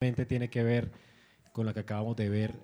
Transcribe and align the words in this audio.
tiene 0.00 0.48
que 0.48 0.62
ver 0.62 0.90
con 1.52 1.66
lo 1.66 1.74
que 1.74 1.80
acabamos 1.80 2.16
de 2.16 2.30
ver 2.30 2.54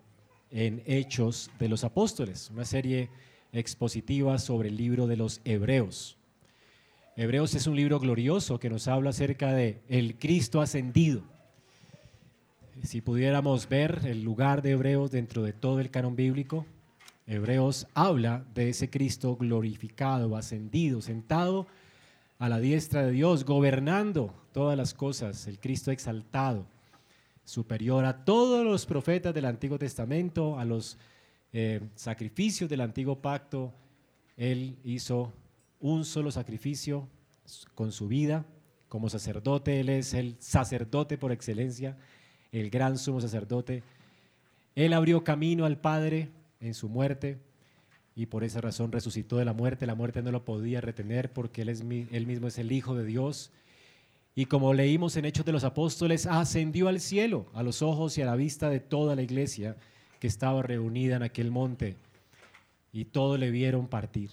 en 0.51 0.83
Hechos 0.87 1.51
de 1.59 1.69
los 1.69 1.85
Apóstoles, 1.85 2.49
una 2.51 2.65
serie 2.65 3.11
expositiva 3.53 4.39
sobre 4.39 4.71
el 4.71 4.79
libro 4.79 5.07
de 5.07 5.19
los 5.19 5.43
Hebreos. 5.45 6.17
Hebreos 7.15 7.55
es 7.55 7.67
un 7.67 7.77
libro 7.77 8.01
glorioso 8.01 8.59
que 8.59 8.71
nos 8.71 8.89
habla 8.89 9.11
acerca 9.11 9.53
de 9.53 9.83
el 9.91 10.17
Cristo 10.17 10.63
ascendido. 10.63 11.25
Si 12.83 13.03
pudiéramos 13.03 13.69
ver 13.69 14.01
el 14.07 14.23
lugar 14.23 14.63
de 14.63 14.71
Hebreos 14.71 15.11
dentro 15.11 15.43
de 15.43 15.53
todo 15.53 15.81
el 15.81 15.91
canon 15.91 16.17
bíblico, 16.17 16.65
Hebreos 17.27 17.87
habla 17.93 18.47
de 18.55 18.71
ese 18.71 18.89
Cristo 18.89 19.37
glorificado, 19.37 20.39
ascendido, 20.39 21.03
sentado 21.03 21.67
a 22.39 22.49
la 22.49 22.61
diestra 22.61 23.05
de 23.05 23.13
Dios, 23.13 23.45
gobernando 23.45 24.33
todas 24.55 24.79
las 24.79 24.95
cosas, 24.95 25.47
el 25.47 25.59
Cristo 25.59 25.91
exaltado 25.91 26.75
superior 27.47 28.05
a 28.05 28.25
todos 28.25 28.65
los 28.65 28.85
profetas 28.85 29.33
del 29.33 29.47
Antiguo 29.47 29.79
Testamento, 29.79 30.59
a 30.59 30.65
los 30.65 30.99
eh, 31.53 31.81
sacrificios 31.95 32.69
del 32.69 32.83
Antiguo 32.83 33.23
Pacto. 33.23 33.73
Él 34.37 34.77
hizo 34.85 35.33
un 35.81 36.05
solo 36.05 36.31
sacrificio 36.31 37.09
con 37.75 37.93
su 37.93 38.09
vida 38.09 38.45
como 38.89 39.09
sacerdote. 39.09 39.81
Él 39.81 39.89
es 39.89 40.13
el 40.13 40.37
sacerdote 40.41 41.17
por 41.17 41.33
excelencia, 41.33 41.97
el 42.51 42.69
gran 42.69 42.99
sumo 42.99 43.21
sacerdote. 43.21 43.85
Él 44.75 44.93
abrió 44.93 45.23
camino 45.23 45.65
al 45.65 45.79
Padre 45.79 46.29
en 46.61 46.75
su 46.75 46.89
muerte 46.89 47.39
y 48.17 48.27
por 48.27 48.43
esa 48.43 48.61
razón 48.61 48.91
resucitó 48.91 49.37
de 49.37 49.45
la 49.45 49.53
muerte. 49.53 49.87
La 49.87 49.95
muerte 49.95 50.21
no 50.21 50.33
lo 50.33 50.45
podía 50.45 50.81
retener 50.81 51.33
porque 51.33 51.63
él, 51.63 51.69
es, 51.69 51.81
él 51.81 52.27
mismo 52.27 52.49
es 52.49 52.59
el 52.59 52.73
Hijo 52.73 52.97
de 52.97 53.05
Dios 53.05 53.53
y 54.39 54.45
como 54.45 54.75
leímos 54.75 55.17
en 55.17 55.25
Hechos 55.25 55.47
de 55.47 55.53
los 55.53 55.65
Apóstoles, 55.65 56.27
ascendió 56.27 56.89
al 56.89 57.01
cielo 57.01 57.47
a 57.55 57.63
los 57.63 57.81
ojos 57.81 58.19
y 58.19 58.23
a 58.23 58.27
la 58.27 58.37
vista 58.37 58.69
de 58.69 58.81
toda 58.81 59.17
la 59.17 59.23
iglesia 59.23 59.79
que 60.21 60.27
estaba 60.27 60.61
reunida 60.61 61.17
en 61.17 61.23
aquel 61.23 61.51
monte. 61.51 61.97
Y 62.93 63.07
todos 63.07 63.39
le 63.39 63.51
vieron 63.51 63.89
partir. 63.89 64.33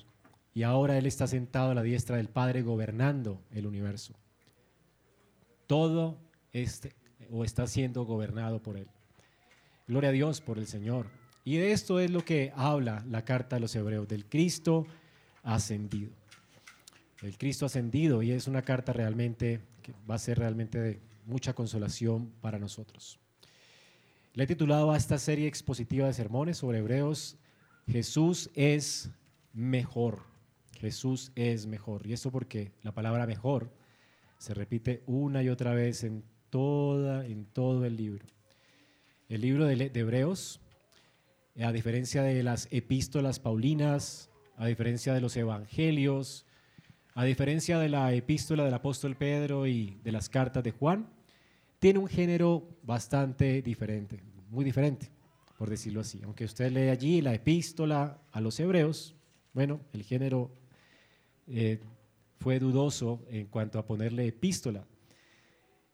Y 0.53 0.63
ahora 0.63 0.97
Él 0.97 1.05
está 1.05 1.25
sentado 1.25 1.71
a 1.71 1.73
la 1.73 1.83
diestra 1.83 2.17
del 2.17 2.27
Padre 2.27 2.63
gobernando 2.63 3.41
el 3.51 3.65
universo. 3.65 4.13
Todo 5.67 6.17
este, 6.51 6.91
o 7.31 7.45
está 7.45 7.65
siendo 7.65 8.03
gobernado 8.03 8.61
por 8.61 8.75
Él. 8.75 8.87
Gloria 9.87 10.09
a 10.09 10.13
Dios 10.13 10.41
por 10.41 10.57
el 10.57 10.67
Señor. 10.67 11.07
Y 11.45 11.55
de 11.55 11.71
esto 11.71 12.01
es 12.01 12.11
lo 12.11 12.25
que 12.25 12.51
habla 12.57 13.05
la 13.09 13.23
carta 13.23 13.55
de 13.55 13.61
los 13.61 13.73
Hebreos, 13.73 14.09
del 14.09 14.25
Cristo 14.25 14.85
ascendido. 15.43 16.11
El 17.21 17.37
Cristo 17.37 17.65
ascendido 17.65 18.21
y 18.21 18.31
es 18.31 18.49
una 18.49 18.63
carta 18.63 18.91
realmente 18.91 19.61
que 19.83 19.93
va 20.09 20.15
a 20.15 20.19
ser 20.19 20.39
realmente 20.39 20.79
de 20.79 20.99
mucha 21.25 21.53
consolación 21.53 22.31
para 22.41 22.57
nosotros. 22.57 23.19
Le 24.33 24.45
he 24.45 24.47
titulado 24.47 24.91
a 24.91 24.97
esta 24.97 25.19
serie 25.19 25.47
expositiva 25.47 26.07
de 26.07 26.13
sermones 26.13 26.57
sobre 26.57 26.79
Hebreos, 26.79 27.37
Jesús 27.85 28.49
es 28.55 29.11
mejor. 29.53 30.23
Jesús 30.79 31.31
es 31.35 31.67
mejor. 31.67 32.07
Y 32.07 32.13
esto 32.13 32.31
porque 32.31 32.71
la 32.81 32.93
palabra 32.93 33.27
mejor 33.27 33.71
se 34.37 34.53
repite 34.53 35.03
una 35.05 35.43
y 35.43 35.49
otra 35.49 35.73
vez 35.73 36.03
en, 36.03 36.23
toda, 36.49 37.25
en 37.25 37.45
todo 37.45 37.85
el 37.85 37.95
libro. 37.95 38.25
El 39.29 39.41
libro 39.41 39.65
de, 39.65 39.89
de 39.89 39.99
Hebreos, 39.99 40.59
a 41.61 41.71
diferencia 41.71 42.23
de 42.23 42.41
las 42.43 42.67
epístolas 42.71 43.39
paulinas, 43.39 44.29
a 44.57 44.65
diferencia 44.65 45.13
de 45.13 45.21
los 45.21 45.37
evangelios, 45.37 46.45
a 47.15 47.23
diferencia 47.25 47.77
de 47.79 47.89
la 47.89 48.13
epístola 48.13 48.65
del 48.65 48.73
apóstol 48.73 49.15
Pedro 49.15 49.67
y 49.67 49.99
de 50.03 50.11
las 50.11 50.29
cartas 50.29 50.63
de 50.63 50.71
Juan, 50.71 51.07
tiene 51.79 51.99
un 51.99 52.07
género 52.07 52.67
bastante 52.83 53.61
diferente, 53.61 54.23
muy 54.49 54.65
diferente, 54.65 55.09
por 55.57 55.69
decirlo 55.69 56.01
así. 56.01 56.21
Aunque 56.23 56.45
usted 56.45 56.71
lee 56.71 56.89
allí 56.89 57.21
la 57.21 57.33
epístola 57.33 58.19
a 58.31 58.41
los 58.41 58.59
hebreos, 58.59 59.15
bueno, 59.53 59.81
el 59.93 60.03
género 60.03 60.51
eh, 61.47 61.79
fue 62.39 62.59
dudoso 62.59 63.23
en 63.29 63.47
cuanto 63.47 63.77
a 63.77 63.85
ponerle 63.85 64.27
epístola. 64.27 64.85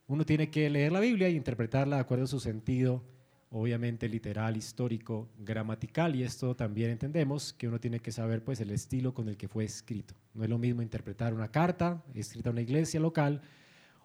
Uno 0.06 0.24
tiene 0.24 0.50
que 0.50 0.70
leer 0.70 0.92
la 0.92 1.00
Biblia 1.00 1.28
y 1.28 1.36
interpretarla 1.36 1.96
de 1.96 2.02
acuerdo 2.02 2.24
a 2.24 2.28
su 2.28 2.40
sentido 2.40 3.04
obviamente 3.50 4.08
literal, 4.08 4.56
histórico, 4.56 5.28
gramatical, 5.38 6.14
y 6.14 6.22
esto 6.22 6.54
también 6.54 6.90
entendemos 6.90 7.52
que 7.52 7.66
uno 7.66 7.80
tiene 7.80 8.00
que 8.00 8.12
saber 8.12 8.44
pues 8.44 8.60
el 8.60 8.70
estilo 8.70 9.12
con 9.12 9.28
el 9.28 9.36
que 9.36 9.48
fue 9.48 9.64
escrito. 9.64 10.14
No 10.34 10.44
es 10.44 10.50
lo 10.50 10.58
mismo 10.58 10.82
interpretar 10.82 11.34
una 11.34 11.50
carta 11.50 12.02
escrita 12.14 12.50
a 12.50 12.52
una 12.52 12.62
iglesia 12.62 13.00
local 13.00 13.42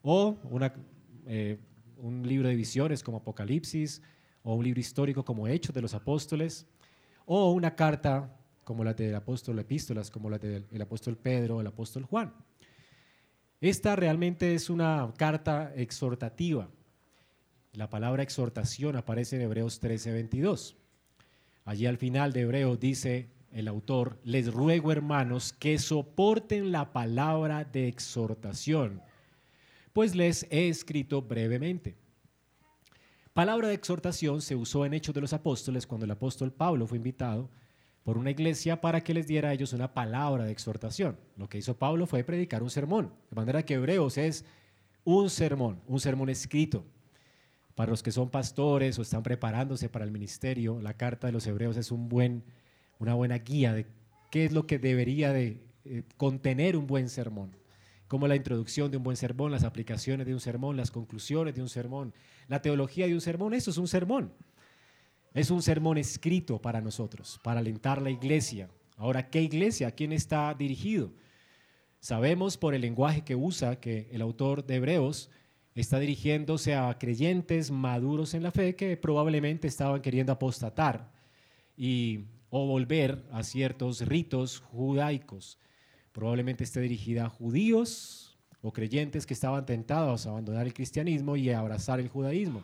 o 0.01 0.38
eh, 1.28 1.59
un 1.97 2.28
libro 2.28 2.50
de 2.50 2.55
visiones 2.55 3.03
como 3.03 3.17
Apocalipsis 3.17 4.01
o 4.41 4.55
un 4.55 4.63
libro 4.63 4.79
histórico 4.79 5.23
como 5.23 5.47
Hechos 5.47 5.75
de 5.75 5.81
los 5.81 5.94
Apóstoles 5.94 6.66
o 7.25 7.51
una 7.51 7.75
carta 7.75 8.35
como 8.63 8.84
la 8.84 8.95
del 8.95 9.13
apóstol 9.13 9.59
Epístolas, 9.59 10.09
como 10.09 10.28
la 10.28 10.39
del 10.39 10.81
apóstol 10.81 11.17
Pedro 11.17 11.61
el 11.61 11.67
apóstol 11.67 12.03
Juan. 12.05 12.34
Esta 13.61 13.95
realmente 13.95 14.55
es 14.55 14.72
una 14.72 15.13
carta 15.17 15.72
exhortativa 15.75 16.67
la 17.75 17.89
palabra 17.89 18.23
exhortación 18.23 18.95
aparece 18.95 19.35
en 19.35 19.43
Hebreos 19.43 19.79
13:22. 19.81 20.75
Allí 21.65 21.85
al 21.85 21.97
final 21.97 22.31
de 22.31 22.41
Hebreos 22.41 22.79
dice 22.79 23.29
el 23.51 23.67
autor, 23.67 24.19
les 24.23 24.53
ruego 24.53 24.91
hermanos 24.91 25.53
que 25.53 25.79
soporten 25.79 26.71
la 26.71 26.91
palabra 26.91 27.63
de 27.63 27.87
exhortación, 27.87 29.01
pues 29.93 30.15
les 30.15 30.45
he 30.51 30.67
escrito 30.67 31.21
brevemente. 31.21 31.95
Palabra 33.33 33.69
de 33.69 33.73
exhortación 33.73 34.41
se 34.41 34.55
usó 34.55 34.85
en 34.85 34.93
Hechos 34.93 35.15
de 35.15 35.21
los 35.21 35.33
Apóstoles 35.33 35.87
cuando 35.87 36.05
el 36.05 36.11
apóstol 36.11 36.53
Pablo 36.53 36.87
fue 36.87 36.97
invitado 36.97 37.49
por 38.03 38.17
una 38.17 38.31
iglesia 38.31 38.79
para 38.79 39.01
que 39.01 39.13
les 39.13 39.27
diera 39.27 39.49
a 39.49 39.53
ellos 39.53 39.73
una 39.73 39.93
palabra 39.93 40.45
de 40.45 40.51
exhortación. 40.51 41.17
Lo 41.35 41.49
que 41.49 41.57
hizo 41.57 41.77
Pablo 41.77 42.05
fue 42.05 42.23
predicar 42.23 42.61
un 42.61 42.69
sermón, 42.69 43.11
de 43.29 43.35
manera 43.35 43.63
que 43.63 43.73
Hebreos 43.73 44.17
es 44.17 44.45
un 45.03 45.29
sermón, 45.29 45.81
un 45.87 45.99
sermón 45.99 46.29
escrito. 46.29 46.85
Para 47.75 47.91
los 47.91 48.01
que 48.01 48.11
son 48.11 48.29
pastores 48.29 48.97
o 48.97 49.01
están 49.01 49.21
preparándose 49.21 49.89
para 49.89 50.05
el 50.05 50.11
ministerio, 50.11 50.79
la 50.81 50.95
carta 50.95 51.27
de 51.27 51.33
los 51.33 51.45
hebreos 51.45 51.75
es 51.75 51.91
un 51.91 52.07
buen, 52.07 52.43
una 52.99 53.13
buena 53.13 53.37
guía 53.39 53.73
de 53.73 53.85
qué 54.31 54.45
es 54.45 54.53
lo 54.53 54.65
que 54.65 54.79
debería 54.79 55.33
de 55.33 55.61
eh, 55.83 56.03
contener 56.15 56.77
un 56.77 56.87
buen 56.87 57.09
sermón. 57.09 57.51
Como 58.07 58.27
la 58.27 58.35
introducción 58.35 58.91
de 58.91 58.97
un 58.97 59.03
buen 59.03 59.17
sermón, 59.17 59.51
las 59.51 59.63
aplicaciones 59.63 60.25
de 60.25 60.33
un 60.33 60.39
sermón, 60.39 60.77
las 60.77 60.89
conclusiones 60.89 61.53
de 61.55 61.61
un 61.61 61.69
sermón, 61.69 62.13
la 62.47 62.61
teología 62.61 63.07
de 63.07 63.13
un 63.13 63.21
sermón, 63.21 63.53
eso 63.53 63.71
es 63.71 63.77
un 63.77 63.87
sermón. 63.87 64.31
Es 65.33 65.51
un 65.51 65.61
sermón 65.61 65.97
escrito 65.97 66.61
para 66.61 66.79
nosotros, 66.79 67.41
para 67.43 67.59
alentar 67.59 68.01
la 68.01 68.09
iglesia. 68.09 68.69
Ahora, 68.95 69.29
¿qué 69.29 69.41
iglesia? 69.41 69.89
¿A 69.89 69.91
quién 69.91 70.13
está 70.13 70.53
dirigido? 70.53 71.11
Sabemos 71.99 72.55
por 72.55 72.73
el 72.73 72.81
lenguaje 72.81 73.25
que 73.25 73.35
usa 73.35 73.79
que 73.81 74.07
el 74.11 74.21
autor 74.21 74.65
de 74.65 74.75
Hebreos 74.75 75.29
está 75.81 75.99
dirigiéndose 75.99 76.73
a 76.73 76.97
creyentes 76.97 77.69
maduros 77.69 78.33
en 78.33 78.43
la 78.43 78.51
fe 78.51 78.75
que 78.75 78.95
probablemente 78.95 79.67
estaban 79.67 80.01
queriendo 80.01 80.31
apostatar 80.31 81.11
y, 81.75 82.21
o 82.49 82.65
volver 82.65 83.25
a 83.31 83.43
ciertos 83.43 83.99
ritos 84.01 84.59
judaicos. 84.59 85.59
Probablemente 86.13 86.63
esté 86.63 86.79
dirigida 86.79 87.25
a 87.25 87.29
judíos 87.29 88.37
o 88.61 88.71
creyentes 88.71 89.25
que 89.25 89.33
estaban 89.33 89.65
tentados 89.65 90.25
a 90.25 90.29
abandonar 90.29 90.65
el 90.65 90.73
cristianismo 90.73 91.35
y 91.35 91.49
a 91.49 91.59
abrazar 91.59 91.99
el 91.99 92.07
judaísmo. 92.07 92.63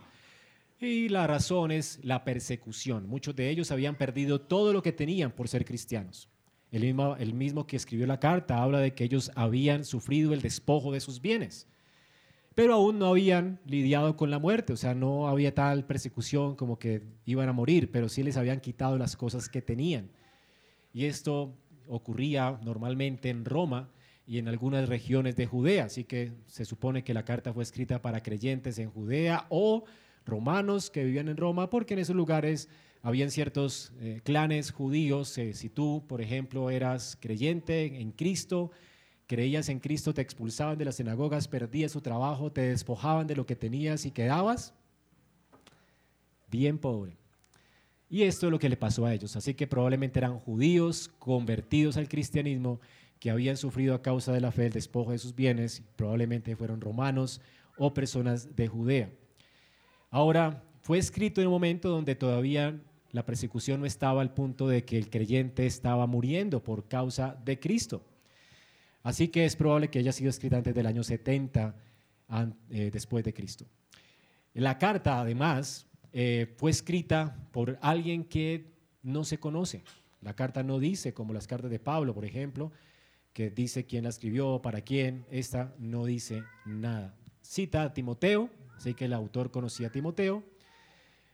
Y 0.79 1.09
la 1.09 1.27
razón 1.27 1.71
es 1.71 1.99
la 2.03 2.23
persecución. 2.23 3.07
Muchos 3.07 3.35
de 3.35 3.49
ellos 3.49 3.71
habían 3.71 3.97
perdido 3.97 4.39
todo 4.39 4.71
lo 4.71 4.81
que 4.81 4.93
tenían 4.93 5.31
por 5.31 5.49
ser 5.49 5.65
cristianos. 5.65 6.29
El 6.71 6.83
mismo, 6.83 7.17
el 7.17 7.33
mismo 7.33 7.67
que 7.67 7.75
escribió 7.75 8.07
la 8.07 8.21
carta 8.21 8.63
habla 8.63 8.79
de 8.79 8.93
que 8.93 9.03
ellos 9.03 9.31
habían 9.35 9.83
sufrido 9.83 10.33
el 10.33 10.41
despojo 10.41 10.93
de 10.93 11.01
sus 11.01 11.21
bienes 11.21 11.67
pero 12.55 12.73
aún 12.73 12.99
no 12.99 13.07
habían 13.07 13.59
lidiado 13.65 14.17
con 14.17 14.29
la 14.29 14.39
muerte, 14.39 14.73
o 14.73 14.77
sea, 14.77 14.93
no 14.93 15.27
había 15.27 15.53
tal 15.53 15.85
persecución 15.85 16.55
como 16.55 16.77
que 16.77 17.01
iban 17.25 17.47
a 17.49 17.53
morir, 17.53 17.91
pero 17.91 18.09
sí 18.09 18.23
les 18.23 18.37
habían 18.37 18.59
quitado 18.59 18.97
las 18.97 19.15
cosas 19.15 19.47
que 19.47 19.61
tenían. 19.61 20.09
Y 20.93 21.05
esto 21.05 21.53
ocurría 21.87 22.59
normalmente 22.63 23.29
en 23.29 23.45
Roma 23.45 23.89
y 24.27 24.37
en 24.37 24.47
algunas 24.47 24.89
regiones 24.89 25.35
de 25.35 25.45
Judea, 25.45 25.85
así 25.85 26.03
que 26.03 26.33
se 26.47 26.65
supone 26.65 27.03
que 27.03 27.13
la 27.13 27.25
carta 27.25 27.53
fue 27.53 27.63
escrita 27.63 28.01
para 28.01 28.21
creyentes 28.21 28.79
en 28.79 28.89
Judea 28.89 29.45
o 29.49 29.85
romanos 30.25 30.89
que 30.89 31.03
vivían 31.03 31.29
en 31.29 31.37
Roma, 31.37 31.69
porque 31.69 31.93
en 31.93 32.01
esos 32.01 32.15
lugares 32.15 32.69
habían 33.01 33.31
ciertos 33.31 33.93
eh, 33.99 34.21
clanes 34.23 34.71
judíos. 34.71 35.29
Si 35.29 35.69
tú, 35.69 36.03
por 36.07 36.21
ejemplo, 36.21 36.69
eras 36.69 37.17
creyente 37.19 37.99
en 37.99 38.11
Cristo, 38.11 38.71
creías 39.31 39.69
en 39.69 39.79
Cristo, 39.79 40.13
te 40.13 40.19
expulsaban 40.19 40.77
de 40.77 40.83
las 40.83 40.97
sinagogas, 40.97 41.47
perdías 41.47 41.93
su 41.93 42.01
trabajo, 42.01 42.51
te 42.51 42.63
despojaban 42.63 43.27
de 43.27 43.37
lo 43.37 43.45
que 43.45 43.55
tenías 43.55 44.05
y 44.05 44.11
quedabas 44.11 44.73
bien 46.49 46.77
pobre. 46.77 47.15
Y 48.09 48.23
esto 48.23 48.47
es 48.47 48.51
lo 48.51 48.59
que 48.59 48.67
le 48.67 48.75
pasó 48.75 49.05
a 49.05 49.13
ellos. 49.13 49.37
Así 49.37 49.53
que 49.53 49.67
probablemente 49.67 50.19
eran 50.19 50.37
judíos 50.37 51.09
convertidos 51.17 51.95
al 51.95 52.09
cristianismo 52.09 52.81
que 53.21 53.31
habían 53.31 53.55
sufrido 53.55 53.95
a 53.95 54.01
causa 54.01 54.33
de 54.33 54.41
la 54.41 54.51
fe 54.51 54.65
el 54.65 54.73
despojo 54.73 55.11
de 55.11 55.17
sus 55.17 55.33
bienes, 55.33 55.81
probablemente 55.95 56.57
fueron 56.57 56.81
romanos 56.81 57.39
o 57.77 57.93
personas 57.93 58.53
de 58.53 58.67
Judea. 58.67 59.11
Ahora, 60.09 60.61
fue 60.81 60.97
escrito 60.97 61.39
en 61.39 61.47
un 61.47 61.53
momento 61.53 61.87
donde 61.87 62.15
todavía 62.15 62.77
la 63.11 63.25
persecución 63.25 63.79
no 63.79 63.85
estaba 63.85 64.21
al 64.21 64.33
punto 64.33 64.67
de 64.67 64.83
que 64.83 64.97
el 64.97 65.09
creyente 65.09 65.65
estaba 65.65 66.05
muriendo 66.05 66.61
por 66.61 66.89
causa 66.89 67.37
de 67.45 67.61
Cristo. 67.61 68.10
Así 69.03 69.29
que 69.29 69.45
es 69.45 69.55
probable 69.55 69.89
que 69.89 69.99
haya 69.99 70.11
sido 70.11 70.29
escrita 70.29 70.57
antes 70.57 70.75
del 70.75 70.85
año 70.85 71.03
70 71.03 71.75
eh, 72.69 72.89
después 72.91 73.23
de 73.23 73.33
Cristo. 73.33 73.65
La 74.53 74.77
carta, 74.77 75.19
además, 75.19 75.87
eh, 76.13 76.53
fue 76.57 76.71
escrita 76.71 77.37
por 77.51 77.77
alguien 77.81 78.25
que 78.25 78.73
no 79.01 79.23
se 79.23 79.39
conoce. 79.39 79.83
La 80.21 80.35
carta 80.35 80.61
no 80.61 80.79
dice, 80.79 81.13
como 81.13 81.33
las 81.33 81.47
cartas 81.47 81.71
de 81.71 81.79
Pablo, 81.79 82.13
por 82.13 82.25
ejemplo, 82.25 82.71
que 83.33 83.49
dice 83.49 83.85
quién 83.85 84.03
la 84.03 84.09
escribió, 84.09 84.61
para 84.61 84.81
quién. 84.81 85.25
Esta 85.31 85.73
no 85.79 86.05
dice 86.05 86.43
nada. 86.65 87.15
Cita 87.41 87.83
a 87.83 87.93
Timoteo, 87.93 88.49
así 88.75 88.93
que 88.93 89.05
el 89.05 89.13
autor 89.13 89.51
conocía 89.51 89.87
a 89.87 89.91
Timoteo. 89.91 90.43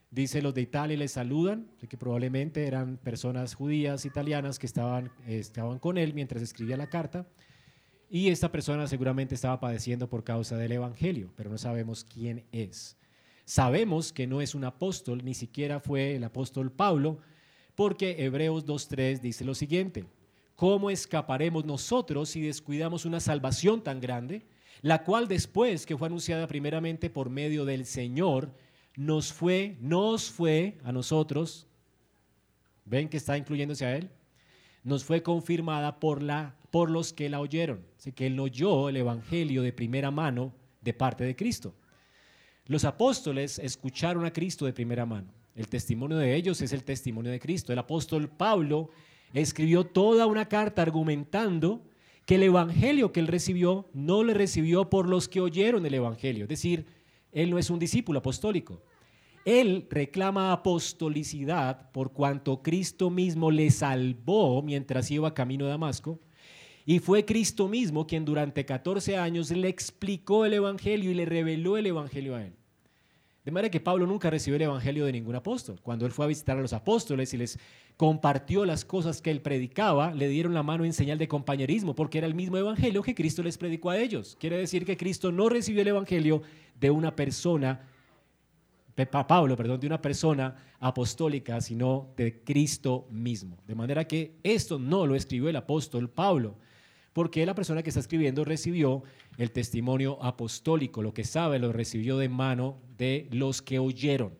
Dice, 0.09 0.41
los 0.41 0.53
de 0.53 0.61
Italia 0.61 0.95
le 0.95 1.09
saludan, 1.09 1.69
que 1.89 1.97
probablemente 1.97 2.65
eran 2.65 2.97
personas 2.97 3.55
judías 3.55 4.05
italianas 4.05 4.57
que 4.57 4.65
estaban, 4.65 5.11
estaban 5.27 5.79
con 5.79 5.97
él 5.97 6.13
mientras 6.13 6.41
escribía 6.41 6.77
la 6.77 6.87
carta. 6.87 7.27
Y 8.09 8.29
esta 8.29 8.51
persona 8.51 8.87
seguramente 8.87 9.35
estaba 9.35 9.59
padeciendo 9.59 10.09
por 10.09 10.23
causa 10.23 10.57
del 10.57 10.71
Evangelio, 10.71 11.29
pero 11.35 11.49
no 11.49 11.57
sabemos 11.57 12.05
quién 12.05 12.45
es. 12.51 12.95
Sabemos 13.43 14.13
que 14.13 14.27
no 14.27 14.41
es 14.41 14.55
un 14.55 14.63
apóstol, 14.63 15.23
ni 15.23 15.33
siquiera 15.33 15.79
fue 15.79 16.15
el 16.15 16.23
apóstol 16.23 16.71
Pablo, 16.71 17.19
porque 17.75 18.23
Hebreos 18.23 18.65
2.3 18.65 19.19
dice 19.19 19.45
lo 19.45 19.55
siguiente, 19.55 20.05
¿cómo 20.55 20.89
escaparemos 20.89 21.65
nosotros 21.65 22.29
si 22.29 22.41
descuidamos 22.41 23.05
una 23.05 23.19
salvación 23.19 23.83
tan 23.83 23.99
grande, 23.99 24.45
la 24.81 25.03
cual 25.03 25.27
después 25.27 25.85
que 25.85 25.97
fue 25.97 26.07
anunciada 26.07 26.47
primeramente 26.47 27.09
por 27.09 27.29
medio 27.29 27.65
del 27.65 27.85
Señor, 27.85 28.53
nos 28.95 29.31
fue, 29.31 29.77
nos 29.79 30.31
fue 30.31 30.77
a 30.83 30.91
nosotros, 30.91 31.67
ven 32.85 33.09
que 33.09 33.17
está 33.17 33.37
incluyéndose 33.37 33.85
a 33.85 33.95
él, 33.95 34.09
nos 34.83 35.03
fue 35.03 35.21
confirmada 35.21 35.99
por, 35.99 36.23
la, 36.23 36.55
por 36.71 36.89
los 36.89 37.13
que 37.13 37.29
la 37.29 37.39
oyeron. 37.39 37.85
Así 37.97 38.11
que 38.11 38.27
él 38.27 38.39
oyó 38.39 38.89
el 38.89 38.97
Evangelio 38.97 39.61
de 39.61 39.73
primera 39.73 40.11
mano 40.11 40.53
de 40.81 40.93
parte 40.93 41.23
de 41.23 41.35
Cristo. 41.35 41.73
Los 42.65 42.83
apóstoles 42.83 43.59
escucharon 43.59 44.25
a 44.25 44.33
Cristo 44.33 44.65
de 44.65 44.73
primera 44.73 45.05
mano. 45.05 45.33
El 45.55 45.67
testimonio 45.69 46.17
de 46.17 46.35
ellos 46.35 46.61
es 46.61 46.73
el 46.73 46.83
testimonio 46.83 47.31
de 47.31 47.39
Cristo. 47.39 47.73
El 47.73 47.79
apóstol 47.79 48.29
Pablo 48.29 48.89
escribió 49.33 49.85
toda 49.85 50.25
una 50.25 50.47
carta 50.47 50.81
argumentando 50.81 51.81
que 52.25 52.35
el 52.35 52.43
Evangelio 52.43 53.11
que 53.11 53.21
él 53.21 53.27
recibió 53.27 53.89
no 53.93 54.23
le 54.23 54.33
recibió 54.33 54.89
por 54.89 55.07
los 55.07 55.29
que 55.29 55.39
oyeron 55.39 55.85
el 55.85 55.93
Evangelio. 55.93 56.43
Es 56.43 56.49
decir, 56.49 56.85
él 57.31 57.49
no 57.49 57.57
es 57.57 57.69
un 57.69 57.79
discípulo 57.79 58.19
apostólico. 58.19 58.83
Él 59.45 59.87
reclama 59.89 60.51
apostolicidad 60.51 61.89
por 61.91 62.11
cuanto 62.11 62.61
Cristo 62.61 63.09
mismo 63.09 63.49
le 63.49 63.71
salvó 63.71 64.61
mientras 64.61 65.09
iba 65.09 65.33
camino 65.33 65.65
a 65.65 65.69
Damasco. 65.69 66.19
Y 66.89 66.99
fue 66.99 67.25
Cristo 67.25 67.67
mismo 67.67 68.07
quien 68.07 68.23
durante 68.23 68.65
14 68.65 69.17
años 69.17 69.51
le 69.51 69.67
explicó 69.67 70.45
el 70.45 70.53
Evangelio 70.53 71.11
y 71.11 71.15
le 71.15 71.25
reveló 71.25 71.75
el 71.75 71.85
Evangelio 71.85 72.33
a 72.33 72.45
él. 72.45 72.53
De 73.43 73.51
manera 73.51 73.69
que 73.69 73.81
Pablo 73.81 74.07
nunca 74.07 74.29
recibió 74.29 74.55
el 74.55 74.61
Evangelio 74.61 75.05
de 75.05 75.11
ningún 75.11 75.35
apóstol. 75.35 75.81
Cuando 75.83 76.05
él 76.05 76.13
fue 76.13 76.23
a 76.23 76.29
visitar 76.29 76.57
a 76.57 76.61
los 76.61 76.71
apóstoles 76.71 77.33
y 77.33 77.37
les 77.37 77.59
compartió 77.97 78.63
las 78.63 78.85
cosas 78.85 79.21
que 79.21 79.31
él 79.31 79.41
predicaba, 79.41 80.13
le 80.13 80.29
dieron 80.29 80.53
la 80.53 80.63
mano 80.63 80.85
en 80.85 80.93
señal 80.93 81.17
de 81.17 81.27
compañerismo, 81.27 81.93
porque 81.93 82.19
era 82.19 82.27
el 82.27 82.35
mismo 82.35 82.55
Evangelio 82.55 83.03
que 83.03 83.13
Cristo 83.13 83.43
les 83.43 83.57
predicó 83.57 83.89
a 83.89 83.97
ellos. 83.97 84.37
Quiere 84.39 84.57
decir 84.57 84.85
que 84.85 84.95
Cristo 84.95 85.29
no 85.29 85.49
recibió 85.49 85.81
el 85.81 85.89
Evangelio 85.89 86.41
de 86.79 86.89
una 86.89 87.13
persona, 87.13 87.81
de 88.95 89.05
Pablo, 89.05 89.57
perdón, 89.57 89.81
de 89.81 89.87
una 89.87 90.01
persona 90.01 90.55
apostólica, 90.79 91.59
sino 91.59 92.13
de 92.15 92.45
Cristo 92.45 93.07
mismo. 93.11 93.57
De 93.67 93.75
manera 93.75 94.07
que 94.07 94.37
esto 94.41 94.79
no 94.79 95.05
lo 95.05 95.15
escribió 95.15 95.49
el 95.49 95.57
apóstol 95.57 96.09
Pablo, 96.09 96.55
porque 97.17 97.47
la 97.47 97.55
persona 97.55 97.81
que 97.81 97.89
está 97.89 97.99
escribiendo 97.99 98.45
recibió 98.45 99.01
el 99.39 99.49
testimonio 99.49 100.23
apostólico, 100.23 101.01
lo 101.01 101.15
que 101.15 101.23
sabe 101.23 101.57
lo 101.57 101.71
recibió 101.71 102.19
de 102.19 102.29
mano 102.29 102.77
de 102.95 103.27
los 103.31 103.63
que 103.63 103.79
oyeron. 103.79 104.37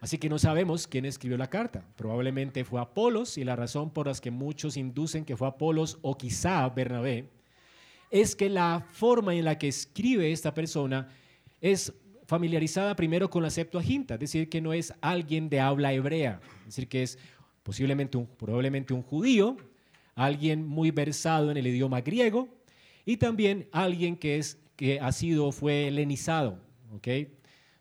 Así 0.00 0.16
que 0.16 0.30
no 0.30 0.38
sabemos 0.38 0.86
quién 0.86 1.04
escribió 1.04 1.36
la 1.36 1.50
carta. 1.50 1.86
Probablemente 1.96 2.64
fue 2.64 2.80
Apolos 2.80 3.36
y 3.36 3.44
la 3.44 3.56
razón 3.56 3.90
por 3.90 4.06
la 4.06 4.14
que 4.14 4.30
muchos 4.30 4.78
inducen 4.78 5.26
que 5.26 5.36
fue 5.36 5.46
Apolos 5.46 5.98
o 6.00 6.16
quizá 6.16 6.66
Bernabé 6.70 7.28
es 8.10 8.34
que 8.34 8.48
la 8.48 8.82
forma 8.90 9.34
en 9.34 9.44
la 9.44 9.58
que 9.58 9.68
escribe 9.68 10.32
esta 10.32 10.54
persona 10.54 11.10
es 11.60 11.92
familiarizada 12.24 12.96
primero 12.96 13.28
con 13.28 13.42
la 13.42 13.50
Septuaginta, 13.50 14.14
es 14.14 14.20
decir, 14.20 14.48
que 14.48 14.62
no 14.62 14.72
es 14.72 14.94
alguien 15.02 15.50
de 15.50 15.60
habla 15.60 15.92
hebrea, 15.92 16.40
es 16.60 16.64
decir, 16.68 16.88
que 16.88 17.02
es 17.02 17.18
posiblemente 17.62 18.16
un, 18.16 18.26
probablemente 18.26 18.94
un 18.94 19.02
judío, 19.02 19.58
alguien 20.16 20.66
muy 20.66 20.90
versado 20.90 21.50
en 21.52 21.56
el 21.56 21.66
idioma 21.66 22.00
griego 22.00 22.48
y 23.04 23.18
también 23.18 23.68
alguien 23.70 24.16
que, 24.16 24.38
es, 24.38 24.58
que 24.74 24.98
ha 24.98 25.12
sido, 25.12 25.52
fue 25.52 25.86
helenizado, 25.86 26.58
¿ok? 26.92 27.08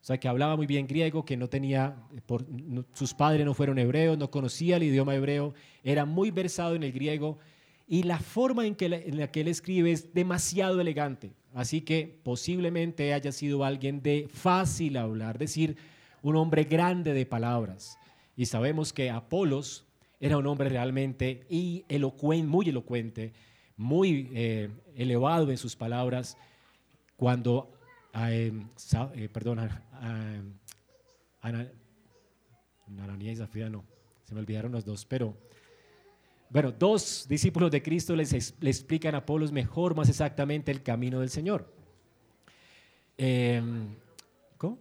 O 0.01 0.07
sea, 0.07 0.19
que 0.19 0.27
hablaba 0.27 0.55
muy 0.55 0.67
bien 0.67 0.85
griego, 0.85 1.25
que 1.25 1.35
no 1.35 1.49
tenía, 1.49 1.95
por, 2.27 2.45
sus 2.93 3.15
padres 3.15 3.43
no 3.43 3.55
fueron 3.55 3.79
hebreos, 3.79 4.19
no 4.19 4.29
conocía 4.29 4.75
el 4.75 4.83
idioma 4.83 5.15
hebreo, 5.15 5.55
era 5.83 6.05
muy 6.05 6.29
versado 6.29 6.75
en 6.75 6.83
el 6.83 6.91
griego 6.91 7.39
y 7.87 8.03
la 8.03 8.19
forma 8.19 8.67
en, 8.67 8.75
que, 8.75 8.85
en 8.85 9.17
la 9.17 9.31
que 9.31 9.41
él 9.41 9.47
escribe 9.47 9.91
es 9.91 10.13
demasiado 10.13 10.79
elegante. 10.79 11.33
Así 11.55 11.81
que 11.81 12.19
posiblemente 12.21 13.13
haya 13.13 13.31
sido 13.31 13.63
alguien 13.63 14.03
de 14.03 14.27
fácil 14.31 14.97
hablar, 14.97 15.39
decir, 15.39 15.77
un 16.21 16.35
hombre 16.35 16.65
grande 16.65 17.13
de 17.13 17.25
palabras. 17.25 17.97
Y 18.35 18.45
sabemos 18.45 18.91
que 18.91 19.09
Apolos 19.09 19.84
era 20.25 20.37
un 20.37 20.47
hombre 20.47 20.69
realmente 20.69 21.45
y 21.51 21.85
muy 22.47 22.67
elocuente, 22.67 23.31
muy 23.77 24.31
eh, 24.33 24.71
elevado 24.95 25.51
en 25.51 25.57
sus 25.57 25.75
palabras, 25.75 26.35
cuando 27.15 27.71
eh, 28.15 28.51
Ananías 33.03 33.33
y 33.33 33.35
Zafira 33.35 33.69
no, 33.69 33.85
se 34.23 34.33
me 34.33 34.39
olvidaron 34.39 34.71
los 34.71 34.83
dos, 34.83 35.05
pero 35.05 35.37
bueno, 36.49 36.71
dos 36.71 37.27
discípulos 37.29 37.69
de 37.69 37.83
Cristo 37.83 38.15
les, 38.15 38.55
le 38.59 38.69
explican 38.69 39.13
a 39.13 39.19
Apolos 39.19 39.51
mejor, 39.51 39.95
más 39.95 40.09
exactamente 40.09 40.71
el 40.71 40.81
camino 40.81 41.19
del 41.19 41.29
Señor. 41.29 41.71
Em, 43.15 43.95
¿Cómo? 44.57 44.79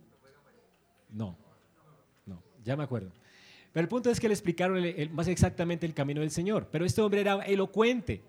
No, 1.10 1.36
no, 2.24 2.42
ya 2.64 2.76
me 2.76 2.84
acuerdo. 2.84 3.12
Pero 3.74 3.82
el 3.82 3.88
punto 3.88 4.08
es 4.08 4.20
que 4.20 4.28
le 4.28 4.34
explicaron 4.34 4.80
más 5.12 5.26
exactamente 5.26 5.84
el 5.84 5.94
camino 5.94 6.20
del 6.20 6.30
Señor. 6.30 6.68
Pero 6.70 6.84
este 6.84 7.02
hombre 7.02 7.20
era 7.22 7.42
elocuente, 7.42 8.22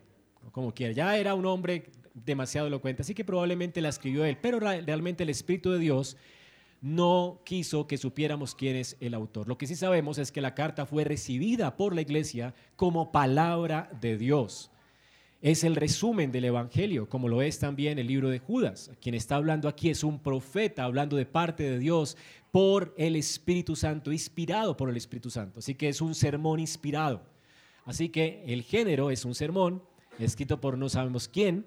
como 0.51 0.73
quiera, 0.73 0.91
ya 0.91 1.15
era 1.17 1.35
un 1.35 1.45
hombre 1.45 1.85
demasiado 2.15 2.65
elocuente, 2.65 3.03
así 3.03 3.13
que 3.13 3.23
probablemente 3.23 3.79
la 3.79 3.89
escribió 3.89 4.25
él, 4.25 4.39
pero 4.41 4.59
realmente 4.59 5.21
el 5.21 5.29
Espíritu 5.29 5.69
de 5.71 5.77
Dios 5.77 6.17
no 6.81 7.41
quiso 7.45 7.85
que 7.85 7.97
supiéramos 7.97 8.55
quién 8.55 8.75
es 8.75 8.97
el 8.99 9.13
autor. 9.13 9.47
Lo 9.47 9.57
que 9.57 9.67
sí 9.67 9.75
sabemos 9.75 10.17
es 10.17 10.31
que 10.31 10.41
la 10.41 10.55
carta 10.55 10.87
fue 10.87 11.03
recibida 11.03 11.77
por 11.77 11.93
la 11.93 12.01
iglesia 12.01 12.55
como 12.75 13.11
palabra 13.11 13.91
de 14.01 14.17
Dios. 14.17 14.71
Es 15.41 15.63
el 15.63 15.75
resumen 15.75 16.31
del 16.31 16.45
Evangelio, 16.45 17.07
como 17.07 17.27
lo 17.27 17.43
es 17.43 17.59
también 17.59 17.99
el 17.99 18.07
libro 18.07 18.29
de 18.29 18.39
Judas. 18.39 18.89
Quien 18.99 19.13
está 19.13 19.35
hablando 19.35 19.67
aquí 19.67 19.91
es 19.91 20.03
un 20.03 20.17
profeta 20.17 20.85
hablando 20.85 21.17
de 21.17 21.27
parte 21.27 21.63
de 21.63 21.77
Dios 21.77 22.17
por 22.55 22.95
el 22.97 23.17
Espíritu 23.17 23.75
Santo, 23.75 24.13
inspirado 24.13 24.77
por 24.77 24.89
el 24.89 24.95
Espíritu 24.95 25.29
Santo. 25.29 25.59
Así 25.59 25.75
que 25.75 25.89
es 25.89 25.99
un 25.99 26.15
sermón 26.15 26.61
inspirado. 26.61 27.21
Así 27.83 28.07
que 28.07 28.45
el 28.47 28.63
género 28.63 29.11
es 29.11 29.25
un 29.25 29.35
sermón 29.35 29.83
escrito 30.19 30.61
por 30.61 30.77
no 30.77 30.87
sabemos 30.87 31.27
quién, 31.27 31.65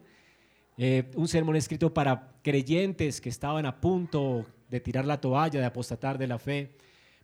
eh, 0.79 1.11
un 1.15 1.29
sermón 1.29 1.57
escrito 1.57 1.93
para 1.93 2.33
creyentes 2.43 3.21
que 3.21 3.29
estaban 3.29 3.67
a 3.67 3.83
punto 3.83 4.47
de 4.71 4.81
tirar 4.81 5.05
la 5.05 5.21
toalla, 5.21 5.61
de 5.61 5.67
apostatar 5.67 6.17
de 6.17 6.27
la 6.27 6.39
fe, 6.39 6.71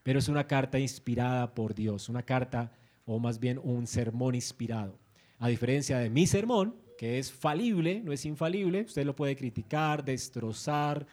pero 0.03 0.19
es 0.19 0.29
una 0.29 0.45
carta 0.45 0.77
inspirada 0.77 1.55
por 1.55 1.73
Dios, 1.73 2.07
una 2.07 2.21
carta 2.21 2.71
o 3.07 3.17
más 3.17 3.39
bien 3.39 3.59
un 3.63 3.87
sermón 3.87 4.35
inspirado. 4.35 4.95
A 5.39 5.47
diferencia 5.47 5.97
de 5.97 6.11
mi 6.11 6.27
sermón, 6.27 6.75
que 6.99 7.17
es 7.17 7.31
falible, 7.31 7.99
no 8.03 8.11
es 8.11 8.25
infalible, 8.25 8.83
usted 8.83 9.07
lo 9.07 9.15
puede 9.15 9.35
criticar, 9.35 10.05
destrozar, 10.05 11.07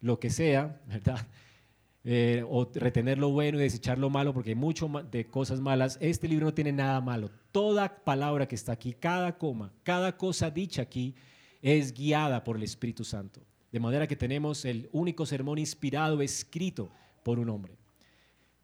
lo 0.00 0.20
que 0.20 0.30
sea, 0.30 0.80
¿verdad? 0.86 1.26
Eh, 2.10 2.42
o 2.48 2.66
retener 2.74 3.18
lo 3.18 3.28
bueno 3.28 3.58
y 3.58 3.64
desechar 3.64 3.98
lo 3.98 4.08
malo, 4.08 4.32
porque 4.32 4.52
hay 4.52 4.54
mucho 4.54 4.90
de 5.10 5.26
cosas 5.26 5.60
malas. 5.60 5.98
Este 6.00 6.26
libro 6.26 6.46
no 6.46 6.54
tiene 6.54 6.72
nada 6.72 7.02
malo. 7.02 7.30
Toda 7.52 8.02
palabra 8.02 8.48
que 8.48 8.54
está 8.54 8.72
aquí, 8.72 8.94
cada 8.94 9.36
coma, 9.36 9.74
cada 9.82 10.16
cosa 10.16 10.50
dicha 10.50 10.80
aquí, 10.80 11.14
es 11.60 11.92
guiada 11.92 12.44
por 12.44 12.56
el 12.56 12.62
Espíritu 12.62 13.04
Santo. 13.04 13.42
De 13.70 13.78
manera 13.78 14.06
que 14.06 14.16
tenemos 14.16 14.64
el 14.64 14.88
único 14.90 15.26
sermón 15.26 15.58
inspirado 15.58 16.22
escrito 16.22 16.88
por 17.22 17.38
un 17.38 17.50
hombre. 17.50 17.76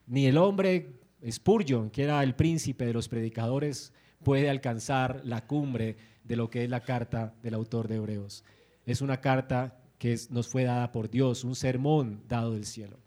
Ni 0.07 0.25
el 0.25 0.39
hombre 0.39 1.01
Spurgeon, 1.31 1.91
que 1.91 2.05
era 2.05 2.23
el 2.23 2.35
príncipe 2.35 2.87
de 2.87 2.95
los 2.95 3.11
predicadores, 3.11 3.93
puede 4.23 4.49
alcanzar 4.49 5.21
la 5.23 5.47
cumbre 5.47 5.99
de 6.25 6.37
lo 6.37 6.49
que 6.49 6.65
es 6.65 6.71
la 6.71 6.81
carta 6.81 7.35
del 7.43 7.53
autor 7.53 7.89
de 7.89 7.97
Hebreos. 7.97 8.43
Es 8.87 9.03
una 9.03 9.21
carta 9.21 9.83
que 9.99 10.19
nos 10.31 10.49
fue 10.49 10.65
dada 10.65 10.93
por 10.93 11.11
Dios, 11.11 11.45
un 11.45 11.55
sermón 11.55 12.23
dado 12.27 12.53
del 12.53 12.65
cielo. 12.65 13.04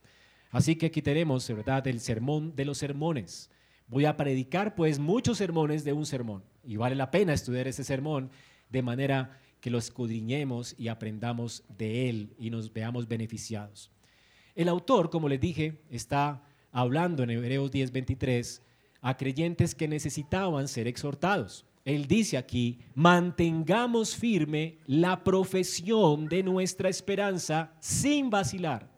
Así 0.52 0.76
que 0.76 0.88
aquí 0.88 1.02
tenemos, 1.02 1.48
¿verdad?, 1.48 1.86
el 1.88 2.00
sermón 2.00 2.56
de 2.56 2.66
los 2.66 2.78
sermones. 2.78 3.50
Voy 3.88 4.06
a 4.06 4.18
predicar 4.18 4.76
pues 4.76 5.00
muchos 5.00 5.38
sermones 5.38 5.84
de 5.84 5.94
un 5.94 6.06
sermón 6.06 6.44
y 6.64 6.76
vale 6.76 6.96
la 6.96 7.10
pena 7.10 7.34
estudiar 7.34 7.68
ese 7.68 7.84
sermón 7.84 8.30
de 8.70 8.82
manera 8.82 9.40
que 9.62 9.70
lo 9.70 9.78
escudriñemos 9.78 10.76
y 10.78 10.90
aprendamos 10.90 11.64
de 11.78 12.10
él 12.10 12.36
y 12.38 12.50
nos 12.50 12.72
veamos 12.72 13.08
beneficiados. 13.08 13.92
El 14.56 14.70
autor, 14.70 15.10
como 15.10 15.30
les 15.30 15.40
dije, 15.40 15.82
está 15.90 16.44
hablando 16.72 17.24
en 17.24 17.30
Hebreos 17.30 17.72
10:23 17.72 18.62
a 19.02 19.16
creyentes 19.16 19.74
que 19.74 19.88
necesitaban 19.88 20.68
ser 20.68 20.88
exhortados. 20.88 21.66
Él 21.86 22.08
dice 22.08 22.38
aquí, 22.38 22.80
mantengamos 22.96 24.16
firme 24.16 24.80
la 24.86 25.24
profesión 25.24 26.28
de 26.28 26.44
nuestra 26.44 26.90
esperanza 26.90 27.72
sin 27.80 28.30
vacilar. 28.30 28.97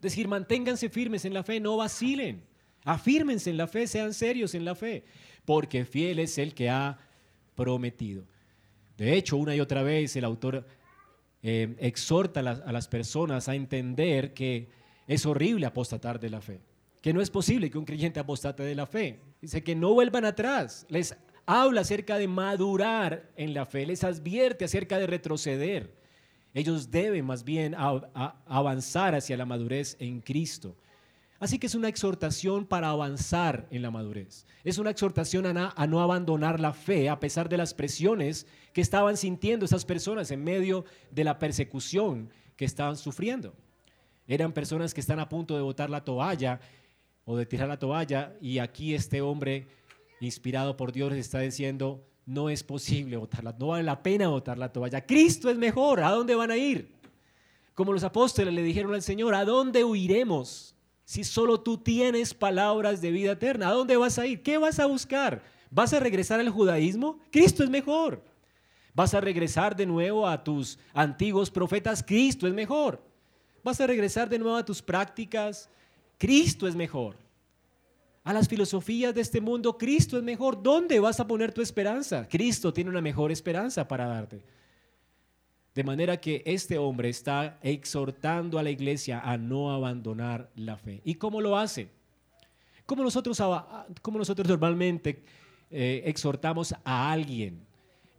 Decir, 0.00 0.28
manténganse 0.28 0.88
firmes 0.88 1.24
en 1.24 1.34
la 1.34 1.42
fe, 1.42 1.60
no 1.60 1.76
vacilen. 1.76 2.42
Afírmense 2.84 3.50
en 3.50 3.56
la 3.56 3.66
fe, 3.66 3.86
sean 3.86 4.14
serios 4.14 4.54
en 4.54 4.64
la 4.64 4.74
fe, 4.74 5.04
porque 5.44 5.84
fiel 5.84 6.18
es 6.18 6.38
el 6.38 6.54
que 6.54 6.70
ha 6.70 6.98
prometido. 7.54 8.24
De 8.96 9.14
hecho, 9.16 9.36
una 9.36 9.54
y 9.54 9.60
otra 9.60 9.82
vez 9.82 10.16
el 10.16 10.24
autor 10.24 10.66
eh, 11.42 11.74
exhorta 11.78 12.40
a 12.40 12.72
las, 12.72 12.88
personas 12.88 13.48
a 13.48 13.54
entender 13.54 14.34
que 14.34 14.68
es 15.06 15.24
horrible 15.26 15.66
apostatar 15.66 16.20
de 16.20 16.30
la 16.30 16.40
fe, 16.40 16.60
que 17.02 17.12
no 17.12 17.20
es 17.20 17.30
posible 17.30 17.70
que 17.70 17.78
un 17.78 17.84
creyente 17.84 18.20
apostate 18.20 18.62
de 18.62 18.74
la 18.74 18.86
fe. 18.86 19.20
Dice 19.40 19.62
que 19.62 19.74
no 19.74 19.94
vuelvan 19.94 20.24
atrás, 20.24 20.86
les 20.88 21.16
habla 21.46 21.80
acerca 21.80 22.18
de 22.18 22.28
madurar 22.28 23.30
en 23.36 23.54
la 23.54 23.66
fe, 23.66 23.86
les 23.86 24.04
advierte 24.04 24.64
acerca 24.64 24.98
de 24.98 25.06
retroceder. 25.06 25.99
Ellos 26.52 26.90
deben 26.90 27.24
más 27.24 27.44
bien 27.44 27.74
avanzar 27.76 29.14
hacia 29.14 29.36
la 29.36 29.46
madurez 29.46 29.96
en 30.00 30.20
Cristo. 30.20 30.76
Así 31.40 31.58
que 31.58 31.68
es 31.68 31.74
una 31.74 31.88
exhortación 31.88 32.66
para 32.66 32.90
avanzar 32.90 33.66
en 33.70 33.80
la 33.80 33.90
madurez. 33.90 34.46
Es 34.62 34.76
una 34.76 34.90
exhortación 34.90 35.46
a, 35.56 35.86
no 35.86 36.00
abandonar 36.02 36.60
la 36.60 36.74
fe 36.74 37.08
a 37.08 37.18
pesar 37.18 37.48
de 37.48 37.56
las 37.56 37.72
presiones 37.72 38.46
que 38.74 38.82
estaban 38.82 39.16
sintiendo 39.16 39.64
esas 39.64 39.86
personas 39.86 40.30
en 40.30 40.44
medio 40.44 40.84
de 41.10 41.24
la 41.24 41.38
persecución 41.38 42.30
que 42.56 42.66
estaban 42.66 42.98
sufriendo. 42.98 43.54
Eran 44.28 44.52
personas 44.52 44.92
que 44.92 45.00
están 45.00 45.18
a 45.18 45.30
punto 45.30 45.56
de 45.56 45.62
botar 45.62 45.88
la 45.88 46.04
toalla 46.04 46.60
o 47.24 47.38
de 47.38 47.46
tirar 47.46 47.68
la 47.68 47.78
toalla 47.78 48.34
y 48.42 48.58
aquí 48.58 48.94
este 48.94 49.22
hombre 49.22 49.66
inspirado 50.20 50.76
por 50.76 50.92
Dios 50.92 51.14
está 51.14 51.40
diciendo, 51.40 52.04
no 52.26 52.50
es 52.50 52.62
posible 52.62 53.16
botarla, 53.16 53.54
no 53.58 53.68
vale 53.68 53.84
la 53.84 54.02
pena 54.02 54.28
botar 54.28 54.58
la 54.58 54.72
toalla. 54.72 55.04
Cristo 55.04 55.50
es 55.50 55.56
mejor, 55.56 56.02
¿a 56.02 56.10
dónde 56.10 56.34
van 56.34 56.50
a 56.50 56.56
ir? 56.56 56.92
Como 57.74 57.92
los 57.92 58.04
apóstoles 58.04 58.52
le 58.52 58.62
dijeron 58.62 58.94
al 58.94 59.02
Señor, 59.02 59.34
¿a 59.34 59.44
dónde 59.44 59.84
huiremos? 59.84 60.74
si 61.10 61.24
solo 61.24 61.58
tú 61.58 61.76
tienes 61.76 62.34
palabras 62.34 63.00
de 63.00 63.10
vida 63.10 63.32
eterna? 63.32 63.66
¿A 63.66 63.72
dónde 63.72 63.96
vas 63.96 64.16
a 64.20 64.26
ir? 64.28 64.44
¿Qué 64.44 64.58
vas 64.58 64.78
a 64.78 64.86
buscar? 64.86 65.42
¿Vas 65.68 65.92
a 65.92 65.98
regresar 65.98 66.38
al 66.38 66.50
judaísmo? 66.50 67.18
Cristo 67.32 67.64
es 67.64 67.68
mejor. 67.68 68.22
¿Vas 68.94 69.12
a 69.12 69.20
regresar 69.20 69.74
de 69.74 69.86
nuevo 69.86 70.24
a 70.24 70.44
tus 70.44 70.78
antiguos 70.94 71.50
profetas? 71.50 72.04
Cristo 72.04 72.46
es 72.46 72.54
mejor. 72.54 73.02
¿Vas 73.64 73.80
a 73.80 73.88
regresar 73.88 74.28
de 74.28 74.38
nuevo 74.38 74.56
a 74.56 74.64
tus 74.64 74.80
prácticas? 74.80 75.68
Cristo 76.16 76.68
es 76.68 76.76
mejor. 76.76 77.16
A 78.22 78.32
las 78.32 78.48
filosofías 78.48 79.14
de 79.14 79.22
este 79.22 79.40
mundo, 79.40 79.78
Cristo 79.78 80.18
es 80.18 80.22
mejor. 80.22 80.62
¿Dónde 80.62 81.00
vas 81.00 81.20
a 81.20 81.26
poner 81.26 81.52
tu 81.52 81.62
esperanza? 81.62 82.28
Cristo 82.28 82.72
tiene 82.72 82.90
una 82.90 83.00
mejor 83.00 83.32
esperanza 83.32 83.88
para 83.88 84.06
darte. 84.06 84.42
De 85.74 85.84
manera 85.84 86.20
que 86.20 86.42
este 86.44 86.76
hombre 86.76 87.08
está 87.08 87.58
exhortando 87.62 88.58
a 88.58 88.62
la 88.62 88.70
iglesia 88.70 89.20
a 89.20 89.38
no 89.38 89.72
abandonar 89.72 90.50
la 90.54 90.76
fe. 90.76 91.00
¿Y 91.04 91.14
cómo 91.14 91.40
lo 91.40 91.56
hace? 91.56 91.88
Como 92.84 93.02
nosotros 93.04 93.38
normalmente 94.48 95.22
eh, 95.70 96.02
exhortamos 96.04 96.74
a 96.84 97.12
alguien 97.12 97.60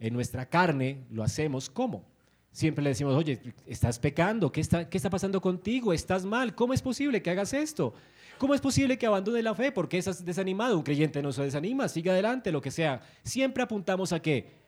en 0.00 0.14
nuestra 0.14 0.46
carne, 0.46 1.04
lo 1.10 1.22
hacemos 1.22 1.70
¿cómo? 1.70 2.04
Siempre 2.50 2.82
le 2.82 2.90
decimos, 2.90 3.14
oye, 3.14 3.40
estás 3.66 3.98
pecando, 3.98 4.50
¿qué 4.50 4.60
está, 4.60 4.88
¿qué 4.88 4.98
está 4.98 5.08
pasando 5.08 5.40
contigo? 5.40 5.92
¿Estás 5.92 6.24
mal? 6.24 6.54
¿Cómo 6.54 6.74
es 6.74 6.82
posible 6.82 7.22
que 7.22 7.30
hagas 7.30 7.54
esto? 7.54 7.94
¿Cómo 8.38 8.54
es 8.54 8.60
posible 8.60 8.98
que 8.98 9.06
abandone 9.06 9.42
la 9.42 9.54
fe? 9.54 9.72
porque 9.72 9.98
estás 9.98 10.24
desanimado? 10.24 10.76
Un 10.76 10.82
creyente 10.82 11.22
no 11.22 11.32
se 11.32 11.42
desanima, 11.42 11.88
sigue 11.88 12.10
adelante, 12.10 12.50
lo 12.50 12.60
que 12.60 12.70
sea. 12.70 13.00
Siempre 13.22 13.62
apuntamos 13.62 14.12
a 14.12 14.20
qué? 14.20 14.62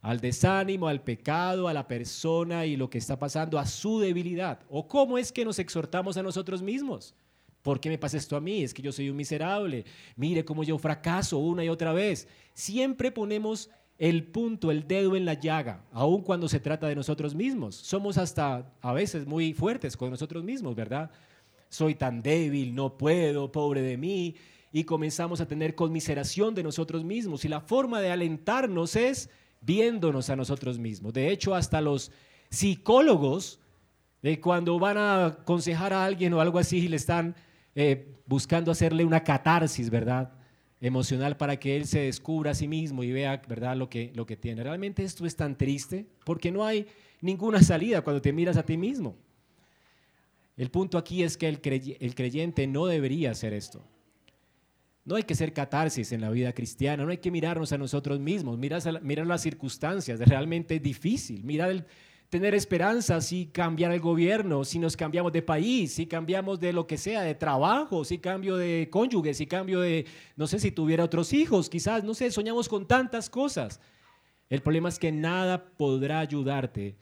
al 0.00 0.20
desánimo, 0.20 0.88
al 0.88 1.02
pecado, 1.02 1.68
a 1.68 1.72
la 1.72 1.88
persona 1.88 2.66
y 2.66 2.76
lo 2.76 2.88
que 2.88 2.98
está 2.98 3.18
pasando, 3.18 3.58
a 3.58 3.66
su 3.66 3.98
debilidad. 3.98 4.60
¿O 4.68 4.86
cómo 4.86 5.18
es 5.18 5.32
que 5.32 5.44
nos 5.44 5.58
exhortamos 5.58 6.16
a 6.16 6.22
nosotros 6.22 6.62
mismos? 6.62 7.14
¿Por 7.62 7.80
qué 7.80 7.88
me 7.88 7.98
pasa 7.98 8.16
esto 8.16 8.36
a 8.36 8.40
mí? 8.40 8.62
Es 8.62 8.72
que 8.72 8.82
yo 8.82 8.92
soy 8.92 9.10
un 9.10 9.16
miserable. 9.16 9.84
Mire 10.16 10.44
cómo 10.44 10.62
yo 10.62 10.78
fracaso 10.78 11.38
una 11.38 11.64
y 11.64 11.68
otra 11.68 11.92
vez. 11.92 12.28
Siempre 12.54 13.10
ponemos 13.10 13.70
el 13.98 14.24
punto, 14.24 14.70
el 14.70 14.86
dedo 14.86 15.16
en 15.16 15.24
la 15.24 15.34
llaga, 15.34 15.84
aun 15.90 16.22
cuando 16.22 16.48
se 16.48 16.60
trata 16.60 16.86
de 16.86 16.94
nosotros 16.94 17.34
mismos. 17.34 17.74
Somos 17.74 18.16
hasta 18.16 18.72
a 18.80 18.92
veces 18.92 19.26
muy 19.26 19.52
fuertes 19.52 19.96
con 19.96 20.10
nosotros 20.10 20.44
mismos, 20.44 20.76
¿verdad? 20.76 21.10
Soy 21.68 21.94
tan 21.94 22.22
débil, 22.22 22.74
no 22.74 22.96
puedo, 22.96 23.52
pobre 23.52 23.82
de 23.82 23.96
mí. 23.96 24.34
Y 24.72 24.84
comenzamos 24.84 25.40
a 25.40 25.48
tener 25.48 25.74
conmiseración 25.74 26.54
de 26.54 26.62
nosotros 26.62 27.04
mismos. 27.04 27.44
Y 27.44 27.48
la 27.48 27.60
forma 27.60 28.00
de 28.00 28.10
alentarnos 28.10 28.96
es 28.96 29.30
viéndonos 29.60 30.30
a 30.30 30.36
nosotros 30.36 30.78
mismos. 30.78 31.12
De 31.12 31.30
hecho, 31.30 31.54
hasta 31.54 31.80
los 31.80 32.10
psicólogos, 32.50 33.60
de 34.22 34.40
cuando 34.40 34.78
van 34.78 34.98
a 34.98 35.26
aconsejar 35.26 35.92
a 35.92 36.04
alguien 36.04 36.32
o 36.34 36.40
algo 36.40 36.58
así, 36.58 36.88
le 36.88 36.96
están 36.96 37.36
eh, 37.74 38.14
buscando 38.26 38.70
hacerle 38.70 39.04
una 39.04 39.22
catarsis, 39.22 39.90
¿verdad? 39.90 40.32
Emocional 40.80 41.36
para 41.36 41.58
que 41.58 41.76
él 41.76 41.86
se 41.86 42.00
descubra 42.00 42.52
a 42.52 42.54
sí 42.54 42.68
mismo 42.68 43.02
y 43.04 43.12
vea, 43.12 43.40
¿verdad?, 43.48 43.76
lo 43.76 43.88
que, 43.88 44.12
lo 44.14 44.26
que 44.26 44.36
tiene. 44.36 44.62
Realmente 44.62 45.02
esto 45.02 45.26
es 45.26 45.36
tan 45.36 45.56
triste 45.56 46.06
porque 46.24 46.50
no 46.50 46.64
hay 46.64 46.86
ninguna 47.20 47.62
salida 47.62 48.02
cuando 48.02 48.22
te 48.22 48.32
miras 48.32 48.56
a 48.56 48.64
ti 48.64 48.76
mismo. 48.76 49.16
El 50.58 50.72
punto 50.72 50.98
aquí 50.98 51.22
es 51.22 51.36
que 51.36 51.46
el, 51.48 51.60
creyente 51.60 52.66
no 52.66 52.86
debería 52.86 53.30
hacer 53.30 53.52
esto. 53.52 53.80
No 55.04 55.14
hay 55.14 55.22
que 55.22 55.36
ser 55.36 55.52
catarsis 55.52 56.10
en 56.10 56.20
la 56.20 56.30
vida 56.30 56.52
cristiana, 56.52 57.04
no 57.04 57.10
hay 57.10 57.18
que 57.18 57.30
mirarnos 57.30 57.72
a 57.72 57.78
nosotros 57.78 58.18
mismos, 58.18 58.58
mirar, 58.58 58.82
las 59.26 59.40
circunstancias, 59.40 60.20
es 60.20 60.28
realmente 60.28 60.80
difícil. 60.80 61.44
Mirar 61.44 61.86
tener 62.28 62.56
esperanza 62.56 63.20
si 63.20 63.46
cambiar 63.46 63.92
el 63.92 64.00
gobierno, 64.00 64.64
si 64.64 64.80
nos 64.80 64.96
cambiamos 64.96 65.32
de 65.32 65.42
país, 65.42 65.92
si 65.92 66.06
cambiamos 66.06 66.58
de 66.58 66.72
lo 66.72 66.88
que 66.88 66.98
sea, 66.98 67.22
de 67.22 67.36
trabajo, 67.36 68.04
si 68.04 68.18
cambio 68.18 68.56
de 68.56 68.88
cónyuge, 68.90 69.34
si 69.34 69.46
cambio 69.46 69.80
de, 69.80 70.06
no 70.34 70.48
sé, 70.48 70.58
si 70.58 70.72
tuviera 70.72 71.04
otros 71.04 71.32
hijos, 71.32 71.70
quizás, 71.70 72.02
no 72.02 72.14
sé, 72.14 72.32
soñamos 72.32 72.68
con 72.68 72.84
tantas 72.84 73.30
cosas. 73.30 73.80
El 74.50 74.60
problema 74.60 74.88
es 74.88 74.98
que 74.98 75.12
nada 75.12 75.64
podrá 75.76 76.18
ayudarte 76.18 76.96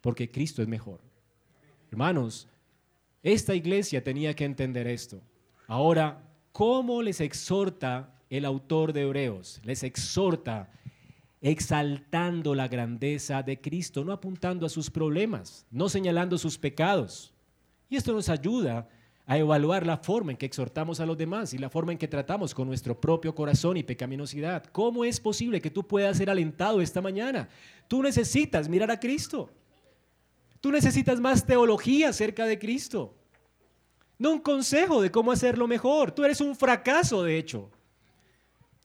porque 0.00 0.30
Cristo 0.30 0.62
es 0.62 0.68
mejor. 0.68 1.00
Hermanos, 1.90 2.48
esta 3.24 3.56
iglesia 3.56 4.04
tenía 4.04 4.34
que 4.34 4.44
entender 4.44 4.86
esto. 4.86 5.20
Ahora, 5.66 6.24
¿Cómo 6.54 7.02
les 7.02 7.20
exhorta 7.20 8.14
el 8.30 8.44
autor 8.44 8.92
de 8.92 9.02
Hebreos? 9.02 9.60
Les 9.64 9.82
exhorta 9.82 10.70
exaltando 11.40 12.54
la 12.54 12.68
grandeza 12.68 13.42
de 13.42 13.60
Cristo, 13.60 14.04
no 14.04 14.12
apuntando 14.12 14.64
a 14.64 14.68
sus 14.68 14.88
problemas, 14.88 15.66
no 15.72 15.88
señalando 15.88 16.38
sus 16.38 16.56
pecados. 16.56 17.34
Y 17.90 17.96
esto 17.96 18.12
nos 18.12 18.28
ayuda 18.28 18.88
a 19.26 19.36
evaluar 19.36 19.84
la 19.84 19.96
forma 19.96 20.30
en 20.30 20.38
que 20.38 20.46
exhortamos 20.46 21.00
a 21.00 21.06
los 21.06 21.18
demás 21.18 21.52
y 21.54 21.58
la 21.58 21.70
forma 21.70 21.90
en 21.90 21.98
que 21.98 22.06
tratamos 22.06 22.54
con 22.54 22.68
nuestro 22.68 23.00
propio 23.00 23.34
corazón 23.34 23.76
y 23.76 23.82
pecaminosidad. 23.82 24.62
¿Cómo 24.66 25.04
es 25.04 25.18
posible 25.18 25.60
que 25.60 25.72
tú 25.72 25.84
puedas 25.84 26.18
ser 26.18 26.30
alentado 26.30 26.80
esta 26.80 27.02
mañana? 27.02 27.48
Tú 27.88 28.00
necesitas 28.00 28.68
mirar 28.68 28.92
a 28.92 29.00
Cristo. 29.00 29.50
Tú 30.64 30.72
necesitas 30.72 31.20
más 31.20 31.44
teología 31.44 32.08
acerca 32.08 32.46
de 32.46 32.58
Cristo. 32.58 33.14
No 34.16 34.30
un 34.30 34.38
consejo 34.38 35.02
de 35.02 35.10
cómo 35.10 35.30
hacerlo 35.30 35.68
mejor. 35.68 36.10
Tú 36.10 36.24
eres 36.24 36.40
un 36.40 36.56
fracaso, 36.56 37.22
de 37.22 37.36
hecho. 37.36 37.70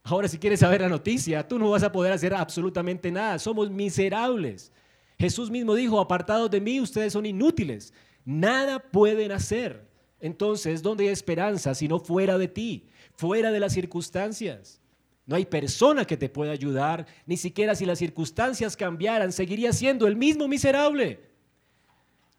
Ahora, 0.04 0.28
si 0.28 0.38
quieres 0.38 0.60
saber 0.60 0.82
la 0.82 0.90
noticia, 0.90 1.48
tú 1.48 1.58
no 1.58 1.70
vas 1.70 1.84
a 1.84 1.92
poder 1.94 2.12
hacer 2.12 2.34
absolutamente 2.34 3.10
nada. 3.12 3.40
Somos 3.40 3.72
miserables. 3.72 4.74
Jesús 5.18 5.50
mismo 5.50 5.74
dijo, 5.74 6.02
apartados 6.02 6.52
de 6.52 6.60
mí, 6.60 6.82
ustedes 6.82 7.14
son 7.14 7.26
inútiles. 7.26 7.94
Nada 8.26 8.80
pueden 8.80 9.32
hacer. 9.32 9.88
Entonces, 10.20 10.84
¿dónde 10.84 11.06
hay 11.06 11.12
esperanza 11.12 11.74
si 11.74 11.88
no 11.88 12.02
fuera 12.02 12.38
de 12.38 12.50
ti, 12.50 12.90
fuera 13.16 13.54
de 13.54 13.60
las 13.62 13.72
circunstancias? 13.72 14.82
No 15.26 15.38
hay 15.38 15.46
persona 15.46 16.04
que 16.04 16.18
te 16.18 16.28
pueda 16.28 16.52
ayudar, 16.52 17.06
ni 17.26 17.38
siquiera 17.38 17.74
si 17.74 17.86
las 17.86 18.00
circunstancias 18.00 18.76
cambiaran, 18.76 19.32
seguiría 19.32 19.72
siendo 19.72 20.08
el 20.08 20.18
mismo 20.18 20.50
miserable. 20.50 21.29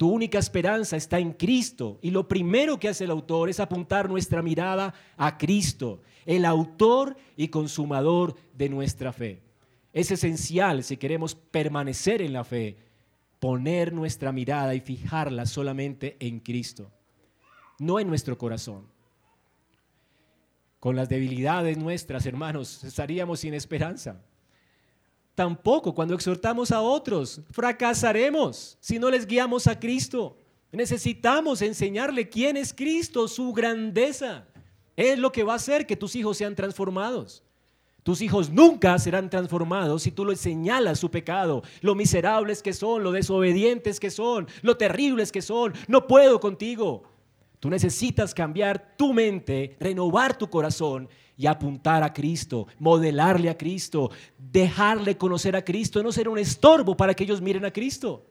Tu 0.01 0.09
única 0.09 0.39
esperanza 0.39 0.97
está 0.97 1.19
en 1.19 1.35
Cristo. 1.35 1.99
Y 2.01 2.11
lo 2.11 2.27
primero 2.27 2.81
que 2.81 2.89
hace 2.89 3.05
el 3.05 3.11
autor 3.11 3.51
es 3.51 3.61
apuntar 3.61 4.09
nuestra 4.09 4.41
mirada 4.41 4.95
a 5.19 5.37
Cristo, 5.37 6.01
el 6.25 6.47
autor 6.47 7.19
y 7.37 7.49
consumador 7.49 8.35
de 8.57 8.71
nuestra 8.71 9.13
fe. 9.13 9.43
Es 9.93 10.11
esencial 10.11 10.85
si 10.85 10.97
queremos 10.97 11.35
permanecer 11.35 12.23
en 12.23 12.33
la 12.33 12.45
fe, 12.45 12.79
poner 13.41 13.93
nuestra 13.93 14.33
mirada 14.33 14.75
y 14.75 14.81
fijarla 14.81 15.45
solamente 15.45 16.17
en 16.19 16.41
Cristo, 16.41 16.91
no 17.79 18.01
en 18.01 18.09
nuestro 18.09 18.39
corazón. 18.39 18.87
Con 20.79 20.97
las 20.97 21.11
debilidades 21.11 21.77
nuestras, 21.77 22.25
hermanos, 22.25 22.85
estaríamos 22.85 23.41
sin 23.41 23.53
esperanza. 23.53 24.23
Tampoco 25.41 25.95
cuando 25.95 26.15
exhortamos 26.15 26.71
a 26.71 26.83
otros, 26.83 27.41
fracasaremos 27.51 28.77
si 28.79 28.99
no 28.99 29.11
les 29.11 29.27
guiamos 29.27 29.67
a 29.67 29.81
Cristo. 29.81 30.37
Necesitamos 30.71 31.63
enseñarle 31.63 32.29
quién 32.29 32.59
es 32.59 32.75
Cristo, 32.75 33.27
su 33.27 33.55
grandeza. 33.55 34.47
Es 34.97 35.19
lo 35.19 35.33
que 35.33 35.43
va 35.43 35.55
a 35.55 35.57
hacer 35.57 35.87
que 35.87 35.97
tus 35.97 36.15
hijos 36.15 36.37
sean 36.37 36.55
transformados. 36.55 37.43
Tus 38.03 38.21
hijos 38.21 38.51
nunca 38.51 38.99
serán 38.99 39.31
transformados 39.31 40.03
si 40.03 40.11
tú 40.11 40.27
les 40.27 40.39
señalas 40.39 40.99
su 40.99 41.11
pecado, 41.11 41.63
lo 41.81 41.95
miserables 41.95 42.63
que 42.63 42.75
son, 42.75 43.03
lo 43.03 43.11
desobedientes 43.11 43.99
que 43.99 44.11
son, 44.11 44.47
lo 44.61 44.77
terribles 44.77 45.33
que 45.33 45.41
son. 45.41 45.73
No 45.89 46.07
puedo 46.07 46.39
contigo. 46.39 47.05
Tú 47.61 47.71
necesitas 47.71 48.35
cambiar 48.35 48.95
tu 48.99 49.15
mente, 49.15 49.75
renovar 49.81 50.37
tu 50.37 50.51
corazón 50.51 51.09
y 51.41 51.47
apuntar 51.47 52.03
a 52.03 52.13
Cristo, 52.13 52.67
modelarle 52.79 53.49
a 53.49 53.57
Cristo, 53.57 54.11
dejarle 54.37 55.17
conocer 55.17 55.57
a 55.57 55.65
Cristo, 55.65 56.03
no 56.03 56.13
ser 56.13 56.29
un 56.29 56.39
estorbo 56.39 56.95
para 56.95 57.15
que 57.15 57.25
ellos 57.25 57.41
miren 57.41 57.65
a 57.65 57.71
Cristo. 57.71 58.27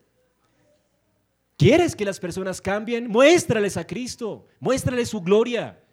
¿Quieres 1.57 1.95
que 1.95 2.05
las 2.05 2.19
personas 2.19 2.61
cambien? 2.61 3.07
Muéstrales 3.07 3.77
a 3.77 3.87
Cristo, 3.87 4.45
muéstrales 4.59 5.09
su 5.09 5.21
gloria. 5.21 5.83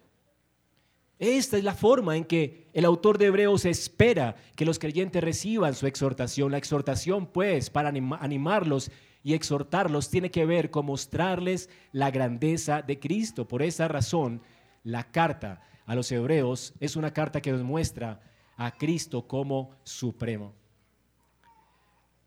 Esta 1.17 1.57
es 1.57 1.63
la 1.63 1.73
forma 1.73 2.15
en 2.15 2.23
que 2.23 2.67
el 2.71 2.85
autor 2.85 3.17
de 3.17 3.25
Hebreos 3.25 3.65
espera 3.65 4.35
que 4.55 4.65
los 4.65 4.77
creyentes 4.77 5.23
reciban 5.23 5.73
su 5.73 5.87
exhortación. 5.87 6.51
La 6.51 6.59
exhortación, 6.59 7.25
pues, 7.25 7.71
para 7.71 7.89
animarlos 7.89 8.91
y 9.23 9.33
exhortarlos, 9.33 10.11
tiene 10.11 10.29
que 10.29 10.45
ver 10.45 10.69
con 10.69 10.85
mostrarles 10.85 11.67
la 11.91 12.11
grandeza 12.11 12.83
de 12.83 12.99
Cristo. 12.99 13.47
Por 13.47 13.63
esa 13.63 13.87
razón, 13.87 14.43
la 14.83 15.09
carta 15.09 15.63
a 15.87 15.95
los 15.95 16.11
Hebreos 16.11 16.73
es 16.79 16.95
una 16.95 17.11
carta 17.11 17.41
que 17.41 17.51
nos 17.51 17.63
muestra 17.63 18.21
a 18.57 18.77
Cristo 18.77 19.25
como 19.27 19.71
supremo. 19.83 20.53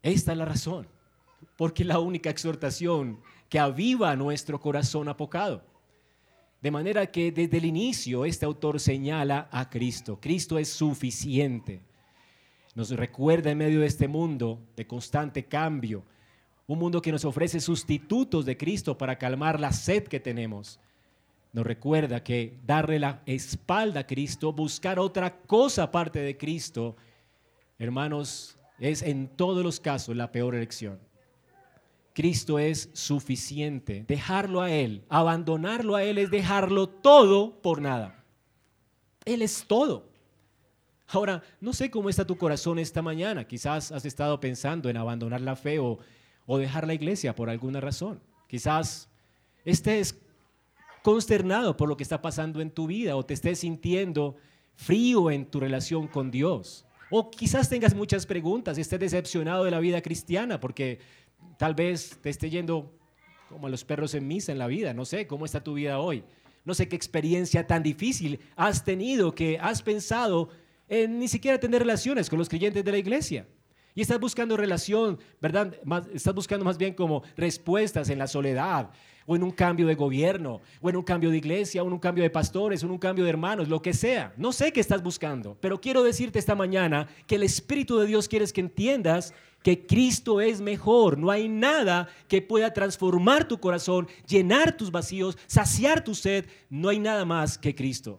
Esta 0.02 0.32
es 0.32 0.38
la 0.38 0.46
razón, 0.46 0.88
porque 1.56 1.84
la 1.84 1.98
única 1.98 2.30
exhortación 2.30 3.20
que 3.50 3.58
aviva 3.58 4.16
nuestro 4.16 4.58
corazón 4.58 5.08
apocado. 5.08 5.62
De 6.62 6.70
manera 6.70 7.06
que 7.06 7.32
desde 7.32 7.58
el 7.58 7.66
inicio 7.66 8.24
este 8.24 8.46
autor 8.46 8.80
señala 8.80 9.48
a 9.52 9.68
Cristo. 9.68 10.18
Cristo 10.20 10.58
es 10.58 10.68
suficiente. 10.68 11.82
Nos 12.74 12.90
recuerda 12.90 13.50
en 13.50 13.58
medio 13.58 13.80
de 13.80 13.86
este 13.86 14.08
mundo 14.08 14.58
de 14.74 14.86
constante 14.86 15.44
cambio, 15.44 16.04
un 16.66 16.78
mundo 16.78 17.02
que 17.02 17.12
nos 17.12 17.24
ofrece 17.24 17.60
sustitutos 17.60 18.46
de 18.46 18.56
Cristo 18.56 18.96
para 18.96 19.18
calmar 19.18 19.60
la 19.60 19.72
sed 19.72 20.04
que 20.04 20.20
tenemos. 20.20 20.80
Nos 21.52 21.66
recuerda 21.66 22.22
que 22.22 22.58
darle 22.64 22.98
la 22.98 23.22
espalda 23.26 24.00
a 24.00 24.06
Cristo, 24.06 24.52
buscar 24.52 24.98
otra 24.98 25.40
cosa 25.40 25.84
aparte 25.84 26.20
de 26.20 26.36
Cristo, 26.36 26.96
hermanos, 27.78 28.56
es 28.78 29.02
en 29.02 29.28
todos 29.28 29.64
los 29.64 29.80
casos 29.80 30.16
la 30.16 30.30
peor 30.30 30.54
elección. 30.54 31.00
Cristo 32.12 32.58
es 32.58 32.90
suficiente. 32.92 34.04
Dejarlo 34.06 34.60
a 34.60 34.70
Él, 34.70 35.04
abandonarlo 35.08 35.96
a 35.96 36.04
Él 36.04 36.18
es 36.18 36.30
dejarlo 36.30 36.88
todo 36.88 37.60
por 37.60 37.80
nada. 37.80 38.24
Él 39.24 39.42
es 39.42 39.64
todo. 39.66 40.08
Ahora, 41.08 41.42
no 41.60 41.72
sé 41.72 41.90
cómo 41.90 42.08
está 42.08 42.24
tu 42.24 42.36
corazón 42.36 42.78
esta 42.78 43.02
mañana. 43.02 43.46
Quizás 43.46 43.90
has 43.90 44.04
estado 44.04 44.38
pensando 44.38 44.88
en 44.88 44.96
abandonar 44.96 45.40
la 45.40 45.56
fe 45.56 45.78
o, 45.78 45.98
o 46.46 46.58
dejar 46.58 46.86
la 46.86 46.94
iglesia 46.94 47.34
por 47.34 47.50
alguna 47.50 47.80
razón. 47.80 48.20
Quizás 48.46 49.08
estés 49.64 50.20
consternado 51.02 51.76
por 51.76 51.88
lo 51.88 51.96
que 51.96 52.02
está 52.02 52.20
pasando 52.20 52.60
en 52.60 52.70
tu 52.70 52.86
vida 52.86 53.16
o 53.16 53.24
te 53.24 53.34
estés 53.34 53.60
sintiendo 53.60 54.36
frío 54.74 55.30
en 55.30 55.46
tu 55.46 55.60
relación 55.60 56.06
con 56.06 56.30
Dios. 56.30 56.84
O 57.10 57.30
quizás 57.30 57.68
tengas 57.68 57.94
muchas 57.94 58.24
preguntas 58.24 58.78
y 58.78 58.82
estés 58.82 59.00
decepcionado 59.00 59.64
de 59.64 59.72
la 59.72 59.80
vida 59.80 60.00
cristiana 60.00 60.60
porque 60.60 61.00
Tal 61.60 61.74
vez 61.74 62.18
te 62.22 62.30
esté 62.30 62.48
yendo 62.48 62.90
como 63.48 63.66
a 63.66 63.70
los 63.70 63.84
perros 63.84 64.14
en 64.14 64.26
misa 64.26 64.52
en 64.52 64.58
la 64.58 64.66
vida. 64.66 64.94
No 64.94 65.04
sé 65.04 65.26
cómo 65.26 65.44
está 65.44 65.62
tu 65.62 65.74
vida 65.74 65.98
hoy. 65.98 66.24
No 66.64 66.74
sé 66.74 66.88
qué 66.88 66.96
experiencia 66.96 67.66
tan 67.66 67.82
difícil 67.82 68.40
has 68.56 68.84
tenido 68.84 69.34
que 69.34 69.58
has 69.58 69.82
pensado 69.82 70.48
en 70.88 71.18
ni 71.18 71.28
siquiera 71.28 71.58
tener 71.58 71.80
relaciones 71.80 72.30
con 72.30 72.38
los 72.38 72.48
creyentes 72.48 72.84
de 72.84 72.92
la 72.92 72.98
iglesia. 72.98 73.46
Y 73.94 74.02
estás 74.02 74.20
buscando 74.20 74.56
relación, 74.56 75.18
¿verdad? 75.40 75.74
estás 76.14 76.34
buscando 76.34 76.64
más 76.64 76.78
bien 76.78 76.94
como 76.94 77.22
respuestas 77.36 78.08
en 78.08 78.18
la 78.18 78.26
soledad, 78.26 78.90
o 79.26 79.36
en 79.36 79.42
un 79.42 79.50
cambio 79.50 79.86
de 79.86 79.94
gobierno, 79.94 80.60
o 80.80 80.90
en 80.90 80.96
un 80.96 81.02
cambio 81.02 81.30
de 81.30 81.36
iglesia, 81.36 81.82
o 81.82 81.86
en 81.86 81.92
un 81.92 81.98
cambio 81.98 82.24
de 82.24 82.30
pastores, 82.30 82.82
o 82.82 82.86
en 82.86 82.92
un 82.92 82.98
cambio 82.98 83.24
de 83.24 83.30
hermanos, 83.30 83.68
lo 83.68 83.82
que 83.82 83.92
sea. 83.92 84.32
No 84.36 84.52
sé 84.52 84.72
qué 84.72 84.80
estás 84.80 85.02
buscando, 85.02 85.56
pero 85.60 85.80
quiero 85.80 86.02
decirte 86.02 86.38
esta 86.38 86.54
mañana 86.54 87.08
que 87.26 87.36
el 87.36 87.42
Espíritu 87.42 87.98
de 87.98 88.06
Dios 88.06 88.28
quiere 88.28 88.46
que 88.46 88.60
entiendas 88.60 89.34
que 89.62 89.86
Cristo 89.86 90.40
es 90.40 90.60
mejor. 90.60 91.18
No 91.18 91.30
hay 91.30 91.48
nada 91.48 92.08
que 92.28 92.42
pueda 92.42 92.72
transformar 92.72 93.46
tu 93.46 93.58
corazón, 93.58 94.08
llenar 94.26 94.76
tus 94.76 94.90
vacíos, 94.90 95.36
saciar 95.46 96.02
tu 96.02 96.14
sed. 96.14 96.46
No 96.68 96.88
hay 96.88 96.98
nada 96.98 97.24
más 97.24 97.58
que 97.58 97.74
Cristo. 97.74 98.18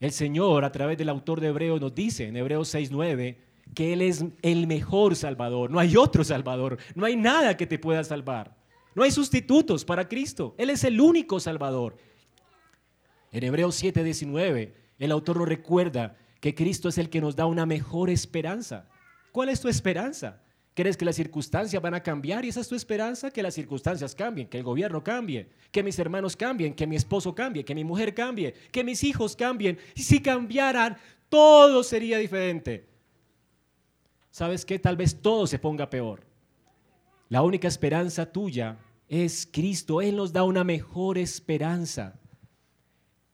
El 0.00 0.12
Señor, 0.12 0.64
a 0.64 0.72
través 0.72 0.98
del 0.98 1.08
autor 1.08 1.40
de 1.40 1.48
Hebreos, 1.48 1.80
nos 1.80 1.94
dice 1.94 2.26
en 2.26 2.36
Hebreos 2.36 2.68
6:9 2.74 3.47
que 3.74 3.92
Él 3.92 4.02
es 4.02 4.24
el 4.42 4.66
mejor 4.66 5.16
Salvador. 5.16 5.70
No 5.70 5.78
hay 5.78 5.96
otro 5.96 6.24
Salvador. 6.24 6.78
No 6.94 7.04
hay 7.06 7.16
nada 7.16 7.56
que 7.56 7.66
te 7.66 7.78
pueda 7.78 8.02
salvar. 8.04 8.56
No 8.94 9.02
hay 9.04 9.10
sustitutos 9.10 9.84
para 9.84 10.08
Cristo. 10.08 10.54
Él 10.58 10.70
es 10.70 10.84
el 10.84 11.00
único 11.00 11.38
Salvador. 11.40 11.96
En 13.30 13.44
Hebreos 13.44 13.82
7:19, 13.82 14.74
el 14.98 15.12
autor 15.12 15.38
nos 15.38 15.48
recuerda 15.48 16.16
que 16.40 16.54
Cristo 16.54 16.88
es 16.88 16.98
el 16.98 17.10
que 17.10 17.20
nos 17.20 17.36
da 17.36 17.46
una 17.46 17.66
mejor 17.66 18.10
esperanza. 18.10 18.88
¿Cuál 19.32 19.50
es 19.50 19.60
tu 19.60 19.68
esperanza? 19.68 20.42
¿Crees 20.74 20.96
que 20.96 21.04
las 21.04 21.16
circunstancias 21.16 21.82
van 21.82 21.94
a 21.94 22.02
cambiar 22.02 22.44
y 22.44 22.50
esa 22.50 22.60
es 22.60 22.68
tu 22.68 22.76
esperanza? 22.76 23.30
Que 23.32 23.42
las 23.42 23.54
circunstancias 23.54 24.14
cambien, 24.14 24.48
que 24.48 24.58
el 24.58 24.62
gobierno 24.62 25.02
cambie, 25.02 25.48
que 25.72 25.82
mis 25.82 25.98
hermanos 25.98 26.36
cambien, 26.36 26.72
que 26.74 26.86
mi 26.86 26.94
esposo 26.94 27.34
cambie, 27.34 27.64
que 27.64 27.74
mi 27.74 27.82
mujer 27.82 28.14
cambie, 28.14 28.54
que 28.70 28.84
mis 28.84 29.02
hijos 29.02 29.34
cambien. 29.34 29.76
Y 29.96 30.02
si 30.02 30.20
cambiaran, 30.20 30.96
todo 31.28 31.82
sería 31.82 32.18
diferente. 32.18 32.86
¿Sabes 34.30 34.64
qué? 34.64 34.78
Tal 34.78 34.96
vez 34.96 35.20
todo 35.20 35.46
se 35.46 35.58
ponga 35.58 35.90
peor. 35.90 36.26
La 37.28 37.42
única 37.42 37.68
esperanza 37.68 38.30
tuya 38.30 38.78
es 39.08 39.48
Cristo. 39.50 40.00
Él 40.00 40.16
nos 40.16 40.32
da 40.32 40.44
una 40.44 40.64
mejor 40.64 41.18
esperanza. 41.18 42.18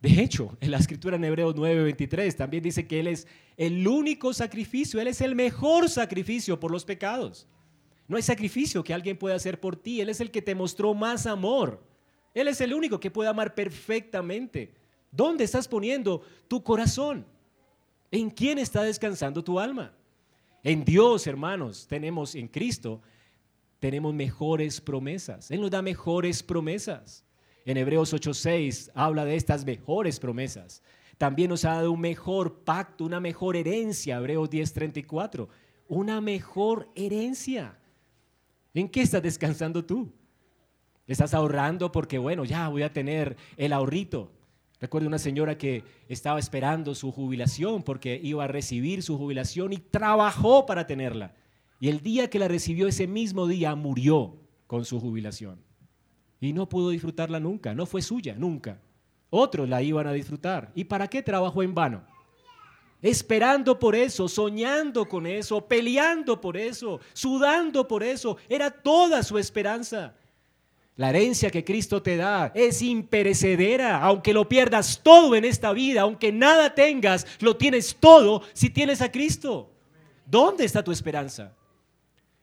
De 0.00 0.20
hecho, 0.20 0.56
en 0.60 0.70
la 0.70 0.78
escritura 0.78 1.16
en 1.16 1.24
Hebreos 1.24 1.54
9:23 1.54 2.36
también 2.36 2.62
dice 2.62 2.86
que 2.86 3.00
Él 3.00 3.06
es 3.06 3.26
el 3.56 3.86
único 3.88 4.34
sacrificio, 4.34 5.00
Él 5.00 5.08
es 5.08 5.20
el 5.20 5.34
mejor 5.34 5.88
sacrificio 5.88 6.60
por 6.60 6.70
los 6.70 6.84
pecados. 6.84 7.46
No 8.06 8.16
hay 8.16 8.22
sacrificio 8.22 8.84
que 8.84 8.92
alguien 8.92 9.16
pueda 9.16 9.36
hacer 9.36 9.60
por 9.60 9.76
ti, 9.76 10.00
Él 10.00 10.10
es 10.10 10.20
el 10.20 10.30
que 10.30 10.42
te 10.42 10.54
mostró 10.54 10.92
más 10.92 11.26
amor. 11.26 11.82
Él 12.34 12.48
es 12.48 12.60
el 12.60 12.74
único 12.74 13.00
que 13.00 13.10
puede 13.10 13.30
amar 13.30 13.54
perfectamente. 13.54 14.74
¿Dónde 15.10 15.44
estás 15.44 15.68
poniendo 15.68 16.20
tu 16.48 16.62
corazón? 16.62 17.24
¿En 18.10 18.28
quién 18.28 18.58
está 18.58 18.82
descansando 18.82 19.42
tu 19.42 19.58
alma? 19.58 19.94
En 20.64 20.84
Dios, 20.84 21.26
hermanos, 21.28 21.86
tenemos 21.86 22.34
en 22.34 22.48
Cristo, 22.48 23.00
tenemos 23.78 24.12
mejores 24.14 24.80
promesas. 24.80 25.50
Él 25.50 25.60
nos 25.60 25.70
da 25.70 25.82
mejores 25.82 26.42
promesas 26.42 27.24
en 27.64 27.76
Hebreos 27.76 28.12
8:6 28.12 28.90
habla 28.94 29.24
de 29.24 29.36
estas 29.36 29.64
mejores 29.64 30.20
promesas. 30.20 30.82
También 31.16 31.50
nos 31.50 31.64
ha 31.64 31.74
dado 31.74 31.92
un 31.92 32.00
mejor 32.00 32.60
pacto, 32.64 33.04
una 33.04 33.20
mejor 33.20 33.56
herencia, 33.56 34.16
Hebreos 34.16 34.50
10:34, 34.50 35.48
una 35.88 36.20
mejor 36.20 36.88
herencia. 36.94 37.78
¿En 38.74 38.88
qué 38.88 39.02
estás 39.02 39.22
descansando 39.22 39.84
tú? 39.84 40.12
¿Estás 41.06 41.34
ahorrando 41.34 41.92
porque, 41.92 42.18
bueno, 42.18 42.44
ya 42.44 42.68
voy 42.68 42.82
a 42.82 42.92
tener 42.92 43.36
el 43.56 43.72
ahorrito? 43.72 44.32
Recuerdo 44.84 45.08
una 45.08 45.18
señora 45.18 45.56
que 45.56 45.82
estaba 46.10 46.38
esperando 46.38 46.94
su 46.94 47.10
jubilación 47.10 47.82
porque 47.82 48.20
iba 48.22 48.44
a 48.44 48.48
recibir 48.48 49.02
su 49.02 49.16
jubilación 49.16 49.72
y 49.72 49.78
trabajó 49.78 50.66
para 50.66 50.86
tenerla. 50.86 51.34
Y 51.80 51.88
el 51.88 52.02
día 52.02 52.28
que 52.28 52.38
la 52.38 52.48
recibió, 52.48 52.86
ese 52.86 53.06
mismo 53.06 53.46
día 53.46 53.74
murió 53.76 54.36
con 54.66 54.84
su 54.84 55.00
jubilación 55.00 55.58
y 56.38 56.52
no 56.52 56.68
pudo 56.68 56.90
disfrutarla 56.90 57.40
nunca, 57.40 57.74
no 57.74 57.86
fue 57.86 58.02
suya, 58.02 58.34
nunca. 58.36 58.78
Otros 59.30 59.70
la 59.70 59.80
iban 59.80 60.06
a 60.06 60.12
disfrutar. 60.12 60.70
¿Y 60.74 60.84
para 60.84 61.08
qué 61.08 61.22
trabajó 61.22 61.62
en 61.62 61.74
vano? 61.74 62.04
Esperando 63.00 63.78
por 63.78 63.96
eso, 63.96 64.28
soñando 64.28 65.08
con 65.08 65.26
eso, 65.26 65.66
peleando 65.66 66.38
por 66.38 66.58
eso, 66.58 67.00
sudando 67.14 67.88
por 67.88 68.02
eso, 68.02 68.36
era 68.50 68.70
toda 68.70 69.22
su 69.22 69.38
esperanza. 69.38 70.14
La 70.96 71.10
herencia 71.10 71.50
que 71.50 71.64
Cristo 71.64 72.02
te 72.02 72.16
da 72.16 72.52
es 72.54 72.80
imperecedera, 72.80 74.00
aunque 74.00 74.32
lo 74.32 74.48
pierdas 74.48 75.00
todo 75.02 75.34
en 75.34 75.44
esta 75.44 75.72
vida, 75.72 76.02
aunque 76.02 76.30
nada 76.30 76.74
tengas, 76.74 77.26
lo 77.40 77.56
tienes 77.56 77.96
todo 77.98 78.42
si 78.52 78.70
tienes 78.70 79.02
a 79.02 79.10
Cristo. 79.10 79.72
¿Dónde 80.24 80.64
está 80.64 80.84
tu 80.84 80.92
esperanza? 80.92 81.52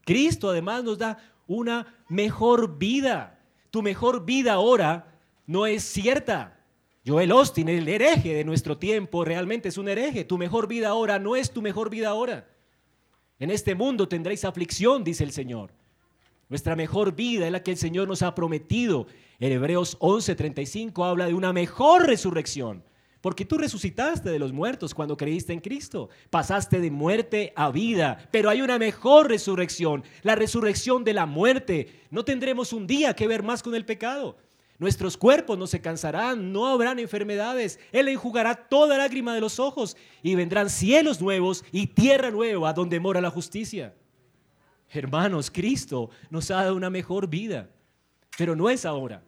Cristo 0.03 0.49
además 0.49 0.83
nos 0.83 0.97
da 0.97 1.17
una 1.47 1.95
mejor 2.09 2.77
vida. 2.77 3.39
Tu 3.69 3.81
mejor 3.81 4.25
vida 4.25 4.53
ahora 4.53 5.17
no 5.47 5.65
es 5.65 5.83
cierta. 5.83 6.57
Joel 7.05 7.31
Austin, 7.31 7.69
el 7.69 7.87
hereje 7.87 8.33
de 8.33 8.43
nuestro 8.43 8.77
tiempo, 8.77 9.23
realmente 9.23 9.69
es 9.69 9.77
un 9.77 9.87
hereje. 9.87 10.25
Tu 10.25 10.37
mejor 10.37 10.67
vida 10.67 10.89
ahora 10.89 11.19
no 11.19 11.37
es 11.37 11.51
tu 11.51 11.61
mejor 11.61 11.89
vida 11.89 12.09
ahora. 12.09 12.47
En 13.39 13.49
este 13.49 13.75
mundo 13.75 14.07
tendréis 14.07 14.43
aflicción, 14.43 15.03
dice 15.03 15.23
el 15.23 15.31
Señor. 15.31 15.71
Nuestra 16.51 16.75
mejor 16.75 17.15
vida 17.15 17.45
es 17.45 17.51
la 17.53 17.63
que 17.63 17.71
el 17.71 17.77
Señor 17.77 18.09
nos 18.09 18.21
ha 18.23 18.35
prometido. 18.35 19.07
En 19.39 19.53
Hebreos 19.53 19.97
11:35 20.01 21.05
habla 21.05 21.27
de 21.27 21.33
una 21.33 21.53
mejor 21.53 22.05
resurrección. 22.05 22.83
Porque 23.21 23.45
tú 23.45 23.57
resucitaste 23.57 24.29
de 24.29 24.37
los 24.37 24.51
muertos 24.51 24.93
cuando 24.93 25.15
creíste 25.15 25.53
en 25.53 25.61
Cristo. 25.61 26.09
Pasaste 26.29 26.81
de 26.81 26.91
muerte 26.91 27.53
a 27.55 27.71
vida. 27.71 28.27
Pero 28.31 28.49
hay 28.49 28.61
una 28.61 28.77
mejor 28.77 29.29
resurrección. 29.29 30.03
La 30.23 30.35
resurrección 30.35 31.05
de 31.05 31.13
la 31.13 31.25
muerte. 31.25 32.01
No 32.09 32.25
tendremos 32.25 32.73
un 32.73 32.85
día 32.85 33.15
que 33.15 33.27
ver 33.27 33.43
más 33.43 33.63
con 33.63 33.73
el 33.73 33.85
pecado. 33.85 34.35
Nuestros 34.77 35.15
cuerpos 35.15 35.57
no 35.57 35.67
se 35.67 35.79
cansarán, 35.79 36.51
no 36.51 36.67
habrán 36.67 36.99
enfermedades. 36.99 37.79
Él 37.93 38.09
enjugará 38.09 38.55
toda 38.55 38.97
lágrima 38.97 39.33
de 39.33 39.39
los 39.39 39.57
ojos 39.57 39.95
y 40.21 40.35
vendrán 40.35 40.69
cielos 40.69 41.21
nuevos 41.21 41.63
y 41.71 41.87
tierra 41.87 42.29
nueva 42.29 42.73
donde 42.73 42.99
mora 42.99 43.21
la 43.21 43.29
justicia. 43.29 43.93
Hermanos, 44.93 45.49
Cristo 45.49 46.10
nos 46.30 46.51
ha 46.51 46.56
dado 46.56 46.75
una 46.75 46.89
mejor 46.89 47.27
vida, 47.27 47.69
pero 48.38 48.56
no 48.56 48.69
es 48.69 48.86
ahora. 48.86 49.23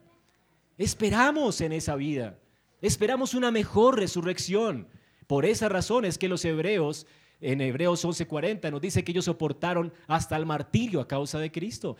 Esperamos 0.77 1.61
en 1.61 1.71
esa 1.71 1.95
vida, 1.95 2.37
esperamos 2.81 3.33
una 3.33 3.51
mejor 3.51 3.97
resurrección. 3.97 4.87
Por 5.27 5.45
esa 5.45 5.69
razón 5.69 6.03
es 6.03 6.17
que 6.17 6.27
los 6.27 6.43
hebreos, 6.43 7.07
en 7.39 7.61
Hebreos 7.61 8.03
11:40, 8.03 8.71
nos 8.71 8.81
dice 8.81 9.03
que 9.03 9.11
ellos 9.11 9.25
soportaron 9.25 9.93
hasta 10.07 10.35
el 10.35 10.45
martirio 10.45 10.99
a 10.99 11.07
causa 11.07 11.39
de 11.39 11.51
Cristo. 11.51 11.95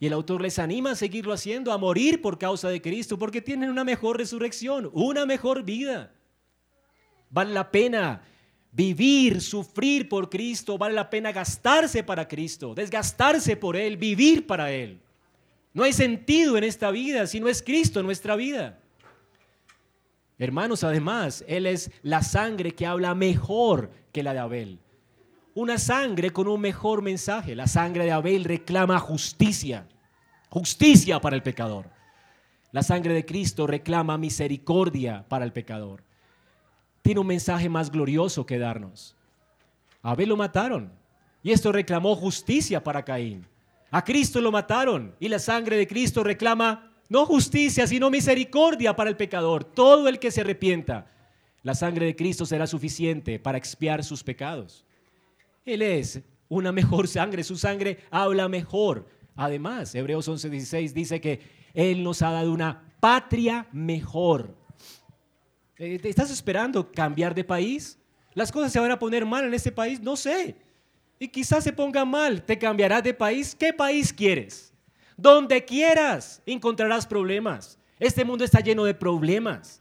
Y 0.00 0.06
el 0.06 0.12
autor 0.12 0.42
les 0.42 0.58
anima 0.58 0.90
a 0.90 0.96
seguirlo 0.96 1.32
haciendo, 1.32 1.72
a 1.72 1.78
morir 1.78 2.20
por 2.20 2.36
causa 2.36 2.68
de 2.68 2.82
Cristo, 2.82 3.16
porque 3.16 3.40
tienen 3.40 3.70
una 3.70 3.84
mejor 3.84 4.18
resurrección, 4.18 4.90
una 4.92 5.24
mejor 5.24 5.62
vida. 5.62 6.12
Vale 7.30 7.52
la 7.52 7.70
pena 7.70 8.22
vivir, 8.74 9.40
sufrir 9.40 10.08
por 10.08 10.28
Cristo, 10.28 10.76
vale 10.76 10.94
la 10.94 11.08
pena 11.08 11.32
gastarse 11.32 12.02
para 12.02 12.28
Cristo, 12.28 12.74
desgastarse 12.74 13.56
por 13.56 13.76
Él, 13.76 13.96
vivir 13.96 14.46
para 14.46 14.70
Él. 14.70 15.00
No 15.72 15.84
hay 15.84 15.92
sentido 15.92 16.58
en 16.58 16.64
esta 16.64 16.90
vida 16.90 17.26
si 17.26 17.40
no 17.40 17.48
es 17.48 17.62
Cristo 17.62 18.00
en 18.00 18.06
nuestra 18.06 18.36
vida. 18.36 18.78
Hermanos, 20.38 20.84
además, 20.84 21.44
Él 21.48 21.66
es 21.66 21.90
la 22.02 22.22
sangre 22.22 22.72
que 22.72 22.86
habla 22.86 23.14
mejor 23.14 23.90
que 24.12 24.22
la 24.22 24.32
de 24.34 24.38
Abel 24.40 24.78
una 25.54 25.78
sangre 25.78 26.30
con 26.30 26.48
un 26.48 26.60
mejor 26.60 27.02
mensaje. 27.02 27.54
La 27.54 27.66
sangre 27.66 28.04
de 28.04 28.12
Abel 28.12 28.44
reclama 28.44 28.98
justicia, 28.98 29.86
justicia 30.50 31.20
para 31.20 31.36
el 31.36 31.42
pecador. 31.42 31.86
La 32.72 32.82
sangre 32.82 33.14
de 33.14 33.24
Cristo 33.24 33.66
reclama 33.66 34.18
misericordia 34.18 35.24
para 35.28 35.44
el 35.44 35.52
pecador. 35.52 36.02
Tiene 37.04 37.20
un 37.20 37.26
mensaje 37.26 37.68
más 37.68 37.90
glorioso 37.90 38.46
que 38.46 38.58
darnos. 38.58 39.14
A 40.02 40.12
Abel 40.12 40.30
lo 40.30 40.38
mataron 40.38 40.90
y 41.42 41.52
esto 41.52 41.70
reclamó 41.70 42.16
justicia 42.16 42.82
para 42.82 43.04
Caín. 43.04 43.46
A 43.90 44.02
Cristo 44.02 44.40
lo 44.40 44.50
mataron 44.50 45.14
y 45.20 45.28
la 45.28 45.38
sangre 45.38 45.76
de 45.76 45.86
Cristo 45.86 46.24
reclama 46.24 46.94
no 47.10 47.26
justicia, 47.26 47.86
sino 47.86 48.08
misericordia 48.08 48.96
para 48.96 49.10
el 49.10 49.18
pecador. 49.18 49.64
Todo 49.64 50.08
el 50.08 50.18
que 50.18 50.30
se 50.30 50.40
arrepienta, 50.40 51.06
la 51.62 51.74
sangre 51.74 52.06
de 52.06 52.16
Cristo 52.16 52.46
será 52.46 52.66
suficiente 52.66 53.38
para 53.38 53.58
expiar 53.58 54.02
sus 54.02 54.24
pecados. 54.24 54.86
Él 55.66 55.82
es 55.82 56.22
una 56.48 56.72
mejor 56.72 57.06
sangre, 57.06 57.44
su 57.44 57.58
sangre 57.58 57.98
habla 58.10 58.48
mejor. 58.48 59.06
Además, 59.36 59.94
Hebreos 59.94 60.26
11:16 60.26 60.94
dice 60.94 61.20
que 61.20 61.42
Él 61.74 62.02
nos 62.02 62.22
ha 62.22 62.30
dado 62.30 62.50
una 62.50 62.96
patria 62.98 63.68
mejor. 63.72 64.63
Eh, 65.78 66.00
¿Estás 66.04 66.30
esperando 66.30 66.90
cambiar 66.92 67.34
de 67.34 67.42
país? 67.42 67.98
¿Las 68.32 68.52
cosas 68.52 68.72
se 68.72 68.80
van 68.80 68.90
a 68.90 68.98
poner 68.98 69.24
mal 69.26 69.44
en 69.44 69.54
este 69.54 69.72
país? 69.72 70.00
No 70.00 70.16
sé. 70.16 70.56
Y 71.18 71.28
quizás 71.28 71.64
se 71.64 71.72
ponga 71.72 72.04
mal. 72.04 72.42
¿Te 72.42 72.58
cambiarás 72.58 73.02
de 73.02 73.14
país? 73.14 73.54
¿Qué 73.54 73.72
país 73.72 74.12
quieres? 74.12 74.72
Donde 75.16 75.64
quieras 75.64 76.42
encontrarás 76.46 77.06
problemas. 77.06 77.78
Este 77.98 78.24
mundo 78.24 78.44
está 78.44 78.60
lleno 78.60 78.84
de 78.84 78.94
problemas. 78.94 79.80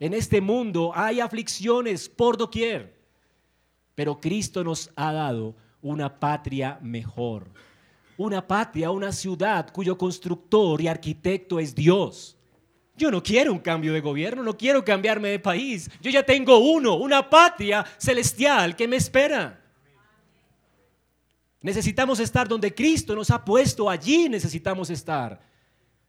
En 0.00 0.14
este 0.14 0.40
mundo 0.40 0.92
hay 0.94 1.20
aflicciones 1.20 2.08
por 2.08 2.36
doquier. 2.36 2.96
Pero 3.94 4.20
Cristo 4.20 4.62
nos 4.62 4.90
ha 4.94 5.12
dado 5.12 5.56
una 5.82 6.18
patria 6.18 6.78
mejor. 6.80 7.48
Una 8.16 8.46
patria, 8.46 8.90
una 8.90 9.12
ciudad 9.12 9.70
cuyo 9.72 9.98
constructor 9.98 10.80
y 10.80 10.88
arquitecto 10.88 11.58
es 11.58 11.74
Dios. 11.74 12.37
Yo 12.98 13.10
no 13.10 13.22
quiero 13.22 13.52
un 13.52 13.60
cambio 13.60 13.94
de 13.94 14.00
gobierno, 14.00 14.42
no 14.42 14.56
quiero 14.56 14.84
cambiarme 14.84 15.30
de 15.30 15.38
país. 15.38 15.90
Yo 16.02 16.10
ya 16.10 16.22
tengo 16.22 16.58
uno, 16.58 16.96
una 16.96 17.30
patria 17.30 17.86
celestial 17.96 18.76
que 18.76 18.86
me 18.86 18.96
espera. 18.96 19.58
Necesitamos 21.62 22.20
estar 22.20 22.46
donde 22.46 22.74
Cristo 22.74 23.14
nos 23.14 23.30
ha 23.30 23.42
puesto, 23.42 23.88
allí 23.88 24.28
necesitamos 24.28 24.90
estar. 24.90 25.40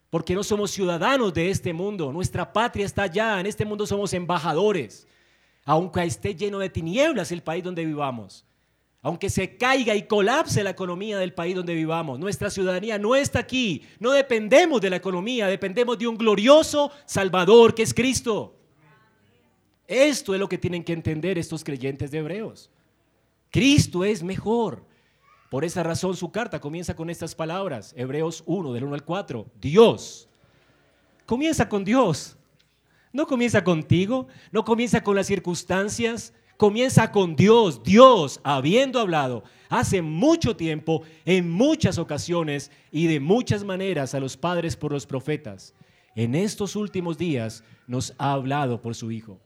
Porque 0.09 0.35
no 0.35 0.43
somos 0.43 0.71
ciudadanos 0.71 1.33
de 1.33 1.49
este 1.49 1.71
mundo, 1.71 2.11
nuestra 2.11 2.51
patria 2.51 2.85
está 2.85 3.03
allá, 3.03 3.39
en 3.39 3.45
este 3.45 3.63
mundo 3.63 3.85
somos 3.85 4.11
embajadores 4.13 5.07
aunque 5.69 6.03
esté 6.03 6.33
lleno 6.35 6.57
de 6.57 6.69
tinieblas 6.69 7.31
el 7.31 7.43
país 7.43 7.63
donde 7.63 7.85
vivamos, 7.85 8.43
aunque 9.01 9.29
se 9.29 9.55
caiga 9.55 9.95
y 9.95 10.03
colapse 10.03 10.63
la 10.63 10.71
economía 10.71 11.17
del 11.17 11.33
país 11.33 11.55
donde 11.55 11.73
vivamos, 11.73 12.19
nuestra 12.19 12.49
ciudadanía 12.49 12.97
no 12.97 13.15
está 13.15 13.39
aquí, 13.39 13.83
no 13.99 14.11
dependemos 14.11 14.81
de 14.81 14.89
la 14.89 14.97
economía, 14.97 15.47
dependemos 15.47 15.97
de 15.97 16.07
un 16.07 16.17
glorioso 16.17 16.91
Salvador 17.05 17.73
que 17.73 17.83
es 17.83 17.93
Cristo. 17.93 18.55
Esto 19.87 20.33
es 20.33 20.39
lo 20.39 20.49
que 20.49 20.57
tienen 20.57 20.83
que 20.83 20.93
entender 20.93 21.37
estos 21.37 21.63
creyentes 21.63 22.11
de 22.11 22.19
Hebreos. 22.19 22.69
Cristo 23.49 24.03
es 24.03 24.21
mejor. 24.21 24.85
Por 25.49 25.65
esa 25.65 25.81
razón 25.81 26.15
su 26.15 26.31
carta 26.31 26.59
comienza 26.59 26.95
con 26.95 27.09
estas 27.09 27.33
palabras, 27.33 27.93
Hebreos 27.97 28.43
1, 28.45 28.73
del 28.73 28.83
1 28.83 28.93
al 28.93 29.03
4, 29.03 29.47
Dios. 29.59 30.27
Comienza 31.25 31.67
con 31.67 31.83
Dios. 31.83 32.37
No 33.11 33.25
comienza 33.25 33.63
contigo, 33.63 34.27
no 34.51 34.63
comienza 34.63 35.03
con 35.03 35.15
las 35.15 35.25
circunstancias, 35.25 36.33
comienza 36.59 37.09
con 37.09 37.37
Dios. 37.37 37.81
Dios, 37.83 38.41
habiendo 38.43 38.99
hablado 38.99 39.45
hace 39.69 40.01
mucho 40.01 40.57
tiempo, 40.57 41.03
en 41.23 41.49
muchas 41.49 41.97
ocasiones 41.97 42.69
y 42.91 43.07
de 43.07 43.21
muchas 43.21 43.63
maneras 43.63 44.13
a 44.13 44.19
los 44.19 44.35
padres 44.35 44.75
por 44.75 44.91
los 44.91 45.05
profetas, 45.05 45.73
en 46.15 46.35
estos 46.35 46.75
últimos 46.75 47.17
días 47.17 47.63
nos 47.87 48.13
ha 48.17 48.33
hablado 48.33 48.81
por 48.81 48.93
su 48.93 49.09
Hijo, 49.09 49.39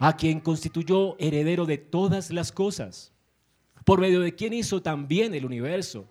a 0.00 0.16
quien 0.16 0.40
constituyó 0.40 1.16
heredero 1.20 1.64
de 1.64 1.78
todas 1.78 2.32
las 2.32 2.50
cosas, 2.50 3.12
por 3.84 4.00
medio 4.00 4.18
de 4.18 4.34
quien 4.34 4.52
hizo 4.52 4.82
también 4.82 5.32
el 5.32 5.46
universo. 5.46 6.08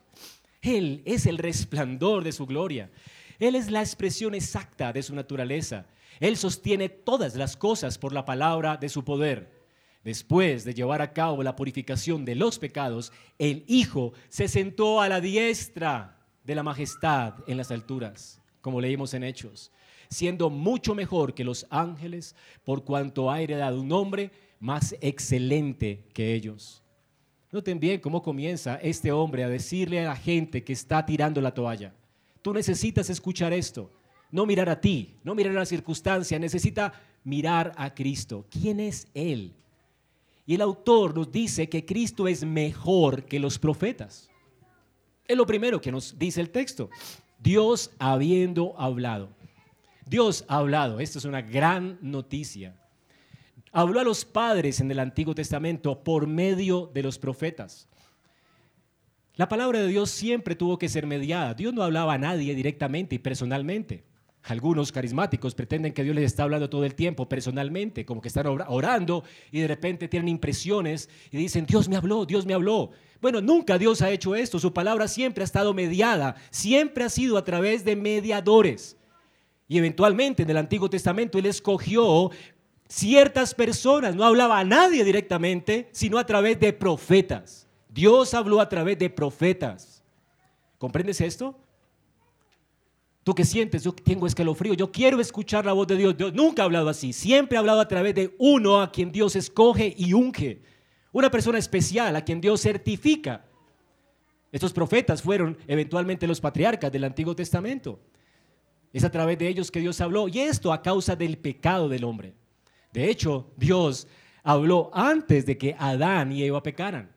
Él 0.62 1.02
es 1.04 1.26
el 1.26 1.38
resplandor 1.38 2.24
de 2.24 2.32
su 2.32 2.46
gloria. 2.46 2.90
Él 3.38 3.56
es 3.56 3.70
la 3.70 3.82
expresión 3.82 4.34
exacta 4.34 4.94
de 4.94 5.04
su 5.04 5.14
naturaleza 5.14 5.88
él 6.20 6.38
sostiene 6.38 6.90
todas 6.90 7.36
las 7.36 7.58
cosas 7.58 7.98
por 7.98 8.14
la 8.14 8.26
palabra 8.26 8.78
de 8.78 8.90
su 8.90 9.04
poder. 9.04 9.55
Después 10.06 10.64
de 10.64 10.76
llevar 10.76 11.02
a 11.02 11.12
cabo 11.12 11.42
la 11.42 11.56
purificación 11.56 12.24
de 12.26 12.36
los 12.36 12.60
pecados, 12.60 13.12
el 13.40 13.66
Hijo 13.68 14.14
se 14.30 14.48
sentó 14.48 15.02
a 15.02 15.10
la 15.10 15.20
diestra 15.20 16.20
de 16.44 16.54
la 16.54 16.62
majestad 16.62 17.34
en 17.48 17.58
las 17.58 17.72
alturas, 17.72 18.40
como 18.62 18.80
leímos 18.80 19.16
en 19.16 19.24
Hechos, 19.24 19.72
siendo 20.08 20.52
mucho 20.52 20.94
mejor 20.94 21.34
que 21.34 21.44
los 21.44 21.66
ángeles, 21.72 22.36
por 22.64 22.84
cuanto 22.84 23.32
ha 23.32 23.42
heredado 23.42 23.82
un 23.82 23.88
nombre 23.88 24.32
más 24.60 24.96
excelente 25.02 26.06
que 26.14 26.36
ellos. 26.36 26.84
Noten 27.52 27.80
bien 27.80 28.00
cómo 28.00 28.22
comienza 28.22 28.76
este 28.76 29.12
hombre 29.12 29.44
a 29.44 29.50
decirle 29.50 30.02
a 30.02 30.10
la 30.10 30.16
gente 30.16 30.64
que 30.64 30.74
está 30.74 31.04
tirando 31.04 31.42
la 31.42 31.54
toalla. 31.54 31.96
Tú 32.44 32.54
necesitas 32.54 33.10
escuchar 33.10 33.54
esto 33.54 33.90
no 34.32 34.46
mirar 34.46 34.70
a 34.70 34.82
ti, 34.82 35.16
no 35.24 35.34
mirar 35.34 35.56
a 35.56 35.60
la 35.60 35.66
circunstancia, 35.66 36.38
necesita 36.38 36.92
mirar 37.24 37.72
a 37.78 37.94
Cristo. 37.96 38.46
¿Quién 38.50 38.82
es 38.82 39.08
Él? 39.14 39.56
Y 40.46 40.56
el 40.56 40.62
autor 40.62 41.16
nos 41.16 41.32
dice 41.32 41.70
que 41.70 41.86
Cristo 41.86 42.28
es 42.28 42.44
mejor 42.44 43.26
que 43.26 43.40
los 43.40 43.58
profetas. 43.58 44.30
Es 45.28 45.36
lo 45.36 45.46
primero 45.46 45.82
que 45.82 45.92
nos 45.92 46.18
dice 46.20 46.40
el 46.40 46.52
texto. 46.52 46.90
Dios 47.40 47.92
habiendo 47.98 48.80
hablado. 48.80 49.30
Dios 50.06 50.46
ha 50.48 50.58
hablado. 50.58 51.00
Esto 51.00 51.18
es 51.18 51.26
una 51.26 51.42
gran 51.42 51.98
noticia. 52.02 52.76
Habló 53.72 54.00
a 54.00 54.04
los 54.04 54.24
padres 54.24 54.80
en 54.80 54.92
el 54.92 55.00
Antiguo 55.00 55.34
Testamento 55.34 56.04
por 56.04 56.28
medio 56.28 56.92
de 56.94 57.04
los 57.04 57.18
profetas. 57.18 57.90
La 59.36 59.50
palabra 59.50 59.80
de 59.80 59.88
Dios 59.88 60.12
siempre 60.12 60.56
tuvo 60.56 60.78
que 60.78 60.88
ser 60.88 61.08
mediada. 61.08 61.56
Dios 61.56 61.74
no 61.74 61.84
hablaba 61.84 62.14
a 62.14 62.18
nadie 62.18 62.56
directamente 62.56 63.16
y 63.16 63.20
personalmente. 63.20 64.06
Algunos 64.48 64.92
carismáticos 64.92 65.56
pretenden 65.56 65.92
que 65.92 66.04
Dios 66.04 66.16
les 66.16 66.26
está 66.26 66.44
hablando 66.44 66.70
todo 66.70 66.86
el 66.86 66.94
tiempo 66.94 67.28
personalmente, 67.28 68.06
como 68.06 68.22
que 68.22 68.28
están 68.28 68.46
orando 68.46 69.24
y 69.52 69.62
de 69.62 69.68
repente 69.68 70.08
tienen 70.08 70.28
impresiones 70.28 71.10
y 71.32 71.38
dicen, 71.38 71.66
Dios 71.66 71.90
me 71.90 71.96
habló, 71.96 72.28
Dios 72.28 72.46
me 72.46 72.54
habló. 72.54 72.92
Bueno, 73.22 73.42
nunca 73.42 73.80
Dios 73.80 74.04
ha 74.04 74.12
hecho 74.12 74.36
esto, 74.36 74.60
su 74.60 74.72
palabra 74.72 75.08
siempre 75.08 75.44
ha 75.44 75.46
estado 75.46 75.74
mediada, 75.74 76.36
siempre 76.52 77.04
ha 77.04 77.10
sido 77.10 77.40
a 77.40 77.44
través 77.44 77.84
de 77.84 77.96
mediadores. 77.96 78.98
Y 79.68 79.80
eventualmente 79.80 80.44
en 80.44 80.50
el 80.52 80.58
Antiguo 80.58 80.92
Testamento 80.92 81.40
Él 81.40 81.48
escogió 81.48 82.30
ciertas 82.88 83.56
personas, 83.56 84.16
no 84.16 84.26
hablaba 84.26 84.60
a 84.60 84.64
nadie 84.64 85.04
directamente, 85.04 85.90
sino 85.92 86.20
a 86.20 86.26
través 86.28 86.60
de 86.60 86.72
profetas. 86.72 87.68
Dios 87.90 88.36
habló 88.36 88.62
a 88.62 88.70
través 88.70 89.00
de 89.00 89.10
profetas. 89.10 90.04
¿Comprendes 90.78 91.20
esto? 91.20 91.58
Tú 93.26 93.34
que 93.34 93.44
sientes, 93.44 93.84
yo 93.84 93.92
tengo 93.92 94.28
escalofrío, 94.28 94.76
yo 94.76 94.92
quiero 94.92 95.20
escuchar 95.20 95.66
la 95.66 95.74
voz 95.74 95.88
de 95.88 95.98
Dios. 95.98 96.16
Dios 96.16 96.32
nunca 96.32 96.62
ha 96.62 96.66
hablado 96.66 96.90
así, 96.90 97.12
siempre 97.12 97.58
ha 97.58 97.60
hablado 97.60 97.82
a 97.82 97.88
través 97.88 98.14
de 98.14 98.36
uno 98.38 98.80
a 98.80 98.92
quien 98.92 99.12
Dios 99.12 99.36
escoge 99.36 99.96
y 99.98 100.14
unge. 100.14 100.62
Una 101.12 101.32
persona 101.32 101.58
especial 101.58 102.16
a 102.16 102.24
quien 102.24 102.40
Dios 102.40 102.62
certifica. 102.62 103.44
Estos 104.52 104.72
profetas 104.72 105.24
fueron 105.24 105.58
eventualmente 105.66 106.28
los 106.28 106.40
patriarcas 106.40 106.92
del 106.92 107.04
Antiguo 107.04 107.36
Testamento. 107.36 108.00
Es 108.94 109.04
a 109.04 109.10
través 109.10 109.40
de 109.40 109.48
ellos 109.48 109.72
que 109.72 109.80
Dios 109.80 110.00
habló 110.02 110.28
y 110.28 110.42
esto 110.42 110.72
a 110.72 110.84
causa 110.84 111.16
del 111.16 111.40
pecado 111.40 111.90
del 111.90 112.04
hombre. 112.04 112.36
De 112.94 113.10
hecho, 113.10 113.52
Dios 113.58 114.08
habló 114.44 114.92
antes 114.94 115.48
de 115.48 115.58
que 115.58 115.76
Adán 115.80 116.32
y 116.32 116.44
Eva 116.44 116.62
pecaran. 116.62 117.10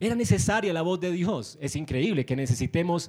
Era 0.00 0.16
necesaria 0.16 0.72
la 0.72 0.82
voz 0.82 0.98
de 0.98 1.12
Dios. 1.12 1.56
Es 1.60 1.76
increíble 1.76 2.26
que 2.26 2.34
necesitemos 2.34 3.08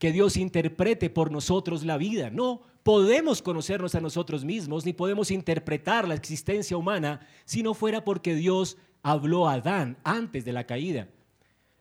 que 0.00 0.12
Dios 0.12 0.38
interprete 0.38 1.10
por 1.10 1.30
nosotros 1.30 1.84
la 1.84 1.98
vida. 1.98 2.30
No 2.30 2.62
podemos 2.82 3.42
conocernos 3.42 3.94
a 3.94 4.00
nosotros 4.00 4.46
mismos 4.46 4.86
ni 4.86 4.94
podemos 4.94 5.30
interpretar 5.30 6.08
la 6.08 6.14
existencia 6.14 6.78
humana 6.78 7.20
si 7.44 7.62
no 7.62 7.74
fuera 7.74 8.02
porque 8.02 8.34
Dios 8.34 8.78
habló 9.02 9.46
a 9.46 9.52
Adán 9.52 9.98
antes 10.02 10.46
de 10.46 10.54
la 10.54 10.64
caída. 10.64 11.06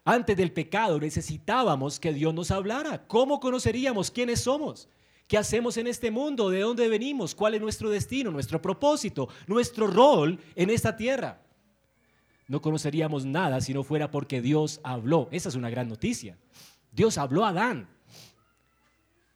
Antes 0.04 0.36
del 0.36 0.52
pecado 0.52 1.00
necesitábamos 1.00 1.98
que 1.98 2.12
Dios 2.12 2.34
nos 2.34 2.52
hablara. 2.52 3.08
¿Cómo 3.08 3.40
conoceríamos 3.40 4.12
quiénes 4.12 4.42
somos? 4.42 4.90
¿Qué 5.26 5.38
hacemos 5.38 5.78
en 5.78 5.88
este 5.88 6.12
mundo? 6.12 6.50
¿De 6.50 6.60
dónde 6.60 6.90
venimos? 6.90 7.34
¿Cuál 7.34 7.54
es 7.54 7.62
nuestro 7.62 7.90
destino, 7.90 8.32
nuestro 8.32 8.62
propósito, 8.62 9.30
nuestro 9.48 9.88
rol 9.88 10.38
en 10.56 10.70
esta 10.72 10.98
tierra? 10.98 11.42
No 12.50 12.62
conoceríamos 12.62 13.26
nada 13.26 13.62
si 13.62 13.74
no 13.74 13.84
fuera 13.84 14.12
porque 14.12 14.42
Dios 14.42 14.82
habló. 14.84 15.30
Esa 15.32 15.48
es 15.48 15.56
una 15.56 15.70
gran 15.70 15.88
noticia. 15.88 16.38
Dios 16.92 17.18
habló 17.18 17.46
a 17.46 17.50
Adán. 17.50 17.88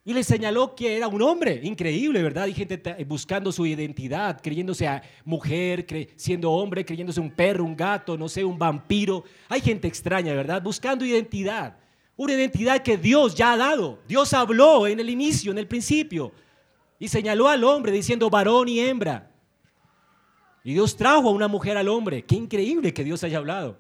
Y 0.06 0.14
le 0.14 0.24
señaló 0.24 0.76
que 0.76 0.98
era 0.98 1.08
un 1.08 1.22
hombre, 1.22 1.62
increíble, 1.64 2.22
¿verdad? 2.22 2.44
Hay 2.44 2.54
gente 2.54 2.78
buscando 3.06 3.54
su 3.54 3.66
identidad, 3.66 4.42
creyéndose 4.42 4.86
a 4.86 5.02
mujer, 5.24 5.86
siendo 6.18 6.52
hombre, 6.52 6.84
creyéndose 6.84 7.22
un 7.22 7.32
perro, 7.32 7.64
un 7.64 7.76
gato, 7.76 8.18
no 8.18 8.28
sé, 8.28 8.44
un 8.44 8.60
vampiro. 8.60 9.24
Hay 9.48 9.62
gente 9.62 9.88
extraña, 9.88 10.34
¿verdad? 10.34 10.62
Buscando 10.62 11.06
identidad. 11.06 11.78
Una 12.18 12.34
identidad 12.34 12.84
que 12.84 12.98
Dios 12.98 13.34
ya 13.34 13.54
ha 13.54 13.58
dado. 13.58 14.00
Dios 14.06 14.34
habló 14.34 14.88
en 14.88 15.00
el 15.00 15.10
inicio, 15.10 15.54
en 15.54 15.58
el 15.58 15.68
principio. 15.68 16.34
Y 17.00 17.08
señaló 17.08 17.48
al 17.48 17.64
hombre 17.64 17.94
diciendo 17.94 18.30
varón 18.30 18.68
y 18.68 18.82
hembra. 18.82 19.32
Y 20.66 20.74
Dios 20.74 20.98
trajo 20.98 21.30
a 21.30 21.32
una 21.32 21.48
mujer 21.48 21.78
al 21.78 21.88
hombre. 21.88 22.24
Qué 22.26 22.36
increíble 22.36 22.94
que 22.94 23.06
Dios 23.06 23.24
haya 23.24 23.38
hablado. 23.38 23.78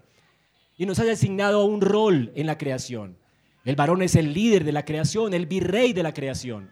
Y 0.78 0.86
nos 0.86 1.00
haya 1.00 1.12
asignado 1.12 1.66
un 1.66 1.82
rol 1.82 2.32
en 2.36 2.48
la 2.48 2.58
creación. 2.58 3.18
El 3.64 3.76
varón 3.76 4.02
es 4.02 4.16
el 4.16 4.34
líder 4.34 4.64
de 4.64 4.72
la 4.72 4.84
creación, 4.86 5.34
el 5.34 5.46
virrey 5.46 5.94
de 5.94 6.04
la 6.04 6.14
creación. 6.14 6.70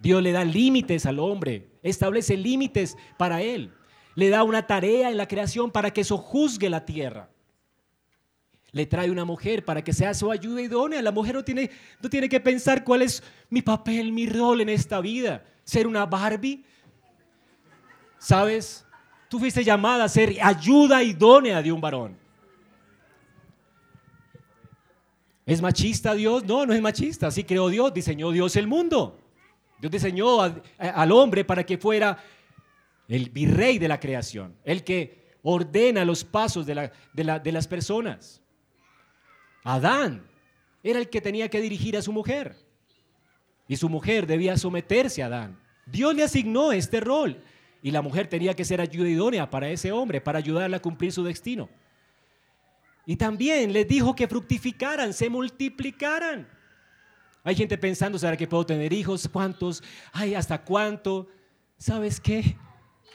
Dios 0.00 0.22
le 0.22 0.32
da 0.32 0.44
límites 0.44 1.06
al 1.06 1.18
hombre, 1.18 1.68
establece 1.82 2.36
límites 2.36 2.96
para 3.18 3.42
él. 3.42 3.72
Le 4.14 4.28
da 4.28 4.42
una 4.42 4.66
tarea 4.66 5.10
en 5.10 5.16
la 5.16 5.28
creación 5.28 5.70
para 5.70 5.92
que 5.92 6.04
sojuzgue 6.04 6.68
la 6.68 6.84
tierra. 6.84 7.30
Le 8.72 8.86
trae 8.86 9.10
una 9.10 9.24
mujer 9.24 9.64
para 9.64 9.82
que 9.82 9.92
sea 9.92 10.14
su 10.14 10.30
ayuda 10.30 10.62
idónea. 10.62 11.02
La 11.02 11.12
mujer 11.12 11.34
no 11.34 11.44
tiene, 11.44 11.70
no 12.00 12.08
tiene 12.08 12.28
que 12.28 12.40
pensar 12.40 12.84
cuál 12.84 13.02
es 13.02 13.22
mi 13.48 13.62
papel, 13.62 14.12
mi 14.12 14.26
rol 14.26 14.60
en 14.60 14.68
esta 14.68 15.00
vida. 15.00 15.44
Ser 15.64 15.86
una 15.86 16.06
Barbie. 16.06 16.64
¿Sabes? 18.18 18.86
Tú 19.28 19.38
fuiste 19.38 19.64
llamada 19.64 20.04
a 20.04 20.08
ser 20.08 20.36
ayuda 20.42 21.02
idónea 21.02 21.62
de 21.62 21.72
un 21.72 21.80
varón. 21.80 22.16
¿Es 25.50 25.60
machista 25.60 26.14
Dios? 26.14 26.44
No, 26.44 26.64
no 26.64 26.72
es 26.72 26.80
machista. 26.80 27.26
Así 27.26 27.42
creó 27.42 27.68
Dios, 27.68 27.92
diseñó 27.92 28.30
Dios 28.30 28.54
el 28.54 28.68
mundo. 28.68 29.18
Dios 29.80 29.90
diseñó 29.90 30.40
al 30.40 31.10
hombre 31.10 31.44
para 31.44 31.66
que 31.66 31.76
fuera 31.76 32.16
el 33.08 33.30
virrey 33.30 33.76
de 33.80 33.88
la 33.88 33.98
creación, 33.98 34.54
el 34.62 34.84
que 34.84 35.26
ordena 35.42 36.04
los 36.04 36.22
pasos 36.22 36.66
de, 36.66 36.92
de 37.12 37.52
las 37.52 37.66
personas. 37.66 38.40
Adán 39.64 40.24
era 40.84 41.00
el 41.00 41.08
que 41.08 41.20
tenía 41.20 41.48
que 41.48 41.60
dirigir 41.60 41.96
a 41.96 42.02
su 42.02 42.12
mujer. 42.12 42.54
Y 43.66 43.74
su 43.74 43.88
mujer 43.88 44.28
debía 44.28 44.56
someterse 44.56 45.20
a 45.20 45.26
Adán. 45.26 45.58
Dios 45.84 46.14
le 46.14 46.22
asignó 46.22 46.70
este 46.70 47.00
rol. 47.00 47.42
Y 47.82 47.90
la 47.90 48.02
mujer 48.02 48.28
tenía 48.28 48.54
que 48.54 48.64
ser 48.64 48.80
ayuda 48.80 49.08
idónea 49.08 49.50
para 49.50 49.68
ese 49.68 49.90
hombre, 49.90 50.20
para 50.20 50.38
ayudarle 50.38 50.76
a 50.76 50.82
cumplir 50.82 51.10
su 51.10 51.24
destino. 51.24 51.68
Y 53.06 53.16
también 53.16 53.72
les 53.72 53.88
dijo 53.88 54.14
que 54.14 54.28
fructificaran, 54.28 55.12
se 55.12 55.28
multiplicaran. 55.28 56.48
Hay 57.42 57.54
gente 57.54 57.78
pensando, 57.78 58.18
¿será 58.18 58.36
que 58.36 58.46
puedo 58.46 58.66
tener 58.66 58.92
hijos? 58.92 59.28
¿Cuántos? 59.32 59.82
Ay, 60.12 60.34
¿hasta 60.34 60.62
cuánto? 60.62 61.28
¿Sabes 61.78 62.20
qué? 62.20 62.56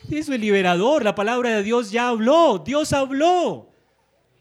Eso 0.10 0.34
es 0.34 0.40
liberador. 0.40 1.04
La 1.04 1.16
palabra 1.16 1.52
de 1.52 1.64
Dios 1.64 1.92
ya 1.92 2.10
habló. 2.10 2.60
Dios 2.60 2.92
habló. 2.94 3.70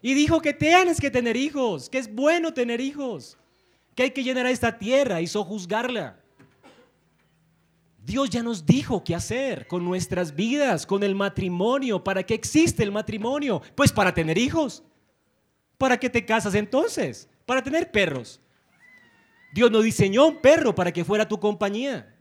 Y 0.01 0.13
dijo 0.13 0.41
que 0.41 0.53
tienes 0.53 0.99
que 0.99 1.09
tener 1.09 1.35
hijos, 1.35 1.89
que 1.89 1.97
es 1.97 2.13
bueno 2.13 2.53
tener 2.53 2.79
hijos, 2.79 3.37
que 3.95 4.03
hay 4.03 4.11
que 4.11 4.23
llenar 4.23 4.45
a 4.45 4.51
esta 4.51 4.77
tierra 4.77 5.21
y 5.21 5.27
sojuzgarla. 5.27 6.19
Dios 8.03 8.29
ya 8.29 8.43
nos 8.43 8.67
dijo 8.67 9.03
qué 9.03 9.15
hacer 9.15 9.65
con 9.67 9.83
nuestras 9.83 10.35
vidas, 10.35 10.85
con 10.85 11.01
el 11.01 11.15
matrimonio. 11.15 12.03
¿Para 12.03 12.21
qué 12.21 12.35
existe 12.35 12.83
el 12.83 12.91
matrimonio? 12.91 13.63
Pues 13.73 13.91
para 13.91 14.13
tener 14.13 14.37
hijos. 14.37 14.83
¿Para 15.77 15.97
qué 15.97 16.09
te 16.09 16.25
casas 16.25 16.55
entonces? 16.55 17.29
Para 17.45 17.61
tener 17.61 17.91
perros. 17.91 18.39
Dios 19.53 19.71
no 19.71 19.81
diseñó 19.81 20.27
un 20.27 20.41
perro 20.41 20.75
para 20.75 20.91
que 20.91 21.05
fuera 21.05 21.27
tu 21.27 21.39
compañía. 21.39 22.13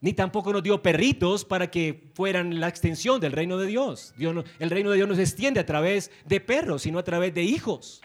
Ni 0.00 0.12
tampoco 0.12 0.52
nos 0.52 0.62
dio 0.62 0.82
perritos 0.82 1.44
para 1.44 1.70
que 1.70 2.10
fueran 2.14 2.60
la 2.60 2.68
extensión 2.68 3.20
del 3.20 3.32
reino 3.32 3.56
de 3.56 3.66
Dios. 3.66 4.14
Dios 4.16 4.44
el 4.58 4.70
reino 4.70 4.90
de 4.90 4.96
Dios 4.96 5.08
no 5.08 5.14
se 5.14 5.22
extiende 5.22 5.60
a 5.60 5.66
través 5.66 6.10
de 6.24 6.40
perros, 6.40 6.82
sino 6.82 6.98
a 6.98 7.04
través 7.04 7.34
de 7.34 7.42
hijos. 7.42 8.02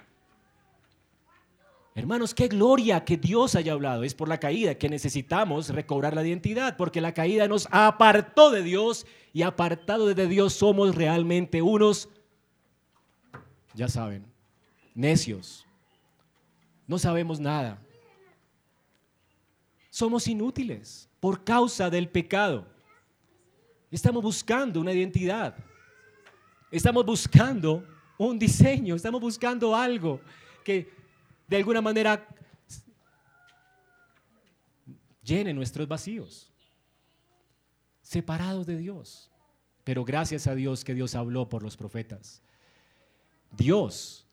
Hermanos, 1.94 2.34
qué 2.34 2.48
gloria 2.48 3.04
que 3.04 3.18
Dios 3.18 3.56
haya 3.56 3.74
hablado. 3.74 4.04
Es 4.04 4.16
por 4.16 4.30
la 4.30 4.40
caída 4.40 4.76
que 4.76 4.88
necesitamos 4.88 5.70
recobrar 5.70 6.16
la 6.16 6.26
identidad, 6.26 6.78
porque 6.78 7.02
la 7.02 7.14
caída 7.14 7.50
nos 7.50 7.68
apartó 7.70 8.50
de 8.50 8.64
Dios 8.64 9.06
y 9.34 9.42
apartado 9.42 10.08
de 10.08 10.28
Dios 10.28 10.54
somos 10.54 10.96
realmente 10.96 11.62
unos 11.62 12.08
ya 13.74 13.88
saben, 13.88 14.26
necios. 14.94 15.66
No 16.88 16.98
sabemos 16.98 17.40
nada. 17.40 17.82
Somos 19.90 20.28
inútiles 20.28 21.10
por 21.20 21.44
causa 21.44 21.90
del 21.90 22.10
pecado. 22.10 22.66
Estamos 23.90 24.24
buscando 24.24 24.80
una 24.80 24.94
identidad. 24.94 25.56
Estamos 26.72 27.06
buscando 27.06 27.86
un 28.18 28.40
diseño. 28.40 28.96
Estamos 28.96 29.20
buscando 29.20 29.76
algo 29.76 30.22
que 30.64 30.90
de 31.48 31.58
alguna 31.58 31.82
manera 31.82 32.26
llene 35.24 35.54
nuestros 35.54 35.88
vacíos. 35.88 36.52
Separados 38.02 38.66
de 38.66 38.78
Dios. 38.78 39.30
Pero 39.84 40.06
gracias 40.06 40.48
a 40.48 40.56
Dios 40.56 40.84
que 40.84 40.94
Dios 40.94 41.16
habló 41.16 41.50
por 41.50 41.64
los 41.64 41.76
profetas. 41.76 42.42
Dios 43.52 44.28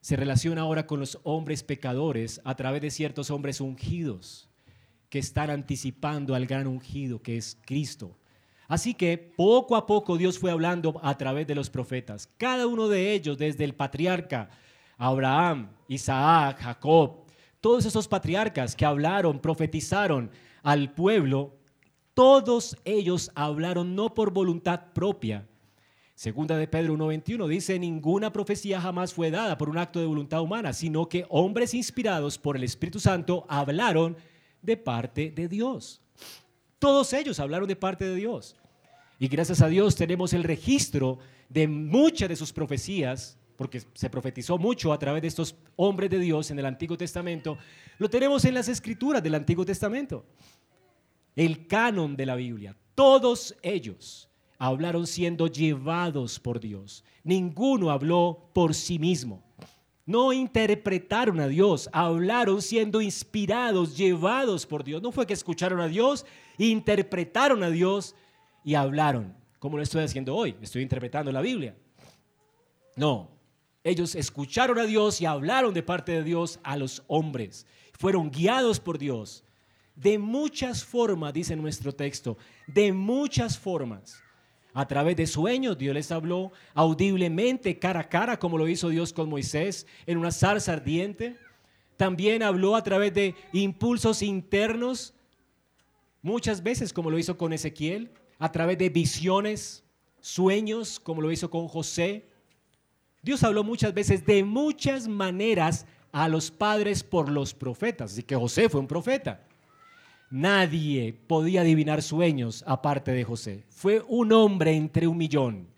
se 0.00 0.16
relaciona 0.16 0.62
ahora 0.62 0.86
con 0.86 1.00
los 1.00 1.18
hombres 1.22 1.62
pecadores 1.62 2.40
a 2.44 2.54
través 2.54 2.82
de 2.82 2.90
ciertos 2.90 3.30
hombres 3.30 3.60
ungidos 3.60 4.48
que 5.08 5.18
están 5.18 5.50
anticipando 5.50 6.34
al 6.34 6.46
gran 6.46 6.66
ungido 6.66 7.22
que 7.22 7.36
es 7.36 7.58
Cristo. 7.64 8.16
Así 8.68 8.94
que 8.94 9.16
poco 9.16 9.76
a 9.76 9.86
poco 9.86 10.16
Dios 10.16 10.38
fue 10.38 10.50
hablando 10.50 11.00
a 11.02 11.16
través 11.16 11.46
de 11.46 11.54
los 11.54 11.70
profetas. 11.70 12.28
Cada 12.36 12.66
uno 12.66 12.88
de 12.88 13.12
ellos, 13.12 13.38
desde 13.38 13.64
el 13.64 13.74
patriarca 13.74 14.50
Abraham, 14.98 15.70
Isaac, 15.88 16.58
Jacob, 16.60 17.24
todos 17.60 17.84
esos 17.84 18.08
patriarcas 18.08 18.74
que 18.74 18.84
hablaron, 18.84 19.40
profetizaron 19.40 20.30
al 20.62 20.92
pueblo, 20.94 21.56
todos 22.14 22.76
ellos 22.84 23.30
hablaron 23.34 23.94
no 23.94 24.14
por 24.14 24.32
voluntad 24.32 24.92
propia, 24.92 25.46
Segunda 26.16 26.56
de 26.56 26.66
Pedro 26.66 26.94
1.21 26.94 27.46
dice, 27.46 27.78
ninguna 27.78 28.32
profecía 28.32 28.80
jamás 28.80 29.12
fue 29.12 29.30
dada 29.30 29.58
por 29.58 29.68
un 29.68 29.76
acto 29.76 30.00
de 30.00 30.06
voluntad 30.06 30.40
humana, 30.40 30.72
sino 30.72 31.10
que 31.10 31.26
hombres 31.28 31.74
inspirados 31.74 32.38
por 32.38 32.56
el 32.56 32.64
Espíritu 32.64 32.98
Santo 32.98 33.44
hablaron 33.50 34.16
de 34.62 34.78
parte 34.78 35.30
de 35.30 35.46
Dios. 35.46 36.00
Todos 36.78 37.12
ellos 37.12 37.38
hablaron 37.38 37.68
de 37.68 37.76
parte 37.76 38.06
de 38.06 38.14
Dios. 38.14 38.56
Y 39.18 39.28
gracias 39.28 39.60
a 39.60 39.68
Dios 39.68 39.94
tenemos 39.94 40.32
el 40.32 40.44
registro 40.44 41.18
de 41.50 41.68
muchas 41.68 42.30
de 42.30 42.36
sus 42.36 42.50
profecías, 42.50 43.38
porque 43.56 43.82
se 43.92 44.08
profetizó 44.08 44.56
mucho 44.56 44.94
a 44.94 44.98
través 44.98 45.20
de 45.20 45.28
estos 45.28 45.54
hombres 45.76 46.08
de 46.08 46.18
Dios 46.18 46.50
en 46.50 46.58
el 46.58 46.64
Antiguo 46.64 46.96
Testamento, 46.96 47.58
lo 47.98 48.08
tenemos 48.08 48.46
en 48.46 48.54
las 48.54 48.68
escrituras 48.68 49.22
del 49.22 49.34
Antiguo 49.34 49.66
Testamento. 49.66 50.24
El 51.34 51.66
canon 51.66 52.16
de 52.16 52.24
la 52.24 52.36
Biblia, 52.36 52.74
todos 52.94 53.54
ellos 53.60 54.30
hablaron 54.58 55.06
siendo 55.06 55.46
llevados 55.46 56.38
por 56.40 56.60
Dios. 56.60 57.04
Ninguno 57.24 57.90
habló 57.90 58.50
por 58.52 58.74
sí 58.74 58.98
mismo. 58.98 59.42
No 60.06 60.32
interpretaron 60.32 61.40
a 61.40 61.48
Dios, 61.48 61.90
hablaron 61.92 62.62
siendo 62.62 63.00
inspirados, 63.00 63.96
llevados 63.96 64.64
por 64.64 64.84
Dios. 64.84 65.02
No 65.02 65.10
fue 65.10 65.26
que 65.26 65.32
escucharon 65.32 65.80
a 65.80 65.88
Dios, 65.88 66.24
interpretaron 66.58 67.64
a 67.64 67.70
Dios 67.70 68.14
y 68.64 68.74
hablaron, 68.74 69.34
como 69.58 69.76
lo 69.76 69.82
estoy 69.82 70.04
haciendo 70.04 70.36
hoy. 70.36 70.56
Estoy 70.62 70.82
interpretando 70.82 71.32
la 71.32 71.40
Biblia. 71.40 71.76
No, 72.94 73.28
ellos 73.82 74.14
escucharon 74.14 74.78
a 74.78 74.84
Dios 74.84 75.20
y 75.20 75.26
hablaron 75.26 75.74
de 75.74 75.82
parte 75.82 76.12
de 76.12 76.22
Dios 76.22 76.60
a 76.62 76.76
los 76.76 77.02
hombres. 77.08 77.66
Fueron 77.98 78.30
guiados 78.30 78.78
por 78.78 78.98
Dios. 78.98 79.44
De 79.96 80.18
muchas 80.18 80.84
formas, 80.84 81.32
dice 81.32 81.56
nuestro 81.56 81.92
texto, 81.92 82.36
de 82.66 82.92
muchas 82.92 83.58
formas. 83.58 84.22
A 84.76 84.86
través 84.86 85.16
de 85.16 85.26
sueños 85.26 85.78
Dios 85.78 85.94
les 85.94 86.12
habló 86.12 86.52
audiblemente, 86.74 87.78
cara 87.78 88.00
a 88.00 88.08
cara, 88.10 88.38
como 88.38 88.58
lo 88.58 88.68
hizo 88.68 88.90
Dios 88.90 89.10
con 89.14 89.30
Moisés 89.30 89.86
en 90.04 90.18
una 90.18 90.30
zarza 90.30 90.74
ardiente. 90.74 91.38
También 91.96 92.42
habló 92.42 92.76
a 92.76 92.82
través 92.82 93.14
de 93.14 93.34
impulsos 93.54 94.20
internos, 94.20 95.14
muchas 96.20 96.62
veces 96.62 96.92
como 96.92 97.10
lo 97.10 97.18
hizo 97.18 97.38
con 97.38 97.54
Ezequiel, 97.54 98.10
a 98.38 98.52
través 98.52 98.76
de 98.76 98.90
visiones, 98.90 99.82
sueños, 100.20 101.00
como 101.00 101.22
lo 101.22 101.32
hizo 101.32 101.48
con 101.48 101.68
José. 101.68 102.26
Dios 103.22 103.42
habló 103.44 103.64
muchas 103.64 103.94
veces 103.94 104.26
de 104.26 104.44
muchas 104.44 105.08
maneras 105.08 105.86
a 106.12 106.28
los 106.28 106.50
padres 106.50 107.02
por 107.02 107.30
los 107.30 107.54
profetas. 107.54 108.12
Así 108.12 108.22
que 108.22 108.36
José 108.36 108.68
fue 108.68 108.80
un 108.80 108.86
profeta. 108.86 109.45
Nadie 110.30 111.12
podía 111.26 111.60
adivinar 111.60 112.02
sueños 112.02 112.64
aparte 112.66 113.12
de 113.12 113.24
José. 113.24 113.64
Fue 113.68 114.04
un 114.08 114.32
hombre 114.32 114.72
entre 114.72 115.06
un 115.06 115.16
millón. 115.16 115.68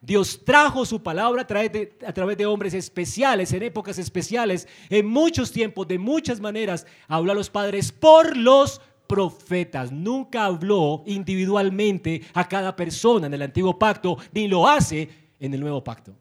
Dios 0.00 0.42
trajo 0.44 0.84
su 0.84 1.02
palabra 1.02 1.42
a 1.42 1.46
través, 1.46 1.72
de, 1.72 2.46
hombres 2.46 2.74
especiales, 2.74 3.52
en 3.52 3.62
épocas 3.62 3.98
especiales, 3.98 4.68
en 4.90 5.06
muchos 5.06 5.50
tiempos, 5.50 5.88
de 5.88 5.98
muchas 5.98 6.40
maneras. 6.40 6.86
Habló 7.08 7.32
a 7.32 7.34
los 7.34 7.48
padres 7.48 7.90
por 7.90 8.36
los 8.36 8.82
profetas. 9.06 9.92
Nunca 9.92 10.44
habló 10.44 11.02
individualmente 11.06 12.22
a 12.34 12.46
cada 12.46 12.76
persona 12.76 13.26
en 13.26 13.34
el 13.34 13.42
antiguo 13.42 13.78
pacto, 13.78 14.18
ni 14.32 14.46
lo 14.46 14.68
hace 14.68 15.08
en 15.40 15.54
el 15.54 15.60
nuevo 15.60 15.82
pacto. 15.82 16.14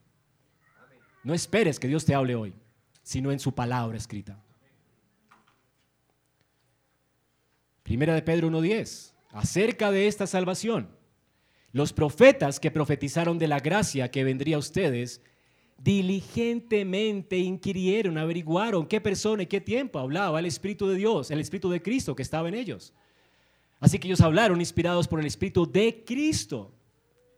No 1.24 1.34
esperes 1.34 1.80
que 1.80 1.88
Dios 1.88 2.06
te 2.06 2.16
hable 2.16 2.36
hoy, 2.36 2.54
sino 3.02 3.32
en 3.32 3.40
su 3.40 3.54
palabra 3.54 3.98
escrita. 3.98 4.38
Primera 7.94 8.16
de 8.16 8.24
Pedro 8.24 8.50
1.10, 8.50 9.14
acerca 9.34 9.92
de 9.92 10.08
esta 10.08 10.26
salvación. 10.26 10.90
Los 11.74 11.94
profetas 11.94 12.60
que 12.60 12.72
profetizaron 12.72 13.38
de 13.38 13.48
la 13.48 13.60
gracia 13.60 14.10
que 14.10 14.24
vendría 14.24 14.56
a 14.56 14.60
ustedes, 14.60 15.22
diligentemente 15.78 17.38
inquirieron, 17.38 18.18
averiguaron 18.18 18.88
qué 18.88 19.00
persona 19.00 19.44
y 19.44 19.46
qué 19.46 19.62
tiempo 19.62 20.00
hablaba 20.00 20.40
el 20.40 20.48
Espíritu 20.48 20.88
de 20.88 20.96
Dios, 20.96 21.30
el 21.30 21.40
Espíritu 21.40 21.70
de 21.70 21.84
Cristo 21.84 22.16
que 22.16 22.24
estaba 22.24 22.48
en 22.48 22.56
ellos. 22.56 22.96
Así 23.80 24.00
que 24.00 24.08
ellos 24.08 24.22
hablaron 24.22 24.60
inspirados 24.60 25.08
por 25.08 25.20
el 25.20 25.28
Espíritu 25.28 25.72
de 25.72 26.04
Cristo. 26.04 26.72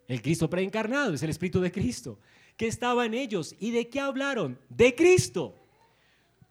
El 0.07 0.21
Cristo 0.21 0.49
preencarnado 0.49 1.15
es 1.15 1.21
el 1.21 1.31
Espíritu 1.31 1.59
de 1.59 1.73
Cristo 1.73 2.17
que 2.55 2.67
estaba 2.67 3.05
en 3.05 3.13
ellos. 3.13 3.53
¿Y 3.59 3.71
de 3.71 3.89
qué 3.89 3.99
hablaron? 3.99 4.57
De 4.69 4.95
Cristo. 4.95 5.53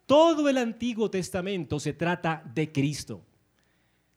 Todo 0.05 0.51
el 0.51 0.59
Antiguo 0.59 1.11
Testamento 1.11 1.81
se 1.81 1.95
trata 1.95 2.43
de 2.55 2.71
Cristo 2.71 3.23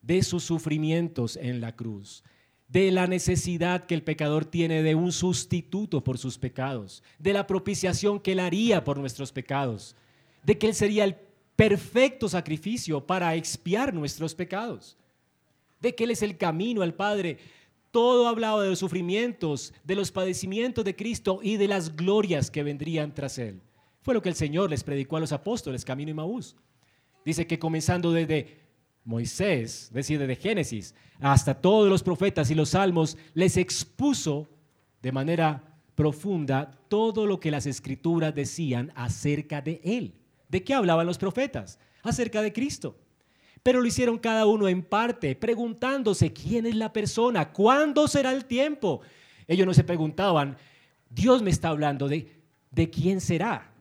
de 0.08 0.24
sus 0.24 0.46
sufrimientos 0.46 1.36
en 1.36 1.60
la 1.60 1.76
cruz, 1.76 2.24
de 2.70 2.92
la 2.92 3.08
necesidad 3.08 3.86
que 3.86 3.94
el 3.94 4.04
pecador 4.04 4.46
tiene 4.46 4.82
de 4.82 4.96
un 4.96 5.12
sustituto 5.12 6.02
por 6.02 6.18
sus 6.18 6.38
pecados, 6.38 7.04
de 7.20 7.34
la 7.34 7.46
propiciación 7.46 8.22
que 8.22 8.32
él 8.32 8.40
haría 8.40 8.86
por 8.86 8.98
nuestros 8.98 9.34
pecados, 9.34 9.98
de 10.44 10.58
que 10.58 10.68
él 10.68 10.74
sería 10.74 11.04
el 11.04 11.18
perfecto 11.58 12.30
sacrificio 12.30 13.06
para 13.06 13.36
expiar 13.36 13.94
nuestros 13.94 14.34
pecados, 14.34 14.98
de 15.82 15.94
que 15.94 16.06
él 16.06 16.12
es 16.12 16.22
el 16.22 16.38
camino 16.38 16.84
al 16.84 16.94
Padre. 16.94 17.38
Todo 17.92 18.28
hablado 18.28 18.62
de 18.62 18.70
los 18.70 18.80
sufrimientos, 18.80 19.74
de 19.84 19.96
los 19.96 20.12
padecimientos 20.12 20.86
de 20.86 20.96
Cristo 20.96 21.40
y 21.42 21.58
de 21.58 21.68
las 21.68 21.96
glorias 21.96 22.50
que 22.50 22.64
vendrían 22.64 23.14
tras 23.14 23.38
él. 23.38 23.60
Fue 24.02 24.14
lo 24.14 24.22
que 24.22 24.30
el 24.30 24.36
Señor 24.36 24.70
les 24.70 24.84
predicó 24.84 25.18
a 25.18 25.20
los 25.20 25.34
apóstoles, 25.34 25.84
camino 25.84 26.12
y 26.12 26.14
Maús. 26.14 26.56
Dice 27.26 27.46
que 27.46 27.60
comenzando 27.60 28.12
desde 28.12 28.67
Moisés, 29.08 29.90
decide 29.94 30.28
de 30.28 30.36
Génesis 30.36 30.94
hasta 31.22 31.54
todos 31.54 31.90
los 31.90 32.04
profetas 32.04 32.52
y 32.52 32.56
los 32.56 32.70
salmos, 32.72 33.18
les 33.34 33.56
expuso 33.56 34.50
de 35.02 35.14
manera 35.14 35.64
profunda 35.96 36.70
todo 36.90 37.26
lo 37.26 37.40
que 37.40 37.50
las 37.50 37.66
escrituras 37.66 38.36
decían 38.36 38.92
acerca 38.96 39.62
de 39.62 39.80
él. 39.86 40.14
¿De 40.50 40.62
qué 40.62 40.74
hablaban 40.74 41.08
los 41.08 41.18
profetas? 41.18 41.80
Acerca 42.04 42.42
de 42.42 42.52
Cristo. 42.52 42.98
Pero 43.64 43.80
lo 43.80 43.88
hicieron 43.88 44.18
cada 44.18 44.46
uno 44.46 44.68
en 44.68 44.84
parte, 44.84 45.36
preguntándose 45.36 46.34
quién 46.34 46.66
es 46.66 46.76
la 46.76 46.92
persona, 46.92 47.54
cuándo 47.54 48.10
será 48.10 48.34
el 48.34 48.44
tiempo. 48.44 49.00
Ellos 49.48 49.66
no 49.66 49.74
se 49.74 49.86
preguntaban, 49.86 50.58
Dios 51.10 51.42
me 51.42 51.50
está 51.50 51.70
hablando 51.70 52.10
de, 52.10 52.30
de 52.72 52.90
quién 52.90 53.22
será. 53.22 53.72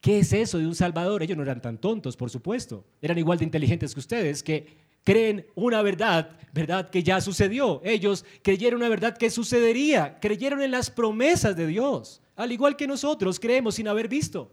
¿Qué 0.00 0.20
es 0.20 0.32
eso 0.32 0.58
de 0.58 0.66
un 0.66 0.74
Salvador? 0.74 1.22
Ellos 1.22 1.36
no 1.36 1.42
eran 1.42 1.60
tan 1.60 1.78
tontos, 1.78 2.16
por 2.16 2.30
supuesto. 2.30 2.84
Eran 3.02 3.18
igual 3.18 3.38
de 3.38 3.44
inteligentes 3.44 3.92
que 3.92 4.00
ustedes, 4.00 4.42
que 4.42 4.78
creen 5.04 5.46
una 5.54 5.82
verdad, 5.82 6.38
verdad 6.52 6.88
que 6.88 7.02
ya 7.02 7.20
sucedió. 7.20 7.82
Ellos 7.84 8.24
creyeron 8.42 8.80
una 8.80 8.88
verdad 8.88 9.16
que 9.16 9.30
sucedería, 9.30 10.18
creyeron 10.20 10.62
en 10.62 10.70
las 10.70 10.90
promesas 10.90 11.56
de 11.56 11.66
Dios, 11.66 12.22
al 12.36 12.50
igual 12.52 12.76
que 12.76 12.86
nosotros 12.86 13.38
creemos 13.38 13.74
sin 13.74 13.88
haber 13.88 14.08
visto. 14.08 14.50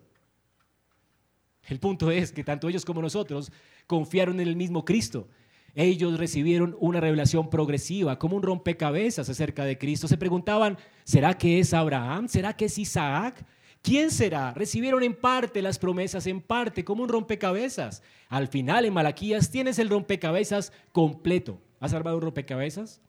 El 1.67 1.79
punto 1.79 2.11
es 2.11 2.31
que 2.31 2.43
tanto 2.43 2.67
ellos 2.67 2.85
como 2.85 3.01
nosotros 3.01 3.51
confiaron 3.87 4.39
en 4.39 4.47
el 4.47 4.55
mismo 4.55 4.85
Cristo. 4.85 5.27
Ellos 5.75 6.17
recibieron 6.17 6.75
una 6.79 6.99
revelación 6.99 7.49
progresiva, 7.49 8.17
como 8.17 8.35
un 8.35 8.43
rompecabezas 8.43 9.29
acerca 9.29 9.63
de 9.63 9.77
Cristo. 9.77 10.07
Se 10.07 10.17
preguntaban, 10.17 10.77
¿será 11.03 11.35
que 11.35 11.59
es 11.59 11.73
Abraham? 11.73 12.27
¿Será 12.27 12.55
que 12.55 12.65
es 12.65 12.77
Isaac? 12.77 13.45
¿Quién 13.81 14.11
será? 14.11 14.53
Recibieron 14.53 15.03
en 15.03 15.15
parte 15.15 15.61
las 15.61 15.79
promesas, 15.79 16.27
en 16.27 16.41
parte, 16.41 16.83
como 16.83 17.03
un 17.03 17.09
rompecabezas. 17.09 18.03
Al 18.29 18.47
final, 18.47 18.85
en 18.85 18.93
Malaquías, 18.93 19.49
tienes 19.49 19.79
el 19.79 19.89
rompecabezas 19.89 20.73
completo. 20.91 21.61
¿Has 21.79 21.93
armado 21.93 22.17
un 22.17 22.23
rompecabezas? 22.23 23.01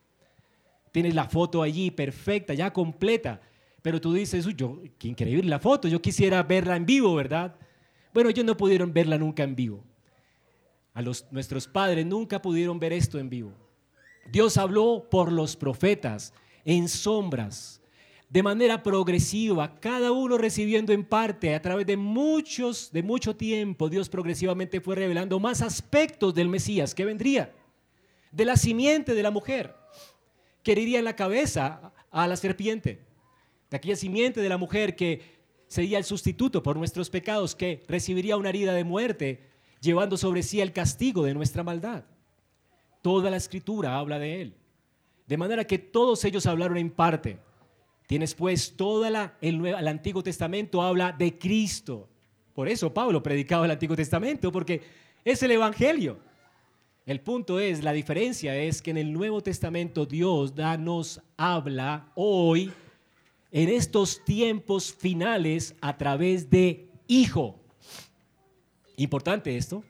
Tienes 0.91 1.15
la 1.15 1.25
foto 1.25 1.61
allí 1.61 1.91
perfecta, 1.91 2.53
ya 2.53 2.71
completa. 2.71 3.41
Pero 3.81 4.01
tú 4.01 4.13
dices, 4.13 4.45
yo, 4.55 4.81
qué 4.97 5.07
increíble 5.07 5.49
la 5.49 5.59
foto, 5.59 5.87
yo 5.87 6.01
quisiera 6.01 6.43
verla 6.43 6.75
en 6.75 6.85
vivo, 6.85 7.15
¿verdad? 7.15 7.55
Bueno, 8.13 8.29
ellos 8.29 8.45
no 8.45 8.57
pudieron 8.57 8.93
verla 8.93 9.17
nunca 9.17 9.43
en 9.43 9.55
vivo. 9.55 9.83
A 10.93 11.01
los, 11.01 11.25
nuestros 11.31 11.67
padres 11.67 12.05
nunca 12.05 12.41
pudieron 12.41 12.79
ver 12.79 12.93
esto 12.93 13.19
en 13.19 13.29
vivo. 13.29 13.53
Dios 14.31 14.57
habló 14.57 15.07
por 15.09 15.31
los 15.31 15.55
profetas 15.55 16.33
en 16.65 16.89
sombras, 16.89 17.78
de 18.29 18.43
manera 18.43 18.83
progresiva, 18.83 19.79
cada 19.79 20.11
uno 20.11 20.37
recibiendo 20.37 20.93
en 20.93 21.03
parte 21.03 21.55
a 21.55 21.61
través 21.61 21.87
de 21.87 21.97
muchos, 21.97 22.91
de 22.91 23.01
mucho 23.01 23.35
tiempo, 23.35 23.89
Dios 23.89 24.07
progresivamente 24.07 24.81
fue 24.81 24.95
revelando 24.95 25.39
más 25.39 25.63
aspectos 25.63 26.35
del 26.35 26.47
Mesías 26.47 26.93
que 26.93 27.05
vendría, 27.05 27.51
de 28.31 28.45
la 28.45 28.55
simiente 28.55 29.15
de 29.15 29.23
la 29.23 29.31
mujer, 29.31 29.75
que 30.61 30.73
heriría 30.73 30.99
en 30.99 31.05
la 31.05 31.15
cabeza 31.15 31.91
a 32.11 32.27
la 32.27 32.35
serpiente, 32.35 33.03
de 33.71 33.77
aquella 33.77 33.95
simiente 33.95 34.41
de 34.41 34.49
la 34.49 34.57
mujer 34.57 34.95
que 34.95 35.39
sería 35.67 35.97
el 35.97 36.03
sustituto 36.03 36.61
por 36.61 36.77
nuestros 36.77 37.09
pecados, 37.09 37.55
que 37.55 37.83
recibiría 37.87 38.37
una 38.37 38.49
herida 38.49 38.73
de 38.73 38.83
muerte, 38.83 39.49
llevando 39.81 40.17
sobre 40.17 40.43
sí 40.43 40.61
el 40.61 40.71
castigo 40.71 41.23
de 41.23 41.33
nuestra 41.33 41.63
maldad. 41.63 42.03
Toda 43.01 43.31
la 43.31 43.37
escritura 43.37 43.97
habla 43.97 44.19
de 44.19 44.41
él. 44.41 44.55
De 45.25 45.37
manera 45.37 45.65
que 45.65 45.79
todos 45.79 46.25
ellos 46.25 46.45
hablaron 46.45 46.77
en 46.77 46.91
parte 46.91 47.39
Tienes 48.09 48.33
pues 48.33 48.75
todo 48.75 49.05
el, 49.05 49.15
el 49.67 49.87
Antiguo 49.87 50.23
Testamento 50.23 50.81
habla 50.81 51.11
de 51.11 51.37
Cristo. 51.37 52.09
Por 52.55 52.67
eso 52.67 52.91
Pablo 52.91 53.21
predicaba 53.21 53.65
el 53.65 53.71
Antiguo 53.71 53.95
Testamento, 53.95 54.51
porque 54.51 54.81
es 55.23 55.43
el 55.43 55.51
Evangelio. 55.51 56.17
El 57.05 57.21
punto 57.21 57.59
es, 57.59 57.83
la 57.83 57.93
diferencia 57.93 58.57
es 58.57 58.81
que 58.81 58.89
en 58.89 58.97
el 58.97 59.13
Nuevo 59.13 59.43
Testamento 59.43 60.07
Dios 60.07 60.55
nos 60.79 61.21
habla 61.37 62.11
hoy, 62.15 62.71
en 63.51 63.69
estos 63.69 64.25
tiempos 64.25 64.91
finales, 64.91 65.75
a 65.79 65.95
través 65.95 66.49
de 66.49 66.89
Hijo. 67.05 67.59
Importante 68.97 69.55
esto, 69.55 69.83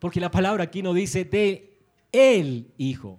porque 0.00 0.20
la 0.20 0.30
palabra 0.30 0.64
aquí 0.64 0.80
no 0.80 0.94
dice 0.94 1.26
de 1.26 1.76
el 2.12 2.72
Hijo, 2.78 3.18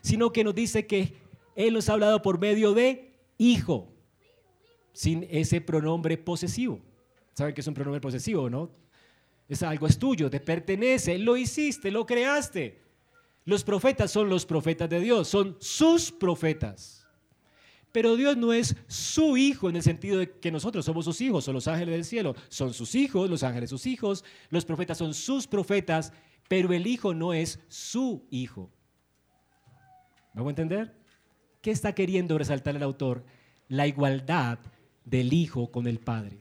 sino 0.00 0.32
que 0.32 0.44
nos 0.44 0.54
dice 0.54 0.86
que 0.86 1.12
Él 1.54 1.74
nos 1.74 1.90
ha 1.90 1.92
hablado 1.92 2.22
por 2.22 2.38
medio 2.38 2.72
de 2.72 3.09
Hijo, 3.40 3.90
sin 4.92 5.26
ese 5.30 5.62
pronombre 5.62 6.18
posesivo. 6.18 6.78
¿Saben 7.32 7.54
que 7.54 7.62
es 7.62 7.66
un 7.66 7.72
pronombre 7.72 7.98
posesivo, 7.98 8.50
no? 8.50 8.70
Es 9.48 9.62
algo 9.62 9.86
es 9.86 9.98
tuyo, 9.98 10.28
te 10.28 10.40
pertenece, 10.40 11.18
lo 11.18 11.38
hiciste, 11.38 11.90
lo 11.90 12.04
creaste. 12.04 12.82
Los 13.46 13.64
profetas 13.64 14.10
son 14.10 14.28
los 14.28 14.44
profetas 14.44 14.90
de 14.90 15.00
Dios, 15.00 15.26
son 15.26 15.56
sus 15.58 16.12
profetas. 16.12 17.08
Pero 17.92 18.14
Dios 18.14 18.36
no 18.36 18.52
es 18.52 18.76
su 18.88 19.38
hijo 19.38 19.70
en 19.70 19.76
el 19.76 19.82
sentido 19.82 20.18
de 20.18 20.38
que 20.38 20.52
nosotros 20.52 20.84
somos 20.84 21.06
sus 21.06 21.18
hijos, 21.22 21.42
son 21.42 21.54
los 21.54 21.66
ángeles 21.66 21.94
del 21.94 22.04
cielo, 22.04 22.36
son 22.50 22.74
sus 22.74 22.94
hijos, 22.94 23.30
los 23.30 23.42
ángeles 23.42 23.70
sus 23.70 23.86
hijos, 23.86 24.22
los 24.50 24.66
profetas 24.66 24.98
son 24.98 25.14
sus 25.14 25.46
profetas, 25.46 26.12
pero 26.46 26.74
el 26.74 26.86
hijo 26.86 27.14
no 27.14 27.32
es 27.32 27.58
su 27.68 28.26
hijo. 28.30 28.70
¿Vamos 30.34 30.48
a 30.48 30.50
entender? 30.50 30.99
¿Qué 31.60 31.70
está 31.70 31.94
queriendo 31.94 32.38
resaltar 32.38 32.76
el 32.76 32.82
autor? 32.82 33.24
La 33.68 33.86
igualdad 33.86 34.58
del 35.04 35.32
hijo 35.32 35.70
con 35.70 35.86
el 35.86 35.98
padre. 35.98 36.38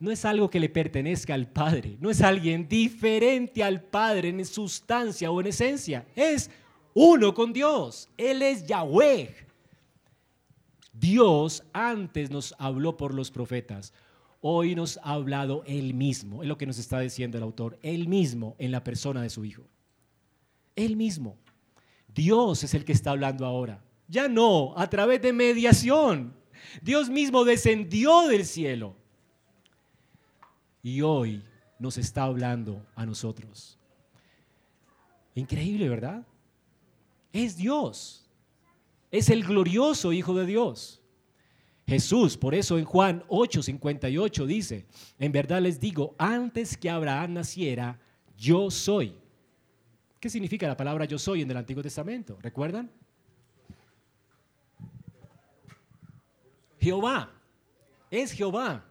No 0.00 0.10
es 0.10 0.24
algo 0.24 0.50
que 0.50 0.58
le 0.58 0.68
pertenezca 0.68 1.34
al 1.34 1.46
padre, 1.46 1.96
no 2.00 2.10
es 2.10 2.22
alguien 2.22 2.68
diferente 2.68 3.62
al 3.62 3.82
padre 3.82 4.30
en 4.30 4.44
sustancia 4.44 5.30
o 5.30 5.40
en 5.40 5.46
esencia, 5.46 6.06
es 6.16 6.50
uno 6.92 7.32
con 7.34 7.52
Dios. 7.52 8.08
Él 8.16 8.42
es 8.42 8.66
Yahweh. 8.66 9.32
Dios 10.92 11.62
antes 11.72 12.30
nos 12.30 12.54
habló 12.58 12.96
por 12.96 13.14
los 13.14 13.30
profetas, 13.30 13.92
hoy 14.40 14.74
nos 14.74 14.98
ha 15.04 15.12
hablado 15.12 15.62
Él 15.66 15.94
mismo, 15.94 16.42
es 16.42 16.48
lo 16.48 16.58
que 16.58 16.66
nos 16.66 16.78
está 16.78 16.98
diciendo 16.98 17.38
el 17.38 17.44
autor, 17.44 17.78
Él 17.82 18.08
mismo 18.08 18.56
en 18.58 18.72
la 18.72 18.82
persona 18.82 19.22
de 19.22 19.30
su 19.30 19.44
Hijo. 19.44 19.62
Él 20.74 20.96
mismo. 20.96 21.36
Dios 22.08 22.64
es 22.64 22.74
el 22.74 22.84
que 22.84 22.92
está 22.92 23.12
hablando 23.12 23.46
ahora. 23.46 23.82
Ya 24.12 24.28
no, 24.28 24.74
a 24.76 24.90
través 24.90 25.22
de 25.22 25.32
mediación. 25.32 26.36
Dios 26.82 27.08
mismo 27.08 27.44
descendió 27.44 28.28
del 28.28 28.44
cielo. 28.44 28.94
Y 30.82 31.00
hoy 31.00 31.42
nos 31.78 31.96
está 31.96 32.24
hablando 32.24 32.84
a 32.94 33.06
nosotros. 33.06 33.78
Increíble, 35.34 35.88
¿verdad? 35.88 36.26
Es 37.32 37.56
Dios 37.56 38.22
es 39.12 39.28
el 39.28 39.44
glorioso 39.44 40.12
Hijo 40.12 40.34
de 40.34 40.46
Dios. 40.46 41.00
Jesús, 41.86 42.38
por 42.38 42.54
eso 42.54 42.78
en 42.78 42.84
Juan 42.84 43.22
8:58 43.28 44.46
dice, 44.46 44.86
en 45.18 45.30
verdad 45.30 45.60
les 45.60 45.78
digo, 45.78 46.16
antes 46.18 46.76
que 46.76 46.88
Abraham 46.88 47.34
naciera, 47.34 48.00
yo 48.36 48.70
soy. 48.70 49.14
¿Qué 50.18 50.30
significa 50.30 50.66
la 50.66 50.76
palabra 50.76 51.04
yo 51.04 51.18
soy 51.18 51.42
en 51.42 51.50
el 51.50 51.56
Antiguo 51.56 51.82
Testamento? 51.82 52.38
¿Recuerdan? 52.40 52.90
Jehová, 56.82 57.32
es 58.10 58.32
Jehová. 58.32 58.84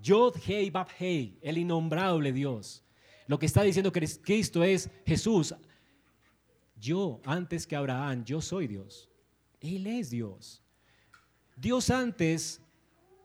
Yod 0.00 0.34
Hei 0.46 0.70
Bab 0.70 0.88
Hei, 0.98 1.38
el 1.42 1.58
innombrable 1.58 2.32
Dios. 2.32 2.82
Lo 3.26 3.38
que 3.38 3.44
está 3.44 3.62
diciendo 3.62 3.92
Cristo 3.92 4.64
es 4.64 4.90
Jesús. 5.04 5.54
Yo, 6.80 7.20
antes 7.26 7.66
que 7.66 7.76
Abraham, 7.76 8.24
yo 8.24 8.40
soy 8.40 8.66
Dios. 8.66 9.10
Él 9.60 9.86
es 9.86 10.08
Dios. 10.08 10.62
Dios 11.54 11.90
antes 11.90 12.62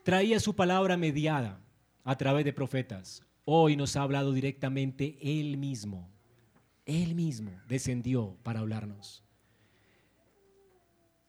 traía 0.03 0.41
su 0.41 0.53
palabra 0.53 0.97
mediada 0.97 1.59
a 2.03 2.17
través 2.17 2.43
de 2.43 2.51
profetas. 2.51 3.23
Hoy 3.45 3.77
nos 3.77 3.95
ha 3.95 4.01
hablado 4.01 4.33
directamente 4.33 5.17
Él 5.21 5.55
mismo. 5.55 6.09
Él 6.85 7.15
mismo 7.15 7.51
descendió 7.69 8.37
para 8.43 8.59
hablarnos. 8.59 9.23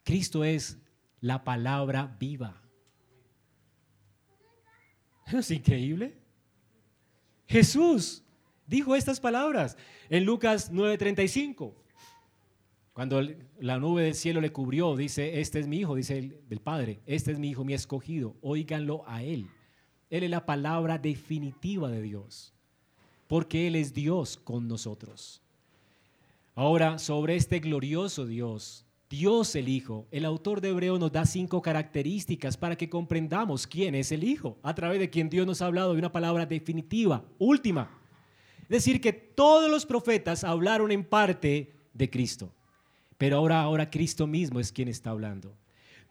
Cristo 0.04 0.42
es 0.42 0.76
la 1.20 1.44
palabra 1.44 2.16
viva. 2.18 2.60
¿Es 5.26 5.50
increíble? 5.50 6.16
Jesús 7.46 8.22
dijo 8.66 8.94
estas 8.94 9.20
palabras 9.20 9.76
en 10.08 10.24
Lucas 10.24 10.72
9:35. 10.72 11.74
Cuando 12.92 13.22
la 13.60 13.78
nube 13.78 14.02
del 14.02 14.14
cielo 14.14 14.40
le 14.40 14.50
cubrió, 14.50 14.96
dice, 14.96 15.40
este 15.40 15.60
es 15.60 15.68
mi 15.68 15.78
hijo, 15.78 15.94
dice 15.94 16.18
el, 16.18 16.40
del 16.48 16.60
Padre, 16.60 17.00
este 17.06 17.30
es 17.30 17.38
mi 17.38 17.50
hijo, 17.50 17.64
mi 17.64 17.72
escogido, 17.72 18.36
óiganlo 18.40 19.04
a 19.06 19.22
él. 19.22 19.48
Él 20.10 20.24
es 20.24 20.30
la 20.30 20.46
palabra 20.46 20.98
definitiva 20.98 21.90
de 21.90 22.02
Dios, 22.02 22.54
porque 23.26 23.66
Él 23.66 23.76
es 23.76 23.92
Dios 23.92 24.38
con 24.38 24.66
nosotros. 24.66 25.42
Ahora, 26.54 26.98
sobre 26.98 27.36
este 27.36 27.60
glorioso 27.60 28.26
Dios, 28.26 28.84
Dios 29.10 29.54
el 29.54 29.68
Hijo, 29.68 30.06
el 30.10 30.26
autor 30.26 30.60
de 30.60 30.68
Hebreo 30.68 30.98
nos 30.98 31.10
da 31.10 31.24
cinco 31.24 31.62
características 31.62 32.58
para 32.58 32.76
que 32.76 32.90
comprendamos 32.90 33.66
quién 33.66 33.94
es 33.94 34.12
el 34.12 34.22
Hijo, 34.22 34.58
a 34.62 34.74
través 34.74 35.00
de 35.00 35.08
quien 35.08 35.30
Dios 35.30 35.46
nos 35.46 35.62
ha 35.62 35.66
hablado 35.66 35.94
de 35.94 35.98
una 35.98 36.12
palabra 36.12 36.44
definitiva, 36.44 37.24
última. 37.38 37.88
Es 38.62 38.68
decir, 38.68 39.00
que 39.00 39.14
todos 39.14 39.70
los 39.70 39.86
profetas 39.86 40.44
hablaron 40.44 40.92
en 40.92 41.04
parte 41.04 41.72
de 41.94 42.10
Cristo. 42.10 42.52
Pero 43.16 43.38
ahora, 43.38 43.62
ahora 43.62 43.88
Cristo 43.88 44.26
mismo 44.26 44.60
es 44.60 44.70
quien 44.70 44.88
está 44.88 45.10
hablando. 45.10 45.54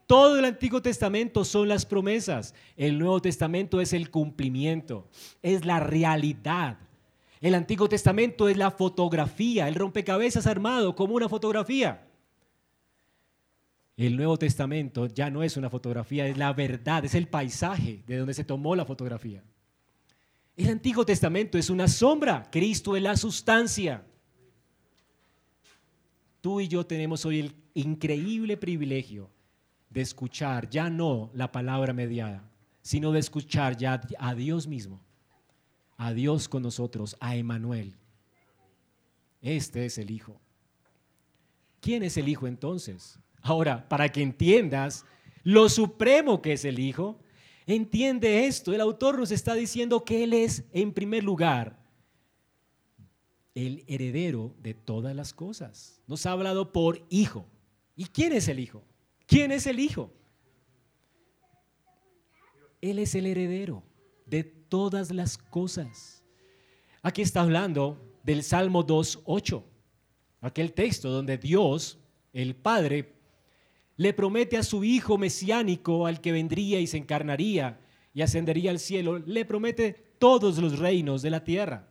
Todo 0.07 0.39
el 0.39 0.45
Antiguo 0.45 0.81
Testamento 0.81 1.45
son 1.45 1.67
las 1.67 1.85
promesas. 1.85 2.55
El 2.77 2.97
Nuevo 2.97 3.21
Testamento 3.21 3.79
es 3.79 3.93
el 3.93 4.09
cumplimiento, 4.09 5.07
es 5.43 5.65
la 5.65 5.79
realidad. 5.79 6.79
El 7.41 7.53
Antiguo 7.53 7.87
Testamento 7.87 8.49
es 8.49 8.57
la 8.57 8.71
fotografía, 8.71 9.67
el 9.67 9.75
rompecabezas 9.75 10.47
armado 10.47 10.95
como 10.95 11.13
una 11.13 11.29
fotografía. 11.29 12.06
El 13.97 14.15
Nuevo 14.15 14.37
Testamento 14.37 15.07
ya 15.07 15.31
no 15.31 15.41
es 15.41 15.57
una 15.57 15.71
fotografía, 15.71 16.27
es 16.27 16.37
la 16.37 16.53
verdad, 16.53 17.03
es 17.03 17.15
el 17.15 17.27
paisaje 17.27 18.03
de 18.05 18.17
donde 18.17 18.35
se 18.35 18.43
tomó 18.43 18.75
la 18.75 18.85
fotografía. 18.85 19.43
El 20.55 20.69
Antiguo 20.69 21.03
Testamento 21.03 21.57
es 21.57 21.71
una 21.71 21.87
sombra, 21.87 22.47
Cristo 22.51 22.95
es 22.95 23.01
la 23.01 23.17
sustancia. 23.17 24.05
Tú 26.41 26.61
y 26.61 26.67
yo 26.67 26.85
tenemos 26.85 27.25
hoy 27.25 27.39
el 27.39 27.55
increíble 27.73 28.55
privilegio 28.55 29.31
de 29.89 30.01
escuchar 30.01 30.69
ya 30.69 30.91
no 30.91 31.31
la 31.33 31.51
palabra 31.51 31.91
mediada, 31.91 32.47
sino 32.83 33.11
de 33.11 33.19
escuchar 33.19 33.77
ya 33.77 33.99
a 34.19 34.35
Dios 34.35 34.67
mismo, 34.67 35.01
a 35.97 36.13
Dios 36.13 36.47
con 36.47 36.61
nosotros, 36.61 37.17
a 37.19 37.35
Emanuel. 37.35 37.95
Este 39.41 39.85
es 39.85 39.97
el 39.97 40.11
Hijo. 40.11 40.39
¿Quién 41.81 42.03
es 42.03 42.15
el 42.17 42.29
Hijo 42.29 42.45
entonces? 42.45 43.19
Ahora, 43.47 43.87
para 43.87 44.09
que 44.09 44.21
entiendas 44.21 45.05
lo 45.43 45.69
supremo 45.69 46.41
que 46.41 46.51
es 46.51 46.65
el 46.65 46.79
Hijo, 46.79 47.17
entiende 47.65 48.45
esto. 48.45 48.73
El 48.73 48.81
autor 48.81 49.17
nos 49.17 49.31
está 49.31 49.53
diciendo 49.53 50.03
que 50.03 50.25
Él 50.25 50.33
es, 50.33 50.65
en 50.73 50.91
primer 50.91 51.23
lugar, 51.23 51.79
el 53.55 53.85
heredero 53.87 54.53
de 54.59 54.73
todas 54.73 55.15
las 55.15 55.33
cosas. 55.33 56.01
Nos 56.07 56.25
ha 56.25 56.33
hablado 56.33 56.73
por 56.73 57.05
hijo. 57.09 57.47
¿Y 57.95 58.05
quién 58.05 58.33
es 58.33 58.49
el 58.49 58.59
hijo? 58.59 58.83
¿Quién 59.25 59.53
es 59.53 59.65
el 59.65 59.79
hijo? 59.79 60.11
Él 62.81 62.99
es 62.99 63.15
el 63.15 63.25
heredero 63.25 63.83
de 64.25 64.43
todas 64.43 65.11
las 65.11 65.37
cosas. 65.37 66.21
Aquí 67.01 67.21
está 67.21 67.41
hablando 67.41 67.97
del 68.23 68.43
Salmo 68.43 68.85
2.8, 68.85 69.63
aquel 70.41 70.73
texto 70.73 71.09
donde 71.09 71.37
Dios, 71.37 71.97
el 72.33 72.53
Padre, 72.53 73.16
le 73.97 74.13
promete 74.13 74.57
a 74.57 74.63
su 74.63 74.83
Hijo 74.83 75.17
mesiánico, 75.17 76.05
al 76.07 76.21
que 76.21 76.31
vendría 76.31 76.79
y 76.79 76.87
se 76.87 76.97
encarnaría 76.97 77.79
y 78.13 78.21
ascendería 78.21 78.71
al 78.71 78.79
cielo, 78.79 79.19
le 79.19 79.45
promete 79.45 79.95
todos 80.19 80.57
los 80.59 80.79
reinos 80.79 81.21
de 81.21 81.29
la 81.29 81.43
tierra. 81.43 81.87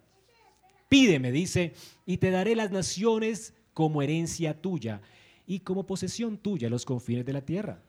Pídeme, 0.88 1.32
dice, 1.32 1.74
y 2.06 2.18
te 2.18 2.30
daré 2.30 2.54
las 2.54 2.70
naciones 2.70 3.54
como 3.74 4.02
herencia 4.02 4.60
tuya 4.60 5.02
y 5.46 5.60
como 5.60 5.84
posesión 5.84 6.38
tuya 6.38 6.70
los 6.70 6.84
confines 6.84 7.26
de 7.26 7.32
la 7.32 7.44
tierra. 7.44 7.82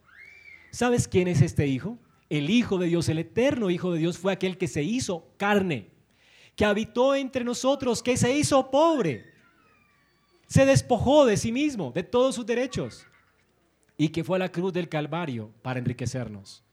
¿Sabes 0.71 1.07
quién 1.07 1.27
es 1.27 1.41
este 1.41 1.67
hijo? 1.67 1.97
El 2.29 2.49
Hijo 2.49 2.77
de 2.77 2.87
Dios, 2.87 3.07
el 3.09 3.19
eterno 3.19 3.69
Hijo 3.69 3.93
de 3.93 3.99
Dios 3.99 4.17
fue 4.17 4.33
aquel 4.33 4.57
que 4.57 4.67
se 4.67 4.83
hizo 4.83 5.27
carne, 5.37 5.89
que 6.55 6.65
habitó 6.65 7.15
entre 7.15 7.43
nosotros, 7.43 8.03
que 8.03 8.17
se 8.17 8.35
hizo 8.35 8.69
pobre, 8.69 9.25
se 10.47 10.65
despojó 10.65 11.25
de 11.25 11.37
sí 11.37 11.51
mismo, 11.51 11.91
de 11.91 12.03
todos 12.03 12.35
sus 12.35 12.45
derechos, 12.45 13.05
y 13.97 14.09
que 14.09 14.23
fue 14.23 14.37
a 14.37 14.39
la 14.39 14.51
cruz 14.51 14.73
del 14.73 14.89
Calvario 14.89 15.51
para 15.61 15.79
enriquecernos. 15.79 16.63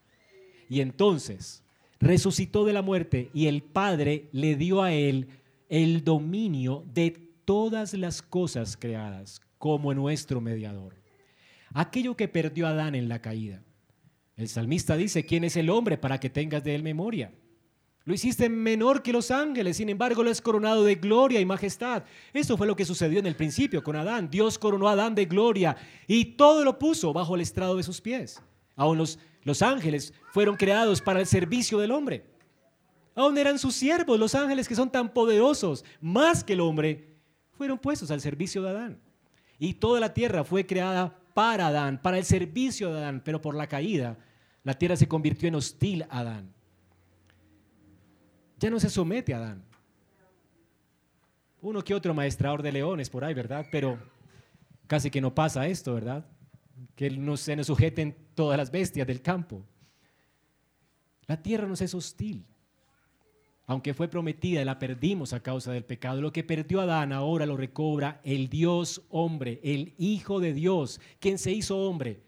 Y 0.69 0.81
entonces 0.81 1.63
resucitó 1.99 2.65
de 2.65 2.73
la 2.73 2.81
muerte 2.81 3.29
y 3.33 3.47
el 3.47 3.63
Padre 3.63 4.29
le 4.31 4.55
dio 4.55 4.83
a 4.83 4.93
él 4.93 5.27
el 5.69 6.03
dominio 6.03 6.85
de 6.93 7.11
todas 7.45 7.93
las 7.93 8.21
cosas 8.21 8.77
creadas 8.77 9.41
como 9.57 9.93
nuestro 9.93 10.41
mediador. 10.41 10.95
Aquello 11.73 12.15
que 12.15 12.27
perdió 12.27 12.67
Adán 12.67 12.95
en 12.95 13.09
la 13.09 13.21
caída. 13.21 13.63
El 14.37 14.47
salmista 14.47 14.97
dice, 14.97 15.25
¿quién 15.25 15.43
es 15.43 15.55
el 15.55 15.69
hombre 15.69 15.97
para 15.97 16.19
que 16.19 16.29
tengas 16.29 16.63
de 16.63 16.75
él 16.75 16.83
memoria? 16.83 17.33
Lo 18.05 18.13
hiciste 18.13 18.49
menor 18.49 19.01
que 19.01 19.11
los 19.11 19.31
ángeles, 19.31 19.77
sin 19.77 19.89
embargo 19.89 20.23
lo 20.23 20.29
has 20.29 20.39
coronado 20.39 20.83
de 20.83 20.93
gloria 20.93 21.39
y 21.39 21.45
majestad. 21.45 22.03
Eso 22.33 22.55
fue 22.55 22.67
lo 22.67 22.75
que 22.75 22.85
sucedió 22.85 23.17
en 23.17 23.25
el 23.25 23.35
principio 23.35 23.83
con 23.83 23.95
Adán. 23.95 24.29
Dios 24.29 24.59
coronó 24.59 24.87
a 24.87 24.91
Adán 24.91 25.15
de 25.15 25.25
gloria 25.25 25.75
y 26.05 26.23
todo 26.23 26.63
lo 26.63 26.77
puso 26.77 27.13
bajo 27.13 27.33
el 27.33 27.41
estrado 27.41 27.75
de 27.75 27.81
sus 27.81 27.99
pies. 28.01 28.39
Aún 28.75 28.99
los, 28.99 29.17
los 29.41 29.63
ángeles 29.63 30.13
fueron 30.31 30.55
creados 30.55 31.01
para 31.01 31.19
el 31.19 31.25
servicio 31.25 31.79
del 31.79 31.89
hombre. 31.89 32.23
Aún 33.15 33.39
eran 33.39 33.57
sus 33.57 33.73
siervos, 33.73 34.19
los 34.19 34.35
ángeles 34.35 34.67
que 34.67 34.75
son 34.75 34.91
tan 34.91 35.11
poderosos, 35.11 35.83
más 35.99 36.43
que 36.43 36.53
el 36.53 36.61
hombre, 36.61 37.07
fueron 37.57 37.79
puestos 37.79 38.11
al 38.11 38.21
servicio 38.21 38.61
de 38.61 38.69
Adán. 38.69 38.99
Y 39.57 39.73
toda 39.73 39.99
la 39.99 40.13
tierra 40.13 40.43
fue 40.43 40.67
creada 40.67 41.17
para 41.33 41.67
Adán, 41.67 41.99
para 41.99 42.19
el 42.19 42.25
servicio 42.25 42.93
de 42.93 42.99
Adán, 42.99 43.23
pero 43.25 43.41
por 43.41 43.55
la 43.55 43.65
caída, 43.65 44.19
la 44.63 44.75
tierra 44.75 44.95
se 44.95 45.07
convirtió 45.07 45.47
en 45.47 45.55
hostil 45.55 46.03
a 46.03 46.19
Adán 46.19 46.54
ya 48.57 48.69
no 48.69 48.79
se 48.79 48.89
somete 48.89 49.33
a 49.33 49.37
Adán. 49.37 49.63
Uno 51.61 51.83
que 51.83 51.95
otro 51.95 52.13
maestrador 52.13 52.61
de 52.61 52.71
leones 52.71 53.09
por 53.09 53.23
ahí, 53.23 53.33
¿verdad? 53.33 53.65
Pero 53.71 53.97
casi 54.87 55.09
que 55.09 55.21
no 55.21 55.33
pasa 55.33 55.67
esto, 55.67 55.93
¿verdad? 55.93 56.25
Que 56.95 57.09
no 57.09 57.37
se 57.37 57.55
nos 57.55 57.67
sujeten 57.67 58.15
todas 58.35 58.57
las 58.57 58.71
bestias 58.71 59.07
del 59.07 59.21
campo. 59.21 59.63
La 61.27 61.41
tierra 61.41 61.67
nos 61.67 61.81
es 61.81 61.93
hostil. 61.93 62.45
Aunque 63.67 63.95
fue 63.95 64.07
prometida, 64.07 64.63
la 64.63 64.77
perdimos 64.77 65.33
a 65.33 65.39
causa 65.39 65.71
del 65.71 65.83
pecado. 65.83 66.21
Lo 66.21 66.31
que 66.31 66.43
perdió 66.43 66.81
Adán 66.81 67.11
ahora 67.11 67.47
lo 67.47 67.57
recobra 67.57 68.21
el 68.23 68.47
Dios 68.47 69.01
hombre, 69.09 69.59
el 69.63 69.95
Hijo 69.97 70.39
de 70.39 70.53
Dios, 70.53 71.01
quien 71.19 71.39
se 71.39 71.51
hizo 71.51 71.79
hombre. 71.79 72.21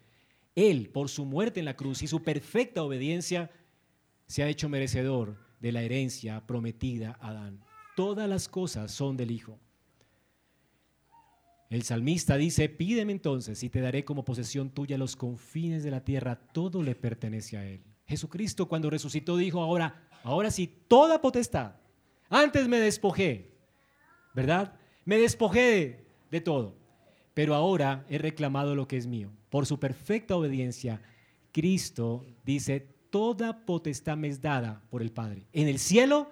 Él, 0.56 0.90
por 0.90 1.10
su 1.10 1.26
muerte 1.26 1.60
en 1.60 1.68
la 1.68 1.76
cruz 1.76 2.02
y 2.02 2.08
su 2.08 2.24
perfecta 2.24 2.82
obediencia, 2.82 3.52
se 4.26 4.42
ha 4.42 4.50
hecho 4.50 4.68
merecedor 4.68 5.47
de 5.60 5.72
la 5.72 5.82
herencia 5.82 6.46
prometida 6.46 7.18
a 7.20 7.30
Adán. 7.30 7.60
Todas 7.96 8.30
las 8.30 8.48
cosas 8.48 8.92
son 8.92 9.18
del 9.18 9.32
Hijo. 9.32 9.60
El 11.70 11.84
salmista 11.84 12.38
dice, 12.38 12.70
pídeme 12.70 13.12
entonces 13.12 13.62
y 13.64 13.70
te 13.70 13.82
daré 13.82 14.06
como 14.06 14.24
posesión 14.24 14.70
tuya 14.70 14.98
los 14.98 15.16
confines 15.16 15.84
de 15.84 15.92
la 15.92 16.04
tierra, 16.04 16.36
todo 16.36 16.82
le 16.82 16.96
pertenece 16.96 17.58
a 17.58 17.66
Él. 17.66 17.84
Jesucristo 18.06 18.70
cuando 18.70 18.90
resucitó 18.90 19.36
dijo, 19.36 19.62
ahora, 19.62 20.08
ahora 20.24 20.50
sí, 20.50 20.74
toda 20.88 21.20
potestad. 21.20 21.76
Antes 22.30 22.68
me 22.68 22.80
despojé, 22.80 23.52
¿verdad? 24.34 24.76
Me 25.04 25.18
despojé 25.18 25.60
de, 25.60 26.06
de 26.32 26.42
todo, 26.42 26.78
pero 27.34 27.54
ahora 27.54 28.06
he 28.10 28.18
reclamado 28.18 28.76
lo 28.76 28.88
que 28.88 28.98
es 28.98 29.08
mío. 29.08 29.32
Por 29.50 29.66
su 29.66 29.78
perfecta 29.78 30.38
obediencia, 30.38 31.02
Cristo 31.52 32.26
dice, 32.46 32.88
toda 33.10 33.66
potestad 33.66 34.18
me 34.18 34.28
es 34.28 34.42
dada 34.42 34.82
por 34.90 35.02
el 35.02 35.12
Padre, 35.12 35.48
en 35.54 35.68
el 35.68 35.80
cielo 35.80 36.32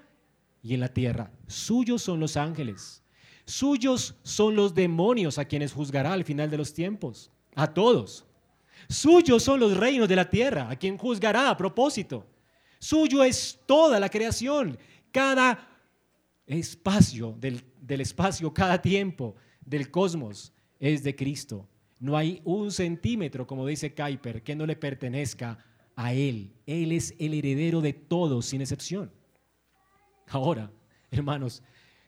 y 0.61 0.73
en 0.73 0.80
la 0.80 0.89
tierra. 0.89 1.32
Suyos 1.47 2.01
son 2.01 2.19
los 2.19 2.38
ángeles, 2.38 3.03
suyos 3.45 4.15
son 4.23 4.55
los 4.55 4.73
demonios 4.73 5.38
a 5.38 5.45
quienes 5.45 5.73
juzgará 5.73 6.13
al 6.13 6.23
final 6.23 6.49
de 6.49 6.57
los 6.57 6.73
tiempos, 6.73 7.32
a 7.55 7.73
todos. 7.73 8.26
Suyos 8.89 9.43
son 9.43 9.59
los 9.59 9.78
reinos 9.78 10.07
de 10.07 10.15
la 10.15 10.30
tierra, 10.30 10.69
a 10.69 10.76
quien 10.76 10.97
juzgará 10.97 11.49
a 11.49 11.57
propósito. 11.57 12.26
Suyo 12.80 13.23
es 13.23 13.59
toda 13.65 13.99
la 13.99 14.09
creación, 14.09 14.78
cada 15.11 15.67
espacio 16.45 17.36
del, 17.39 17.63
espacio, 18.01 18.53
cada 18.53 18.82
tiempo 18.82 19.36
del 19.65 19.89
cosmos 19.89 20.53
es 20.80 21.03
de 21.03 21.15
Cristo. 21.15 21.67
No 21.99 22.15
hay 22.15 22.41
un 22.43 22.71
centímetro, 22.71 23.47
como 23.47 23.65
dice 23.65 23.95
Kuiper, 23.95 24.43
que 24.43 24.55
no 24.55 24.65
le 24.65 24.76
pertenezca 24.76 25.51
a 25.51 25.57
Él. 25.97 26.51
Él 26.65 26.91
es 26.91 27.15
el 27.19 27.33
heredero 27.33 27.81
de 27.81 27.93
todos, 27.93 28.45
sin 28.45 28.61
excepción. 28.61 29.11
Ahora, 30.27 30.71
hermanos, 31.11 31.61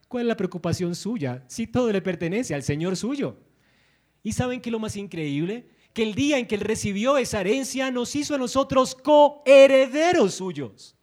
¿cuál 0.07 0.23
es 0.23 0.27
la 0.27 0.37
preocupación 0.37 0.95
suya 0.95 1.43
si 1.47 1.67
todo 1.67 1.91
le 1.91 2.01
pertenece 2.01 2.53
al 2.53 2.63
Señor 2.63 2.97
suyo? 2.97 3.37
¿Y 4.23 4.33
saben 4.33 4.59
qué 4.59 4.69
es 4.69 4.71
lo 4.71 4.79
más 4.79 4.95
increíble? 4.95 5.69
Que 5.93 6.03
el 6.03 6.15
día 6.15 6.37
en 6.37 6.47
que 6.47 6.55
Él 6.55 6.61
recibió 6.61 7.17
esa 7.17 7.41
herencia 7.41 7.91
nos 7.91 8.15
hizo 8.15 8.35
a 8.35 8.37
nosotros 8.37 8.95
coherederos 8.95 10.35
suyos. 10.35 10.95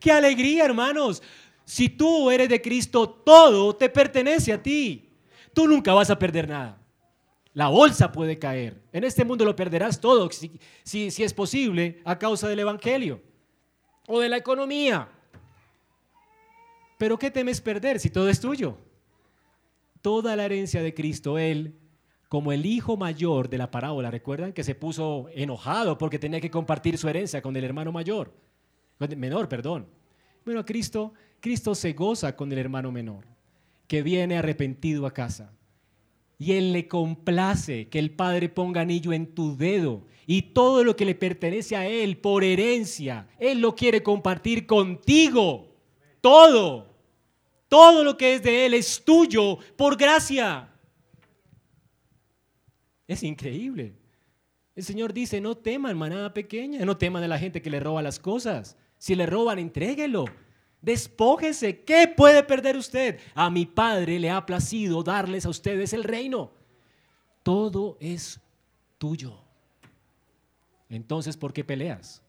¡Qué 0.00 0.12
alegría, 0.12 0.64
hermanos! 0.64 1.22
Si 1.64 1.88
tú 1.88 2.30
eres 2.30 2.48
de 2.48 2.62
Cristo, 2.62 3.08
todo 3.08 3.74
te 3.76 3.88
pertenece 3.88 4.52
a 4.52 4.62
ti. 4.62 5.10
Tú 5.52 5.66
nunca 5.66 5.92
vas 5.92 6.08
a 6.08 6.18
perder 6.18 6.48
nada. 6.48 6.77
La 7.54 7.68
bolsa 7.68 8.12
puede 8.12 8.38
caer. 8.38 8.80
En 8.92 9.04
este 9.04 9.24
mundo 9.24 9.44
lo 9.44 9.56
perderás 9.56 10.00
todo, 10.00 10.30
si, 10.30 10.60
si, 10.84 11.22
es 11.22 11.34
posible, 11.34 12.00
a 12.04 12.18
causa 12.18 12.48
del 12.48 12.60
Evangelio 12.60 13.20
o 14.06 14.20
de 14.20 14.28
la 14.28 14.36
economía. 14.36 15.08
Pero 16.98 17.18
¿qué 17.18 17.30
temes 17.30 17.60
perder 17.60 18.00
si 18.00 18.10
todo 18.10 18.28
es 18.28 18.40
tuyo? 18.40 18.76
Toda 20.02 20.36
la 20.36 20.44
herencia 20.44 20.82
de 20.82 20.94
Cristo, 20.94 21.38
Él, 21.38 21.74
como 22.28 22.52
el 22.52 22.66
hijo 22.66 22.96
mayor 22.96 23.48
de 23.48 23.58
la 23.58 23.70
parábola, 23.70 24.10
¿recuerdan? 24.10 24.52
Que 24.52 24.64
se 24.64 24.74
puso 24.74 25.28
enojado 25.32 25.96
porque 25.96 26.18
tenía 26.18 26.40
que 26.40 26.50
compartir 26.50 26.98
su 26.98 27.08
herencia 27.08 27.42
con 27.42 27.56
el 27.56 27.64
hermano 27.64 27.92
mayor, 27.92 28.32
menor, 29.16 29.48
perdón. 29.48 29.86
Bueno, 30.44 30.64
Cristo, 30.64 31.12
Cristo 31.40 31.74
se 31.74 31.92
goza 31.92 32.36
con 32.36 32.52
el 32.52 32.58
hermano 32.58 32.92
menor, 32.92 33.24
que 33.86 34.02
viene 34.02 34.38
arrepentido 34.38 35.06
a 35.06 35.12
casa 35.12 35.57
y 36.38 36.52
Él 36.52 36.72
le 36.72 36.86
complace 36.86 37.88
que 37.88 37.98
el 37.98 38.12
Padre 38.12 38.48
ponga 38.48 38.82
anillo 38.82 39.12
en 39.12 39.34
tu 39.34 39.56
dedo 39.56 40.06
y 40.26 40.42
todo 40.42 40.84
lo 40.84 40.94
que 40.94 41.04
le 41.04 41.14
pertenece 41.14 41.74
a 41.74 41.86
Él 41.86 42.18
por 42.18 42.44
herencia, 42.44 43.26
Él 43.38 43.60
lo 43.60 43.74
quiere 43.74 44.02
compartir 44.02 44.66
contigo. 44.66 45.74
Todo, 46.20 46.94
todo 47.68 48.04
lo 48.04 48.16
que 48.16 48.34
es 48.34 48.42
de 48.42 48.66
Él 48.66 48.74
es 48.74 49.02
tuyo 49.04 49.58
por 49.76 49.96
gracia. 49.96 50.70
Es 53.06 53.22
increíble. 53.22 53.94
El 54.76 54.84
Señor 54.84 55.12
dice, 55.12 55.40
no 55.40 55.56
teman 55.56 55.98
manada 55.98 56.32
pequeña, 56.32 56.84
no 56.84 56.96
teman 56.96 57.22
de 57.22 57.28
la 57.28 57.38
gente 57.38 57.60
que 57.60 57.70
le 57.70 57.80
roba 57.80 58.00
las 58.00 58.20
cosas. 58.20 58.76
Si 58.96 59.14
le 59.14 59.26
roban, 59.26 59.58
entréguelo. 59.58 60.26
Despójese. 60.80 61.82
¿Qué 61.82 62.08
puede 62.08 62.42
perder 62.42 62.76
usted? 62.76 63.18
A 63.34 63.50
mi 63.50 63.66
Padre 63.66 64.18
le 64.18 64.30
ha 64.30 64.44
placido 64.46 65.02
darles 65.02 65.44
a 65.46 65.50
ustedes 65.50 65.92
el 65.92 66.04
reino. 66.04 66.52
Todo 67.42 67.96
es 68.00 68.40
tuyo. 68.98 69.38
Entonces, 70.88 71.36
¿por 71.36 71.52
qué 71.52 71.64
peleas? 71.64 72.22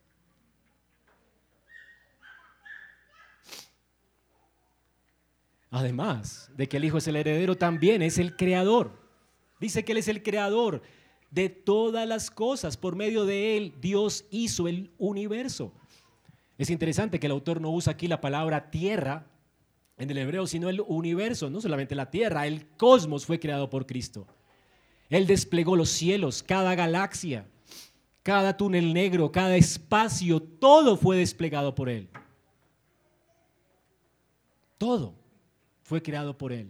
Además 5.71 6.49
de 6.55 6.67
que 6.67 6.77
el 6.77 6.85
Hijo 6.85 6.97
es 6.97 7.07
el 7.07 7.15
heredero, 7.15 7.55
también 7.55 8.01
es 8.01 8.17
el 8.17 8.35
creador. 8.35 8.91
Dice 9.59 9.85
que 9.85 9.91
Él 9.91 9.99
es 9.99 10.07
el 10.07 10.23
creador 10.23 10.81
de 11.29 11.49
todas 11.49 12.07
las 12.07 12.31
cosas. 12.31 12.75
Por 12.75 12.95
medio 12.95 13.25
de 13.25 13.55
Él, 13.57 13.75
Dios 13.79 14.25
hizo 14.31 14.67
el 14.67 14.91
universo. 14.97 15.71
Es 16.59 16.69
interesante 16.69 17.21
que 17.21 17.27
el 17.27 17.31
autor 17.31 17.61
no 17.61 17.71
usa 17.71 17.93
aquí 17.93 18.09
la 18.09 18.19
palabra 18.19 18.69
tierra 18.69 19.25
en 19.97 20.11
el 20.11 20.17
hebreo, 20.17 20.45
sino 20.45 20.67
el 20.67 20.81
universo, 20.81 21.49
no 21.49 21.61
solamente 21.61 21.95
la 21.95 22.11
tierra, 22.11 22.47
el 22.47 22.67
cosmos 22.71 23.25
fue 23.25 23.39
creado 23.39 23.69
por 23.69 23.85
Cristo. 23.85 24.27
Él 25.09 25.25
desplegó 25.25 25.77
los 25.77 25.89
cielos, 25.89 26.43
cada 26.43 26.75
galaxia, 26.75 27.47
cada 28.23 28.57
túnel 28.57 28.93
negro, 28.93 29.31
cada 29.31 29.55
espacio, 29.55 30.41
todo 30.41 30.97
fue 30.97 31.15
desplegado 31.15 31.73
por 31.73 31.87
Él. 31.87 32.09
Todo 34.77 35.13
fue 35.83 36.01
creado 36.01 36.37
por 36.37 36.51
Él. 36.51 36.69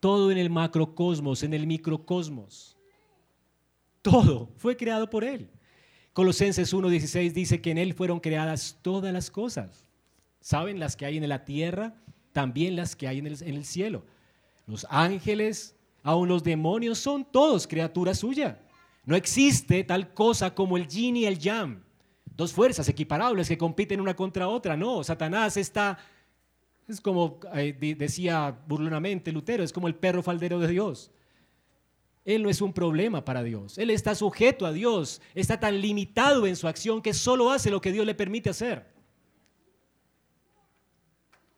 Todo 0.00 0.32
en 0.32 0.38
el 0.38 0.50
macrocosmos, 0.50 1.44
en 1.44 1.54
el 1.54 1.64
microcosmos. 1.64 2.76
Todo 4.02 4.48
fue 4.56 4.76
creado 4.76 5.08
por 5.08 5.22
Él. 5.22 5.48
Colosenses 6.20 6.74
1.16 6.74 7.32
dice 7.32 7.62
que 7.62 7.70
en 7.70 7.78
Él 7.78 7.94
fueron 7.94 8.20
creadas 8.20 8.76
todas 8.82 9.10
las 9.10 9.30
cosas. 9.30 9.86
¿Saben? 10.42 10.78
Las 10.78 10.94
que 10.94 11.06
hay 11.06 11.16
en 11.16 11.26
la 11.26 11.46
tierra, 11.46 11.94
también 12.32 12.76
las 12.76 12.94
que 12.94 13.08
hay 13.08 13.20
en 13.20 13.26
el, 13.26 13.64
cielo. 13.64 14.04
Los 14.66 14.86
ángeles, 14.90 15.74
aún 16.02 16.28
los 16.28 16.44
demonios, 16.44 16.98
son 16.98 17.24
todos 17.24 17.66
criaturas 17.66 18.18
suyas. 18.18 18.58
No 19.06 19.16
existe 19.16 19.82
tal 19.82 20.12
cosa 20.12 20.54
como 20.54 20.76
el 20.76 20.86
yin 20.86 21.16
y 21.16 21.24
el 21.24 21.38
yang, 21.38 21.82
dos 22.36 22.52
fuerzas 22.52 22.86
equiparables 22.90 23.48
que 23.48 23.56
compiten 23.56 23.98
una 23.98 24.14
contra 24.14 24.46
otra. 24.46 24.76
No, 24.76 25.02
Satanás 25.02 25.56
está, 25.56 25.96
es 26.86 27.00
como 27.00 27.40
eh, 27.54 27.94
decía 27.96 28.54
burlonamente 28.68 29.32
Lutero, 29.32 29.64
es 29.64 29.72
como 29.72 29.88
el 29.88 29.94
perro 29.94 30.22
faldero 30.22 30.58
de 30.58 30.68
Dios. 30.68 31.10
Él 32.24 32.42
no 32.42 32.50
es 32.50 32.60
un 32.60 32.72
problema 32.72 33.24
para 33.24 33.42
Dios. 33.42 33.78
Él 33.78 33.90
está 33.90 34.14
sujeto 34.14 34.66
a 34.66 34.72
Dios. 34.72 35.20
Está 35.34 35.58
tan 35.58 35.80
limitado 35.80 36.46
en 36.46 36.56
su 36.56 36.68
acción 36.68 37.00
que 37.00 37.14
solo 37.14 37.50
hace 37.50 37.70
lo 37.70 37.80
que 37.80 37.92
Dios 37.92 38.04
le 38.06 38.14
permite 38.14 38.50
hacer. 38.50 38.90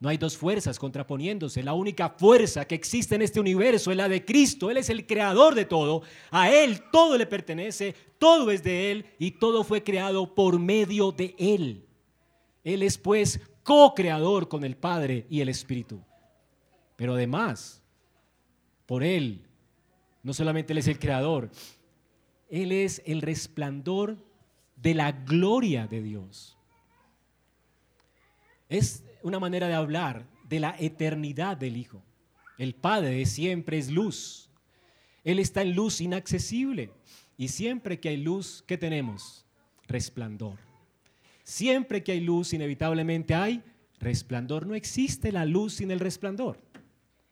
No 0.03 0.09
hay 0.09 0.17
dos 0.17 0.35
fuerzas 0.35 0.79
contraponiéndose. 0.79 1.63
La 1.63 1.73
única 1.73 2.09
fuerza 2.09 2.65
que 2.65 2.75
existe 2.75 3.15
en 3.15 3.21
este 3.21 3.39
universo 3.39 3.89
es 3.89 3.95
la 3.95 4.09
de 4.09 4.25
Cristo. 4.25 4.69
Él 4.69 4.75
es 4.75 4.89
el 4.89 5.07
creador 5.07 5.55
de 5.55 5.63
todo. 5.63 6.01
A 6.29 6.51
Él 6.51 6.81
todo 6.91 7.17
le 7.17 7.25
pertenece, 7.25 7.95
todo 8.17 8.51
es 8.51 8.63
de 8.63 8.91
Él 8.91 9.05
y 9.17 9.31
todo 9.31 9.63
fue 9.63 9.81
creado 9.81 10.35
por 10.35 10.59
medio 10.59 11.13
de 11.13 11.35
Él. 11.37 11.85
Él 12.65 12.83
es 12.83 12.97
pues 12.97 13.39
co-creador 13.63 14.49
con 14.49 14.65
el 14.65 14.75
Padre 14.75 15.25
y 15.29 15.39
el 15.39 15.47
Espíritu. 15.47 16.01
Pero 16.97 17.13
además, 17.13 17.81
por 18.85 19.03
Él, 19.03 19.47
no 20.23 20.33
solamente 20.33 20.73
Él 20.73 20.79
es 20.79 20.87
el 20.87 20.99
creador, 20.99 21.51
Él 22.49 22.71
es 22.71 23.01
el 23.05 23.21
resplandor 23.21 24.17
de 24.75 24.93
la 24.93 25.11
gloria 25.11 25.85
de 25.85 26.01
Dios. 26.01 26.57
Es 28.69 29.03
una 29.21 29.39
manera 29.39 29.67
de 29.67 29.75
hablar 29.75 30.25
de 30.49 30.59
la 30.59 30.75
eternidad 30.79 31.57
del 31.57 31.77
Hijo. 31.77 32.03
El 32.57 32.73
Padre 32.73 33.25
siempre 33.25 33.77
es 33.77 33.91
luz. 33.91 34.49
Él 35.23 35.39
está 35.39 35.61
en 35.61 35.75
luz 35.75 36.01
inaccesible. 36.01 36.91
Y 37.37 37.47
siempre 37.49 37.99
que 37.99 38.09
hay 38.09 38.17
luz, 38.17 38.63
¿qué 38.67 38.77
tenemos? 38.77 39.45
Resplandor. 39.87 40.59
Siempre 41.43 42.03
que 42.03 42.13
hay 42.13 42.21
luz, 42.21 42.53
inevitablemente 42.53 43.33
hay 43.35 43.63
resplandor. 43.99 44.65
No 44.65 44.75
existe 44.75 45.31
la 45.31 45.45
luz 45.45 45.75
sin 45.75 45.91
el 45.91 45.99
resplandor. 45.99 46.59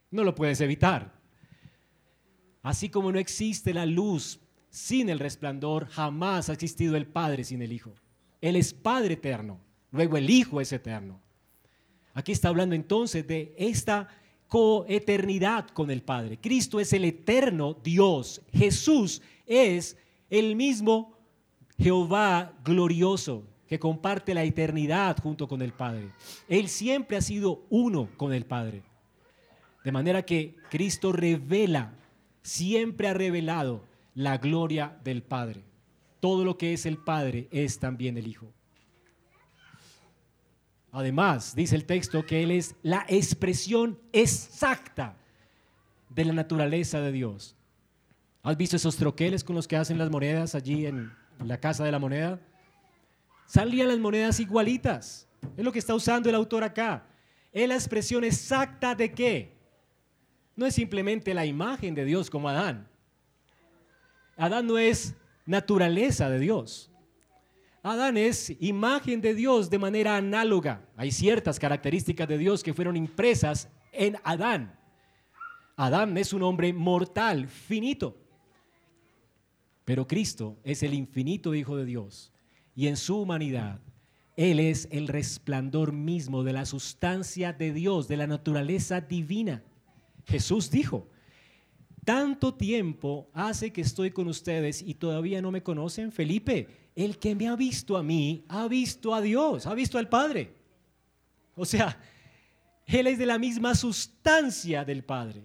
No 0.10 0.24
lo 0.24 0.36
puedes 0.36 0.60
evitar. 0.62 1.21
Así 2.62 2.89
como 2.89 3.12
no 3.12 3.20
existe 3.20 3.74
la 3.74 3.86
luz 3.86 4.39
sin 4.70 5.09
el 5.09 5.20
resplandor, 5.20 5.88
jamás 5.88 6.49
ha 6.49 6.53
existido 6.53 6.95
el 6.95 7.07
Padre 7.07 7.43
sin 7.43 7.62
el 7.62 7.72
Hijo. 7.72 7.93
Él 8.39 8.55
es 8.55 8.74
Padre 8.74 9.16
eterno. 9.16 9.59
Luego 9.91 10.18
el 10.18 10.30
Hijo 10.30 10.62
es 10.62 10.72
eterno. 10.72 11.20
Aquí 12.14 12.32
está 12.32 12.49
hablando 12.49 12.76
entonces 12.76 13.26
de 13.28 13.53
esta 13.57 14.07
coeternidad 14.47 15.70
con 15.70 15.91
el 15.91 16.01
Padre. 16.01 16.38
Cristo 16.38 16.80
es 16.80 16.93
el 16.93 17.05
eterno 17.05 17.78
Dios. 17.84 18.41
Jesús 18.51 19.22
es 19.45 19.97
el 20.30 20.55
mismo 20.55 21.18
Jehová 21.78 22.53
glorioso 22.64 23.43
que 23.68 23.80
comparte 23.80 24.34
la 24.34 24.43
eternidad 24.43 25.18
junto 25.24 25.47
con 25.47 25.62
el 25.62 25.72
Padre. 25.72 26.09
Él 26.49 26.68
siempre 26.68 27.16
ha 27.16 27.22
sido 27.22 27.66
uno 27.70 28.09
con 28.18 28.34
el 28.34 28.45
Padre. 28.45 28.84
De 29.84 29.91
manera 29.93 30.24
que 30.24 30.55
Cristo 30.70 31.14
revela, 31.14 31.93
siempre 32.42 33.08
ha 33.08 33.14
revelado 33.14 33.84
la 34.14 34.38
gloria 34.38 34.98
del 35.04 35.24
Padre. 35.24 35.64
Todo 36.20 36.46
lo 36.46 36.58
que 36.58 36.74
es 36.74 36.86
el 36.86 36.98
Padre 36.98 37.48
es 37.52 37.80
también 37.80 38.18
el 38.18 38.28
Hijo. 38.28 38.52
Además, 40.92 41.56
dice 41.56 41.76
el 41.76 41.86
texto 41.86 42.26
que 42.26 42.44
Él 42.44 42.52
es 42.52 42.76
la 42.84 43.06
expresión 43.08 43.98
exacta 44.12 45.16
de 46.10 46.26
la 46.26 46.34
naturaleza 46.34 47.00
de 47.00 47.12
Dios. 47.12 47.56
¿Has 48.44 48.58
visto 48.58 48.76
esos 48.76 48.98
troqueles 48.98 49.44
con 49.44 49.56
los 49.56 49.68
que 49.68 49.78
hacen 49.78 49.98
las 49.98 50.10
monedas 50.10 50.54
allí 50.54 50.86
en 50.86 51.14
la 51.46 51.60
casa 51.60 51.86
de 51.86 51.92
la 51.92 52.00
moneda? 52.00 52.39
Salían 53.46 53.88
las 53.88 54.00
monedas 54.00 54.39
igualitas. 54.39 55.28
Es 55.56 55.64
lo 55.64 55.72
que 55.72 55.80
está 55.80 55.96
usando 55.96 56.30
el 56.30 56.36
autor 56.36 56.64
acá. 56.64 57.06
Es 57.54 57.68
la 57.68 57.76
expresión 57.76 58.24
exacta 58.24 58.96
de 58.96 59.14
qué. 59.14 59.61
No 60.62 60.68
es 60.68 60.76
simplemente 60.76 61.34
la 61.34 61.43
imagen 61.43 61.95
de 61.95 62.05
Dios 62.05 62.30
como 62.30 62.47
Adán. 62.47 62.88
Adán 64.38 64.68
no 64.68 64.78
es 64.78 65.16
naturaleza 65.43 66.30
de 66.30 66.38
Dios. 66.38 66.91
Adán 67.82 68.16
es 68.16 68.55
imagen 68.59 69.22
de 69.22 69.34
Dios 69.34 69.72
de 69.72 69.80
manera 69.80 70.18
análoga. 70.18 70.88
Hay 70.95 71.09
ciertas 71.09 71.57
características 71.57 72.28
de 72.28 72.38
Dios 72.38 72.62
que 72.62 72.76
fueron 72.76 72.95
impresas 72.95 73.70
en 73.91 74.18
Adán. 74.24 74.80
Adán 75.78 76.16
es 76.16 76.32
un 76.32 76.43
hombre 76.43 76.72
mortal, 76.74 77.47
finito. 77.47 78.16
Pero 79.84 80.05
Cristo 80.05 80.59
es 80.64 80.84
el 80.84 80.93
infinito 80.93 81.55
Hijo 81.55 81.76
de 81.76 81.86
Dios. 81.86 82.32
Y 82.76 82.86
en 82.86 82.97
su 82.97 83.20
humanidad, 83.20 83.80
Él 84.36 84.59
es 84.59 84.88
el 84.91 85.07
resplandor 85.07 85.91
mismo 85.91 86.43
de 86.43 86.53
la 86.53 86.68
sustancia 86.68 87.51
de 87.51 87.74
Dios, 87.74 88.07
de 88.07 88.18
la 88.18 88.28
naturaleza 88.28 89.01
divina. 89.01 89.64
Jesús 90.26 90.70
dijo, 90.70 91.08
tanto 92.04 92.54
tiempo 92.54 93.30
hace 93.34 93.72
que 93.72 93.82
estoy 93.82 94.12
con 94.12 94.28
ustedes 94.28 94.82
y 94.82 94.96
todavía 94.96 95.42
no 95.42 95.52
me 95.52 95.64
conocen. 95.64 96.12
Felipe, 96.12 96.68
el 96.96 97.18
que 97.18 97.36
me 97.36 97.48
ha 97.48 97.56
visto 97.56 97.96
a 97.96 98.04
mí, 98.04 98.44
ha 98.48 98.68
visto 98.68 99.14
a 99.14 99.22
Dios, 99.22 99.66
ha 99.66 99.74
visto 99.74 99.98
al 99.98 100.10
Padre. 100.10 100.54
O 101.56 101.66
sea, 101.66 102.00
Él 102.86 103.08
es 103.08 103.18
de 103.18 103.26
la 103.26 103.38
misma 103.38 103.76
sustancia 103.76 104.84
del 104.84 105.04
Padre. 105.04 105.44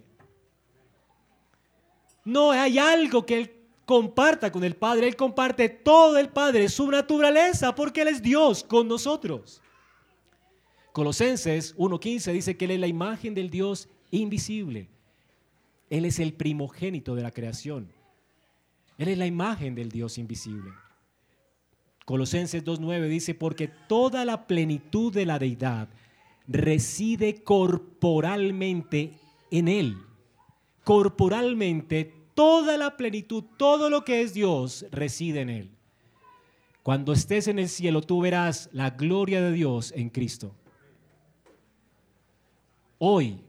No 2.25 2.51
hay 2.51 2.77
algo 2.77 3.25
que 3.25 3.37
Él 3.37 3.51
comparta 3.85 4.51
con 4.51 4.63
el 4.63 4.75
Padre, 4.75 5.07
Él 5.07 5.15
comparte 5.15 5.69
todo 5.69 6.17
el 6.17 6.29
Padre, 6.29 6.67
su 6.67 6.89
naturaleza, 6.91 7.73
porque 7.73 8.01
Él 8.01 8.09
es 8.09 8.21
Dios 8.21 8.63
con 8.63 8.87
nosotros. 8.87 9.61
Colosenses 10.91 11.75
1.15 11.77 12.33
dice 12.33 12.57
que 12.57 12.65
Él 12.65 12.71
es 12.71 12.79
la 12.79 12.87
imagen 12.87 13.35
del 13.35 13.49
Dios 13.49 13.87
invisible 14.11 14.89
él 15.89 16.05
es 16.05 16.19
el 16.19 16.33
primogénito 16.33 17.15
de 17.15 17.23
la 17.23 17.31
creación. 17.31 17.89
Él 18.97 19.09
es 19.09 19.17
la 19.17 19.25
imagen 19.25 19.75
del 19.75 19.89
Dios 19.89 20.17
invisible. 20.17 20.71
Colosenses 22.05 22.63
2.9 22.63 23.07
dice, 23.07 23.35
porque 23.35 23.67
toda 23.67 24.25
la 24.25 24.47
plenitud 24.47 25.13
de 25.13 25.25
la 25.25 25.39
deidad 25.39 25.89
reside 26.47 27.43
corporalmente 27.43 29.13
en 29.51 29.67
Él. 29.67 29.97
Corporalmente, 30.83 32.13
toda 32.33 32.77
la 32.77 32.95
plenitud, 32.95 33.43
todo 33.57 33.89
lo 33.89 34.03
que 34.03 34.21
es 34.21 34.33
Dios, 34.33 34.85
reside 34.91 35.41
en 35.41 35.49
Él. 35.49 35.71
Cuando 36.81 37.11
estés 37.11 37.49
en 37.49 37.59
el 37.59 37.67
cielo, 37.67 38.01
tú 38.01 38.21
verás 38.21 38.69
la 38.71 38.91
gloria 38.91 39.41
de 39.41 39.51
Dios 39.51 39.91
en 39.95 40.09
Cristo. 40.09 40.55
Hoy 42.97 43.41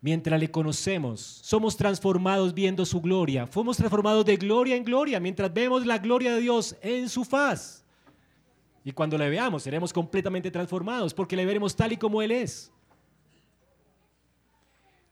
mientras 0.00 0.38
le 0.38 0.50
conocemos, 0.50 1.20
somos 1.20 1.76
transformados 1.76 2.54
viendo 2.54 2.84
su 2.84 3.00
gloria. 3.00 3.46
Fuimos 3.46 3.76
transformados 3.76 4.24
de 4.24 4.36
gloria 4.36 4.76
en 4.76 4.84
gloria 4.84 5.20
mientras 5.20 5.52
vemos 5.52 5.86
la 5.86 5.98
gloria 5.98 6.34
de 6.34 6.40
Dios 6.40 6.76
en 6.82 7.08
su 7.08 7.24
faz. 7.24 7.84
Y 8.84 8.92
cuando 8.92 9.18
le 9.18 9.28
veamos, 9.28 9.64
seremos 9.64 9.92
completamente 9.92 10.50
transformados 10.50 11.12
porque 11.12 11.34
le 11.36 11.44
veremos 11.44 11.74
tal 11.74 11.92
y 11.92 11.96
como 11.96 12.22
Él 12.22 12.30
es. 12.30 12.72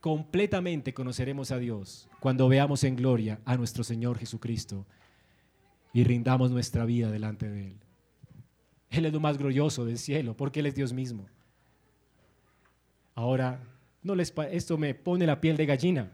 Completamente 0.00 0.94
conoceremos 0.94 1.50
a 1.50 1.58
Dios 1.58 2.08
cuando 2.20 2.46
veamos 2.46 2.84
en 2.84 2.94
gloria 2.94 3.40
a 3.44 3.56
nuestro 3.56 3.82
Señor 3.82 4.18
Jesucristo 4.18 4.86
y 5.92 6.04
rindamos 6.04 6.50
nuestra 6.50 6.84
vida 6.84 7.10
delante 7.10 7.48
de 7.48 7.68
Él. 7.68 7.80
Él 8.90 9.06
es 9.06 9.12
lo 9.12 9.18
más 9.18 9.38
glorioso 9.38 9.84
del 9.84 9.98
cielo 9.98 10.36
porque 10.36 10.60
Él 10.60 10.66
es 10.66 10.74
Dios 10.74 10.92
mismo. 10.92 11.26
Ahora 13.16 13.60
¿No 14.04 14.14
les 14.14 14.32
esto 14.52 14.76
me 14.76 14.94
pone 14.94 15.26
la 15.26 15.40
piel 15.40 15.56
de 15.56 15.64
gallina. 15.64 16.12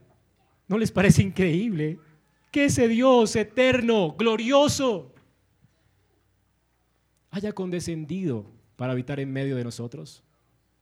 ¿No 0.69 0.79
les 0.79 0.93
parece 0.93 1.23
increíble 1.23 1.99
que 2.53 2.67
ese 2.67 2.87
Dios 2.87 3.35
eterno, 3.35 4.15
glorioso, 4.17 5.13
haya 7.33 7.53
condescendido 7.53 8.47
para 8.77 8.93
habitar 8.93 9.19
en 9.19 9.33
medio 9.33 9.57
de 9.57 9.65
nosotros? 9.65 10.23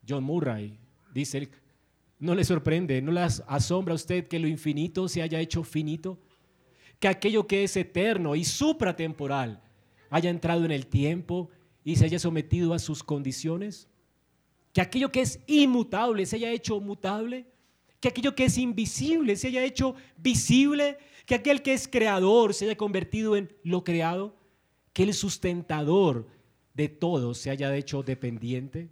John 0.07 0.23
Murray 0.23 0.79
dice, 1.15 1.49
¿no 2.19 2.35
le 2.35 2.45
sorprende, 2.45 3.01
no 3.01 3.11
le 3.11 3.23
asombra 3.23 3.93
a 3.93 3.97
usted 3.97 4.29
que 4.29 4.39
lo 4.39 4.47
infinito 4.47 5.09
se 5.09 5.23
haya 5.23 5.41
hecho 5.41 5.65
finito? 5.65 6.19
Que 7.01 7.09
aquello 7.09 7.47
que 7.47 7.65
es 7.65 7.75
eterno 7.75 8.37
y 8.37 8.45
supratemporal 8.45 9.63
haya 10.11 10.29
entrado 10.29 10.67
en 10.67 10.73
el 10.73 10.87
tiempo 10.87 11.49
y 11.85 11.97
se 11.97 12.05
haya 12.05 12.19
sometido 12.19 12.75
a 12.75 12.79
sus 12.79 13.03
condiciones? 13.03 13.88
Que 14.73 14.81
aquello 14.81 15.11
que 15.11 15.23
es 15.23 15.41
inmutable 15.47 16.27
se 16.27 16.37
haya 16.37 16.51
hecho 16.51 16.81
mutable, 16.81 17.47
que 18.01 18.09
aquello 18.09 18.35
que 18.35 18.45
es 18.45 18.59
invisible 18.59 19.37
se 19.37 19.49
haya 19.49 19.65
hecho 19.65 19.95
visible, 20.17 20.99
que 21.27 21.35
aquel 21.35 21.63
que 21.63 21.75
es 21.75 21.89
creador 21.89 22.55
se 22.55 22.67
haya 22.67 22.77
convertido 22.77 23.37
en 23.37 23.53
lo 23.65 23.85
creado, 23.85 24.37
que 24.93 25.03
el 25.03 25.15
sustentador 25.15 26.27
de 26.75 26.89
todo 26.89 27.35
se 27.35 27.51
haya 27.51 27.75
hecho 27.77 28.03
dependiente 28.03 28.89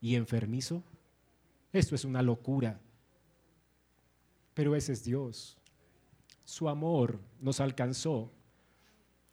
y 0.00 0.14
enfermizo. 0.14 0.82
Esto 1.72 1.94
es 1.94 2.04
una 2.04 2.22
locura. 2.22 2.80
Pero 4.54 4.74
ese 4.74 4.92
es 4.92 5.04
Dios. 5.04 5.58
Su 6.44 6.68
amor 6.68 7.20
nos 7.40 7.60
alcanzó. 7.60 8.30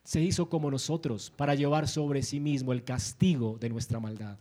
Se 0.03 0.21
hizo 0.21 0.49
como 0.49 0.69
nosotros 0.69 1.31
para 1.37 1.55
llevar 1.55 1.87
sobre 1.87 2.23
sí 2.23 2.39
mismo 2.39 2.73
el 2.73 2.83
castigo 2.83 3.57
de 3.59 3.69
nuestra 3.69 3.99
maldad. 3.99 4.37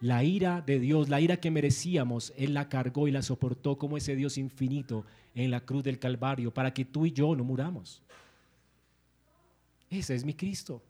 La 0.00 0.22
ira 0.22 0.60
de 0.60 0.78
Dios, 0.78 1.08
la 1.08 1.20
ira 1.20 1.38
que 1.38 1.50
merecíamos, 1.50 2.32
Él 2.36 2.54
la 2.54 2.68
cargó 2.68 3.08
y 3.08 3.10
la 3.10 3.22
soportó 3.22 3.76
como 3.76 3.96
ese 3.96 4.14
Dios 4.14 4.38
infinito 4.38 5.04
en 5.34 5.50
la 5.50 5.60
cruz 5.60 5.82
del 5.82 5.98
Calvario 5.98 6.52
para 6.52 6.72
que 6.72 6.84
tú 6.84 7.06
y 7.06 7.12
yo 7.12 7.34
no 7.34 7.42
muramos. 7.42 8.02
Ese 9.90 10.14
es 10.14 10.24
mi 10.24 10.34
Cristo. 10.34 10.82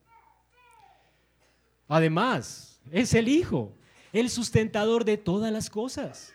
Además, 1.87 2.81
es 2.91 3.15
el 3.15 3.29
Hijo, 3.29 3.73
el 4.13 4.29
sustentador 4.29 5.05
de 5.05 5.17
todas 5.17 5.53
las 5.53 5.71
cosas. 5.71 6.35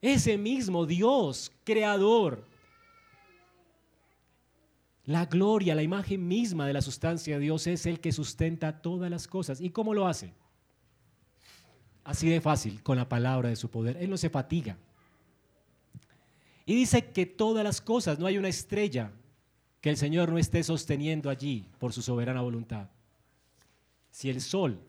Ese 0.00 0.38
mismo 0.38 0.86
Dios, 0.86 1.52
creador. 1.64 2.46
La 5.04 5.26
gloria, 5.26 5.74
la 5.74 5.82
imagen 5.82 6.26
misma 6.26 6.66
de 6.66 6.72
la 6.72 6.80
sustancia 6.80 7.34
de 7.34 7.42
Dios 7.42 7.66
es 7.66 7.84
el 7.84 8.00
que 8.00 8.12
sustenta 8.12 8.80
todas 8.80 9.10
las 9.10 9.26
cosas. 9.26 9.60
¿Y 9.60 9.70
cómo 9.70 9.92
lo 9.92 10.06
hace? 10.06 10.32
Así 12.04 12.28
de 12.28 12.40
fácil, 12.40 12.82
con 12.82 12.96
la 12.96 13.08
palabra 13.08 13.48
de 13.48 13.56
su 13.56 13.70
poder. 13.70 13.96
Él 13.98 14.10
no 14.10 14.16
se 14.16 14.30
fatiga. 14.30 14.76
Y 16.66 16.74
dice 16.74 17.06
que 17.10 17.26
todas 17.26 17.64
las 17.64 17.80
cosas, 17.80 18.18
no 18.18 18.26
hay 18.26 18.38
una 18.38 18.48
estrella 18.48 19.12
que 19.80 19.90
el 19.90 19.96
Señor 19.96 20.30
no 20.30 20.38
esté 20.38 20.62
sosteniendo 20.62 21.30
allí 21.30 21.66
por 21.78 21.92
su 21.92 22.02
soberana 22.02 22.42
voluntad. 22.42 22.88
Si 24.10 24.28
el 24.28 24.40
sol 24.40 24.80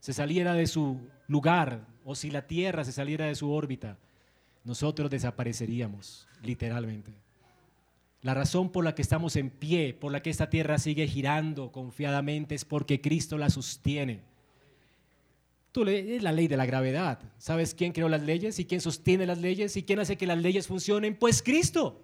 se 0.00 0.12
saliera 0.12 0.54
de 0.54 0.66
su 0.66 1.00
lugar 1.26 1.86
o 2.04 2.14
si 2.14 2.30
la 2.30 2.46
tierra 2.46 2.84
se 2.84 2.92
saliera 2.92 3.26
de 3.26 3.34
su 3.34 3.50
órbita, 3.50 3.98
nosotros 4.64 5.10
desapareceríamos, 5.10 6.28
literalmente. 6.42 7.12
La 8.22 8.34
razón 8.34 8.70
por 8.70 8.84
la 8.84 8.94
que 8.94 9.02
estamos 9.02 9.36
en 9.36 9.50
pie, 9.50 9.94
por 9.94 10.10
la 10.12 10.20
que 10.20 10.30
esta 10.30 10.50
tierra 10.50 10.78
sigue 10.78 11.06
girando 11.06 11.70
confiadamente, 11.70 12.54
es 12.54 12.64
porque 12.64 13.00
Cristo 13.00 13.38
la 13.38 13.50
sostiene. 13.50 14.22
Tú 15.76 15.84
la 15.84 16.32
ley 16.32 16.48
de 16.48 16.56
la 16.56 16.64
gravedad. 16.64 17.18
¿Sabes 17.36 17.74
quién 17.74 17.92
creó 17.92 18.08
las 18.08 18.22
leyes 18.22 18.58
y 18.58 18.64
quién 18.64 18.80
sostiene 18.80 19.26
las 19.26 19.36
leyes 19.36 19.76
y 19.76 19.82
quién 19.82 19.98
hace 19.98 20.16
que 20.16 20.26
las 20.26 20.38
leyes 20.38 20.66
funcionen? 20.66 21.14
Pues 21.18 21.42
Cristo. 21.42 22.00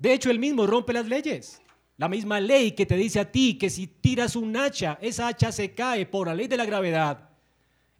De 0.00 0.12
hecho, 0.12 0.28
él 0.32 0.40
mismo 0.40 0.66
rompe 0.66 0.92
las 0.92 1.06
leyes. 1.06 1.62
La 1.96 2.08
misma 2.08 2.40
ley 2.40 2.72
que 2.72 2.86
te 2.86 2.96
dice 2.96 3.20
a 3.20 3.30
ti 3.30 3.56
que 3.56 3.70
si 3.70 3.86
tiras 3.86 4.34
un 4.34 4.56
hacha, 4.56 4.98
esa 5.00 5.28
hacha 5.28 5.52
se 5.52 5.74
cae 5.74 6.04
por 6.04 6.26
la 6.26 6.34
ley 6.34 6.48
de 6.48 6.56
la 6.56 6.66
gravedad. 6.66 7.30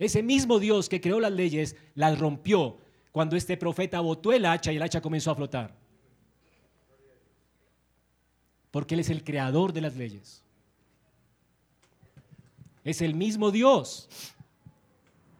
Ese 0.01 0.21
mismo 0.21 0.59
Dios 0.59 0.89
que 0.89 1.01
creó 1.01 1.21
las 1.21 1.31
leyes 1.31 1.77
las 1.95 2.19
rompió 2.19 2.79
cuando 3.13 3.37
este 3.37 3.57
profeta 3.57 4.01
botó 4.01 4.33
el 4.33 4.47
hacha 4.47 4.73
y 4.73 4.79
el 4.79 4.83
hacha 4.83 5.01
comenzó 5.01 5.31
a 5.31 5.37
flotar. 5.37 5.77
Porque 8.73 8.95
Él 8.95 9.01
es 9.01 9.11
el 9.11 9.23
creador 9.23 9.73
de 9.73 9.81
las 9.81 9.95
leyes. 9.95 10.42
Es 12.85 13.01
el 13.01 13.15
mismo 13.15 13.51
Dios. 13.51 14.09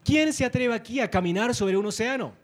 ¿Quién 0.05 0.33
se 0.33 0.45
atreve 0.45 0.75
aquí 0.75 1.01
a 1.01 1.11
caminar 1.11 1.55
sobre 1.55 1.77
un 1.77 1.87
océano? 1.87 2.35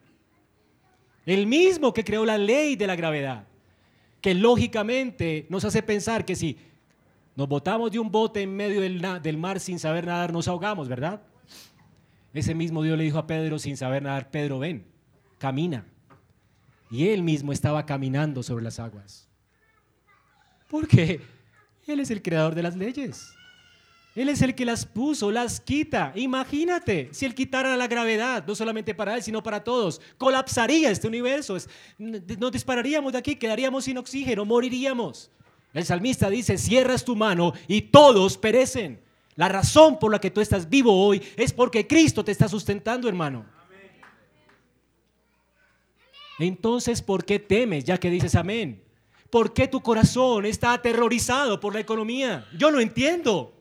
El 1.27 1.47
mismo 1.47 1.93
que 1.93 2.05
creó 2.05 2.25
la 2.25 2.39
ley 2.39 2.77
de 2.77 2.87
la 2.87 2.97
gravedad 2.97 3.49
que 4.21 4.35
lógicamente 4.35 5.47
nos 5.49 5.65
hace 5.65 5.83
pensar 5.83 6.25
que 6.25 6.35
si 6.35 6.59
nos 7.37 7.49
botamos 7.49 7.93
de 7.93 7.99
un 7.99 8.11
bote 8.11 8.43
en 8.43 8.55
medio 8.55 8.81
del, 8.81 9.39
mar 9.39 9.61
sin 9.61 9.79
saber 9.79 10.07
nadar, 10.07 10.33
nos 10.33 10.49
ahogamos, 10.49 10.89
¿verdad? 10.89 11.23
Ese 12.35 12.55
mismo 12.55 12.83
Dios 12.83 12.99
le 12.99 13.05
dijo 13.05 13.19
a 13.19 13.27
Pedro 13.27 13.59
sin 13.59 13.77
saber 13.77 14.03
nadar, 14.03 14.31
Pedro, 14.31 14.59
ven, 14.59 14.85
camina. 15.39 15.87
Y 16.91 17.09
él 17.09 17.23
mismo 17.23 17.53
estaba 17.53 17.87
caminando 17.87 18.43
sobre 18.43 18.65
las 18.65 18.81
aguas. 18.81 19.29
Porque 20.69 21.21
Él 21.87 22.01
es 22.01 22.11
el 22.11 22.23
creador 22.23 22.55
de 22.55 22.63
las 22.63 22.77
leyes. 22.77 23.33
Él 24.19 24.29
es 24.31 24.43
el 24.43 24.57
que 24.57 24.65
las 24.65 24.85
puso, 24.85 25.31
las 25.31 25.61
quita. 25.61 26.13
Imagínate, 26.17 27.09
si 27.13 27.25
Él 27.25 27.37
quitara 27.37 27.77
la 27.77 27.87
gravedad, 27.87 28.45
no 28.45 28.57
solamente 28.57 28.93
para 28.93 29.15
Él, 29.15 29.23
sino 29.23 29.45
para 29.45 29.63
todos, 29.63 30.01
colapsaría 30.17 30.91
este 30.91 31.07
universo. 31.07 31.57
Nos 31.99 32.51
dispararíamos 32.51 33.13
de 33.13 33.19
aquí, 33.19 33.37
quedaríamos 33.37 33.85
sin 33.85 33.97
oxígeno, 33.97 34.45
moriríamos. 34.45 35.31
El 35.73 35.85
salmista 35.85 36.29
dice, 36.29 36.59
cierras 36.59 37.05
tu 37.05 37.15
mano 37.15 37.53
y 37.69 37.81
todos 37.83 38.37
perecen. 38.37 39.01
La 39.37 39.49
razón 39.49 40.01
por 40.01 40.11
la 40.11 40.21
que 40.21 40.33
tú 40.33 40.41
estás 40.41 40.69
vivo 40.69 41.07
hoy 41.07 41.23
es 41.37 41.53
porque 41.53 41.87
Cristo 41.87 42.25
te 42.25 42.33
está 42.33 42.49
sustentando, 42.49 43.09
hermano. 43.09 43.47
Entonces, 46.41 47.03
¿por 47.03 47.25
qué 47.25 47.39
temes 47.39 47.85
ya 47.85 47.99
que 47.99 48.11
dices 48.11 48.35
amén? 48.35 48.83
¿Por 49.31 49.55
qué 49.55 49.69
tu 49.69 49.81
corazón 49.81 50.45
está 50.45 50.73
aterrorizado 50.73 51.61
por 51.61 51.73
la 51.73 51.79
economía? 51.79 52.49
Yo 52.59 52.73
no 52.73 52.81
entiendo. 52.81 53.55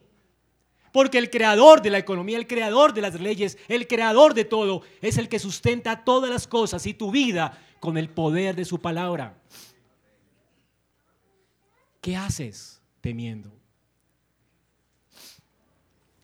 Porque 0.98 1.20
el 1.20 1.30
creador 1.30 1.84
de 1.84 1.92
la 1.92 2.00
economía, 2.00 2.40
el 2.40 2.48
creador 2.48 2.92
de 2.92 3.02
las 3.02 3.22
leyes, 3.22 3.60
el 3.68 3.86
creador 3.86 4.34
de 4.34 4.46
todo, 4.46 4.82
es 5.00 5.20
el 5.20 5.30
que 5.30 5.38
sustenta 5.38 6.04
todas 6.04 6.28
las 6.28 6.48
cosas 6.48 6.88
y 6.88 6.96
tu 6.96 7.12
vida 7.12 7.56
con 7.80 8.00
el 8.00 8.10
poder 8.10 8.56
de 8.56 8.66
su 8.66 8.82
palabra. 8.82 9.40
¿Qué 12.02 12.16
haces 12.18 12.82
temiendo? 13.00 13.52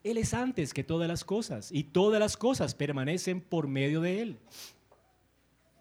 Él 0.04 0.18
es 0.18 0.34
antes 0.34 0.74
que 0.74 0.84
todas 0.84 1.08
las 1.08 1.24
cosas 1.24 1.72
y 1.72 1.84
todas 1.84 2.20
las 2.20 2.36
cosas 2.36 2.74
permanecen 2.74 3.42
por 3.42 3.68
medio 3.68 4.02
de 4.02 4.24
Él. 4.24 4.40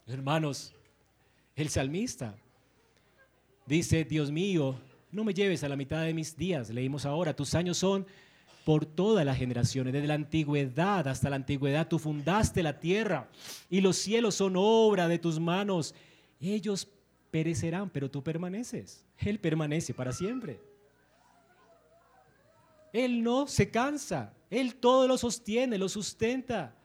Hermanos, 0.06 0.74
el 1.56 1.70
salmista 1.70 2.36
dice, 3.64 4.04
Dios 4.04 4.30
mío, 4.30 4.78
no 5.10 5.24
me 5.24 5.32
lleves 5.32 5.64
a 5.64 5.70
la 5.70 5.76
mitad 5.76 6.04
de 6.04 6.12
mis 6.12 6.36
días. 6.36 6.68
Leímos 6.68 7.06
ahora, 7.06 7.34
tus 7.34 7.54
años 7.54 7.78
son 7.78 8.06
por 8.64 8.86
todas 8.86 9.24
las 9.24 9.38
generaciones, 9.38 9.92
desde 9.92 10.06
la 10.06 10.14
antigüedad 10.14 11.08
hasta 11.08 11.30
la 11.30 11.36
antigüedad, 11.36 11.88
tú 11.88 11.98
fundaste 11.98 12.62
la 12.62 12.78
tierra 12.78 13.28
y 13.68 13.80
los 13.80 13.96
cielos 13.96 14.36
son 14.36 14.54
obra 14.56 15.08
de 15.08 15.18
tus 15.18 15.40
manos. 15.40 15.94
Ellos 16.40 16.88
perecerán, 17.30 17.90
pero 17.90 18.10
tú 18.10 18.22
permaneces. 18.22 19.04
Él 19.18 19.38
permanece 19.38 19.94
para 19.94 20.12
siempre. 20.12 20.60
Él 22.92 23.22
no 23.22 23.46
se 23.46 23.70
cansa, 23.70 24.34
Él 24.50 24.74
todo 24.74 25.08
lo 25.08 25.16
sostiene, 25.16 25.78
lo 25.78 25.88
sustenta. 25.88 26.76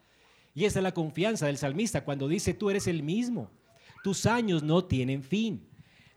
Y 0.56 0.66
esa 0.66 0.80
es 0.80 0.84
la 0.84 0.94
confianza 0.94 1.46
del 1.46 1.58
salmista 1.58 2.04
cuando 2.04 2.28
dice, 2.28 2.54
tú 2.54 2.70
eres 2.70 2.88
el 2.88 3.04
mismo, 3.04 3.52
tus 4.04 4.26
años 4.26 4.64
no 4.64 4.86
tienen 4.86 5.22
fin. 5.22 5.68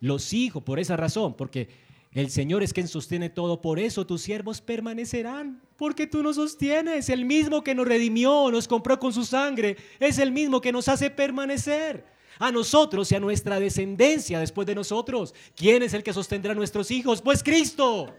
Los 0.00 0.32
hijos, 0.32 0.62
por 0.62 0.78
esa 0.78 0.96
razón, 0.96 1.34
porque 1.34 1.68
el 2.12 2.28
Señor 2.28 2.64
es 2.64 2.72
quien 2.72 2.88
sostiene 2.88 3.30
todo, 3.30 3.60
por 3.60 3.78
eso 3.78 4.04
tus 4.04 4.22
siervos 4.22 4.60
permanecerán, 4.60 5.62
porque 5.76 6.08
tú 6.08 6.22
nos 6.24 6.36
sostienes. 6.36 7.08
El 7.08 7.24
mismo 7.24 7.62
que 7.62 7.74
nos 7.74 7.86
redimió, 7.86 8.50
nos 8.50 8.66
compró 8.66 8.98
con 8.98 9.12
su 9.12 9.24
sangre, 9.24 9.76
es 10.00 10.18
el 10.18 10.32
mismo 10.32 10.60
que 10.60 10.72
nos 10.72 10.88
hace 10.88 11.10
permanecer. 11.10 12.04
A 12.40 12.50
nosotros 12.50 13.12
y 13.12 13.14
a 13.14 13.20
nuestra 13.20 13.60
descendencia 13.60 14.40
después 14.40 14.66
de 14.66 14.74
nosotros. 14.74 15.34
¿Quién 15.54 15.82
es 15.82 15.92
el 15.92 16.02
que 16.02 16.12
sostendrá 16.12 16.52
a 16.52 16.54
nuestros 16.54 16.90
hijos? 16.90 17.20
Pues 17.20 17.42
Cristo. 17.42 18.14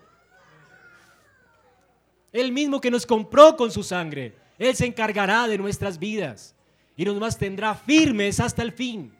El 2.31 2.51
mismo 2.51 2.79
que 2.79 2.91
nos 2.91 3.05
compró 3.05 3.57
con 3.57 3.71
su 3.71 3.81
sangre. 3.81 4.35
Él 4.59 4.75
se 4.75 4.85
encargará 4.85 5.47
de 5.47 5.57
nuestras 5.57 5.97
vidas 5.97 6.55
y 6.95 7.03
nos 7.03 7.19
mantendrá 7.19 7.73
firmes 7.73 8.39
hasta 8.39 8.61
el 8.61 8.71
fin. 8.71 9.11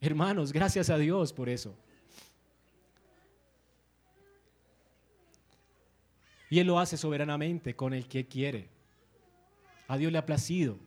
Hermanos, 0.00 0.52
gracias 0.52 0.90
a 0.90 0.98
Dios 0.98 1.32
por 1.32 1.48
eso. 1.48 1.76
Y 6.50 6.60
Él 6.60 6.66
lo 6.66 6.78
hace 6.78 6.96
soberanamente 6.96 7.74
con 7.74 7.92
el 7.92 8.06
que 8.06 8.26
quiere. 8.26 8.68
A 9.86 9.96
Dios 9.98 10.12
le 10.12 10.18
ha 10.18 10.26
placido 10.26 10.78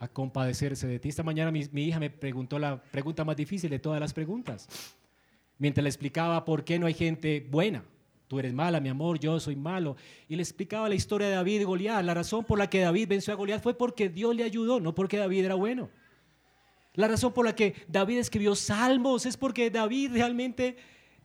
a 0.00 0.08
compadecerse 0.08 0.86
de 0.86 0.98
ti. 0.98 1.08
Esta 1.08 1.22
mañana 1.22 1.50
mi, 1.50 1.84
hija 1.84 2.00
me 2.00 2.10
preguntó 2.10 2.58
la 2.58 2.82
pregunta 2.82 3.24
más 3.24 3.36
difícil 3.36 3.70
de 3.70 3.78
todas 3.78 4.00
las 4.00 4.12
preguntas. 4.12 4.68
Mientras 5.58 5.82
le 5.82 5.88
explicaba 5.88 6.44
por 6.44 6.64
qué 6.64 6.78
no 6.78 6.86
hay 6.86 6.94
gente 6.94 7.46
buena. 7.48 7.84
Tú 8.28 8.38
eres 8.38 8.52
mala, 8.52 8.80
mi 8.80 8.88
amor, 8.88 9.18
yo 9.18 9.40
soy 9.40 9.56
malo. 9.56 9.96
Y 10.28 10.36
le 10.36 10.42
explicaba 10.42 10.88
la 10.88 10.94
historia 10.94 11.28
de 11.28 11.34
David 11.34 11.62
y 11.62 11.64
Goliat. 11.64 12.04
La 12.04 12.14
razón 12.14 12.44
por 12.44 12.58
la 12.58 12.68
que 12.68 12.80
David 12.80 13.08
venció 13.08 13.32
a 13.32 13.36
Goliat 13.36 13.62
fue 13.62 13.76
porque 13.76 14.08
Dios 14.08 14.34
le 14.36 14.44
ayudó, 14.44 14.80
no 14.80 14.94
porque 14.94 15.16
David 15.16 15.44
era 15.44 15.54
bueno. 15.54 15.90
La 16.98 17.06
razón 17.06 17.32
por 17.32 17.44
la 17.46 17.54
que 17.54 17.76
David 17.86 18.18
escribió 18.18 18.56
salmos 18.56 19.24
es 19.24 19.36
porque 19.36 19.70
David 19.70 20.10
realmente 20.14 20.76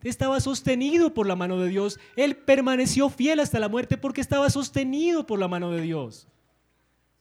estaba 0.04 0.40
sostenido 0.40 1.16
por 1.16 1.26
la 1.26 1.36
mano 1.36 1.60
de 1.60 1.68
Dios. 1.68 2.00
Él 2.16 2.36
permaneció 2.36 3.10
fiel 3.10 3.40
hasta 3.40 3.58
la 3.58 3.70
muerte 3.70 3.98
porque 3.98 4.22
estaba 4.22 4.52
sostenido 4.52 5.26
por 5.26 5.40
la 5.40 5.48
mano 5.48 5.72
de 5.72 5.82
Dios. 5.82 6.28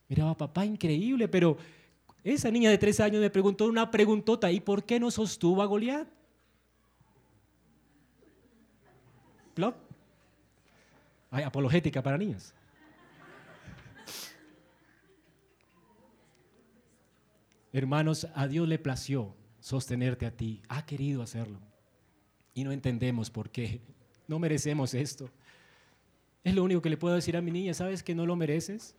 Miraba, 0.07 0.37
papá, 0.37 0.67
increíble, 0.67 1.29
pero 1.29 1.57
esa 2.23 2.51
niña 2.51 2.69
de 2.69 2.77
tres 2.77 3.01
años 3.01 3.23
me 3.23 3.31
preguntó 3.31 3.65
una 3.65 3.91
preguntota, 3.91 4.53
¿y 4.53 4.61
por 4.61 4.85
qué 4.85 5.01
no 5.01 5.11
sostuvo 5.11 5.63
a 5.63 5.65
Goliat? 5.65 6.07
Plop. 9.55 9.77
Hay 11.31 11.45
apologética 11.45 12.03
para 12.03 12.19
niños. 12.19 12.53
Hermanos, 17.73 18.27
a 18.35 18.47
Dios 18.49 18.69
le 18.69 18.79
plació 18.79 19.35
sostenerte 19.61 20.27
a 20.27 20.37
ti, 20.37 20.61
ha 20.69 20.85
querido 20.85 21.23
hacerlo. 21.23 21.59
Y 22.55 22.65
no 22.65 22.73
entendemos 22.73 23.31
por 23.31 23.51
qué. 23.51 23.81
No 24.29 24.39
merecemos 24.39 24.93
esto. 24.93 25.31
Es 26.45 26.55
lo 26.55 26.65
único 26.65 26.83
que 26.83 26.91
le 26.91 26.97
puedo 26.97 27.15
decir 27.15 27.37
a 27.37 27.41
mi 27.41 27.51
niña, 27.51 27.73
¿sabes 27.73 28.03
que 28.03 28.15
no 28.15 28.27
lo 28.27 28.37
mereces? 28.37 28.95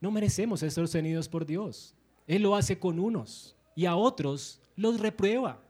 No 0.00 0.10
merecemos 0.10 0.60
ser 0.60 0.70
sostenidos 0.70 1.28
por 1.28 1.44
Dios. 1.44 1.94
Él 2.26 2.42
lo 2.42 2.54
hace 2.54 2.78
con 2.78 3.00
unos 3.00 3.56
y 3.74 3.86
a 3.86 3.96
otros 3.96 4.60
los 4.76 5.00
reprueba 5.00 5.60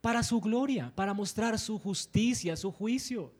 para 0.00 0.22
su 0.22 0.40
gloria, 0.40 0.92
para 0.94 1.12
mostrar 1.12 1.58
su 1.58 1.78
justicia, 1.78 2.56
su 2.56 2.72
juicio. 2.72 3.32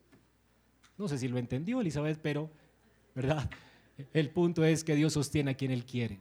No 0.98 1.08
sé 1.08 1.16
si 1.16 1.28
lo 1.28 1.38
entendió 1.38 1.80
Elizabeth, 1.80 2.18
pero, 2.20 2.50
¿verdad? 3.14 3.48
El 4.12 4.30
punto 4.30 4.64
es 4.64 4.84
que 4.84 4.94
Dios 4.94 5.14
sostiene 5.14 5.52
a 5.52 5.54
quien 5.54 5.70
Él 5.70 5.86
quiere. 5.86 6.20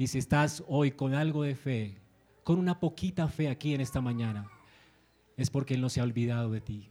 Y 0.00 0.06
si 0.06 0.16
estás 0.16 0.64
hoy 0.66 0.92
con 0.92 1.12
algo 1.12 1.42
de 1.42 1.54
fe, 1.54 1.98
con 2.42 2.58
una 2.58 2.80
poquita 2.80 3.28
fe 3.28 3.50
aquí 3.50 3.74
en 3.74 3.82
esta 3.82 4.00
mañana, 4.00 4.50
es 5.36 5.50
porque 5.50 5.74
Él 5.74 5.82
no 5.82 5.90
se 5.90 6.00
ha 6.00 6.04
olvidado 6.04 6.50
de 6.50 6.62
ti. 6.62 6.88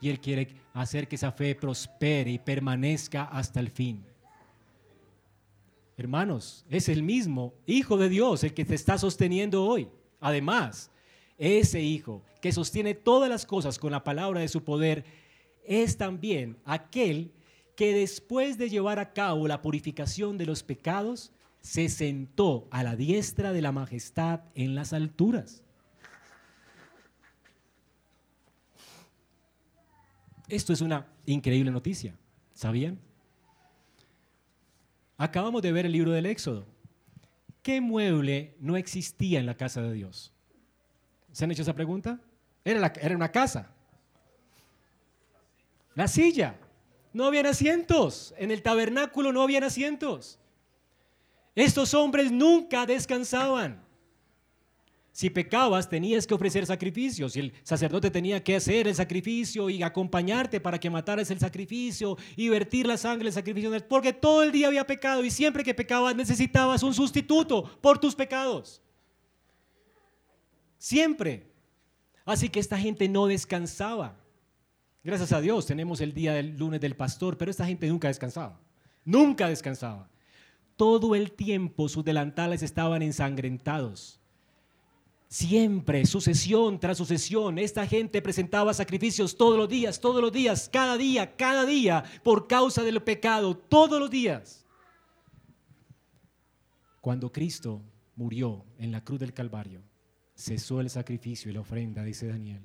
y 0.00 0.08
Él 0.08 0.18
quiere 0.18 0.48
hacer 0.74 1.06
que 1.06 1.14
esa 1.14 1.30
fe 1.30 1.54
prospere 1.54 2.32
y 2.32 2.40
permanezca 2.40 3.22
hasta 3.26 3.60
el 3.60 3.70
fin. 3.70 4.04
Hermanos, 5.96 6.66
es 6.68 6.88
el 6.88 7.04
mismo 7.04 7.54
Hijo 7.64 7.96
de 7.96 8.08
Dios 8.08 8.42
el 8.42 8.54
que 8.54 8.64
te 8.64 8.74
está 8.74 8.98
sosteniendo 8.98 9.64
hoy. 9.64 9.88
Además, 10.18 10.90
ese 11.38 11.80
Hijo 11.80 12.24
que 12.40 12.50
sostiene 12.50 12.94
todas 12.94 13.30
las 13.30 13.46
cosas 13.46 13.78
con 13.78 13.92
la 13.92 14.02
palabra 14.02 14.40
de 14.40 14.48
su 14.48 14.64
poder 14.64 15.04
es 15.64 15.96
también 15.96 16.56
aquel 16.64 17.30
que 17.76 17.94
después 17.94 18.58
de 18.58 18.68
llevar 18.68 18.98
a 18.98 19.12
cabo 19.12 19.46
la 19.46 19.62
purificación 19.62 20.38
de 20.38 20.46
los 20.46 20.64
pecados, 20.64 21.30
se 21.62 21.88
sentó 21.88 22.68
a 22.70 22.82
la 22.82 22.96
diestra 22.96 23.52
de 23.52 23.62
la 23.62 23.72
majestad 23.72 24.40
en 24.54 24.74
las 24.74 24.92
alturas. 24.92 25.62
Esto 30.48 30.74
es 30.74 30.82
una 30.82 31.06
increíble 31.24 31.70
noticia, 31.70 32.14
¿sabían? 32.52 32.98
Acabamos 35.16 35.62
de 35.62 35.72
ver 35.72 35.86
el 35.86 35.92
libro 35.92 36.10
del 36.10 36.26
Éxodo. 36.26 36.66
¿Qué 37.62 37.80
mueble 37.80 38.56
no 38.58 38.76
existía 38.76 39.38
en 39.38 39.46
la 39.46 39.56
casa 39.56 39.80
de 39.80 39.92
Dios? 39.92 40.32
¿Se 41.30 41.44
han 41.44 41.52
hecho 41.52 41.62
esa 41.62 41.74
pregunta? 41.74 42.20
Era, 42.64 42.92
una 43.14 43.30
casa. 43.30 43.70
La 45.94 46.08
silla. 46.08 46.56
No 47.12 47.24
habían 47.24 47.46
asientos. 47.46 48.34
En 48.36 48.50
el 48.50 48.62
tabernáculo 48.62 49.32
no 49.32 49.42
habían 49.42 49.62
asientos. 49.62 50.40
Estos 51.54 51.92
hombres 51.94 52.32
nunca 52.32 52.86
descansaban. 52.86 53.82
Si 55.12 55.28
pecabas, 55.28 55.90
tenías 55.90 56.26
que 56.26 56.32
ofrecer 56.32 56.64
sacrificios 56.64 57.36
y 57.36 57.40
el 57.40 57.52
sacerdote 57.64 58.10
tenía 58.10 58.42
que 58.42 58.56
hacer 58.56 58.88
el 58.88 58.94
sacrificio 58.94 59.68
y 59.68 59.82
acompañarte 59.82 60.58
para 60.58 60.80
que 60.80 60.88
mataras 60.88 61.30
el 61.30 61.38
sacrificio 61.38 62.16
y 62.34 62.48
vertir 62.48 62.86
la 62.86 62.96
sangre 62.96 63.26
del 63.26 63.34
sacrificio, 63.34 63.70
porque 63.88 64.14
todo 64.14 64.42
el 64.42 64.50
día 64.50 64.68
había 64.68 64.86
pecado 64.86 65.22
y 65.22 65.30
siempre 65.30 65.64
que 65.64 65.74
pecabas 65.74 66.16
necesitabas 66.16 66.82
un 66.82 66.94
sustituto 66.94 67.78
por 67.82 67.98
tus 67.98 68.14
pecados. 68.14 68.80
Siempre. 70.78 71.46
Así 72.24 72.48
que 72.48 72.60
esta 72.60 72.78
gente 72.78 73.06
no 73.06 73.26
descansaba. 73.26 74.16
Gracias 75.04 75.32
a 75.32 75.42
Dios 75.42 75.66
tenemos 75.66 76.00
el 76.00 76.14
día 76.14 76.32
del 76.32 76.56
lunes 76.56 76.80
del 76.80 76.96
pastor, 76.96 77.36
pero 77.36 77.50
esta 77.50 77.66
gente 77.66 77.86
nunca 77.86 78.08
descansaba. 78.08 78.58
Nunca 79.04 79.48
descansaba. 79.48 80.08
Todo 80.76 81.14
el 81.14 81.32
tiempo 81.32 81.88
sus 81.88 82.04
delantales 82.04 82.62
estaban 82.62 83.02
ensangrentados 83.02 84.22
Siempre, 85.32 86.04
sucesión 86.04 86.78
tras 86.78 86.98
sucesión, 86.98 87.58
esta 87.58 87.86
gente 87.86 88.20
presentaba 88.20 88.74
sacrificios 88.74 89.34
todos 89.34 89.56
los 89.56 89.66
días, 89.66 89.98
todos 89.98 90.20
los 90.20 90.30
días, 90.30 90.68
cada 90.70 90.98
día, 90.98 91.36
cada 91.36 91.64
día, 91.64 92.04
por 92.22 92.46
causa 92.46 92.82
del 92.82 93.02
pecado, 93.02 93.56
todos 93.56 93.98
los 93.98 94.10
días. 94.10 94.66
Cuando 97.00 97.32
Cristo 97.32 97.80
murió 98.14 98.62
en 98.76 98.92
la 98.92 99.02
cruz 99.02 99.20
del 99.20 99.32
Calvario, 99.32 99.80
cesó 100.36 100.82
el 100.82 100.90
sacrificio 100.90 101.50
y 101.50 101.54
la 101.54 101.60
ofrenda, 101.60 102.04
dice 102.04 102.26
Daniel. 102.26 102.60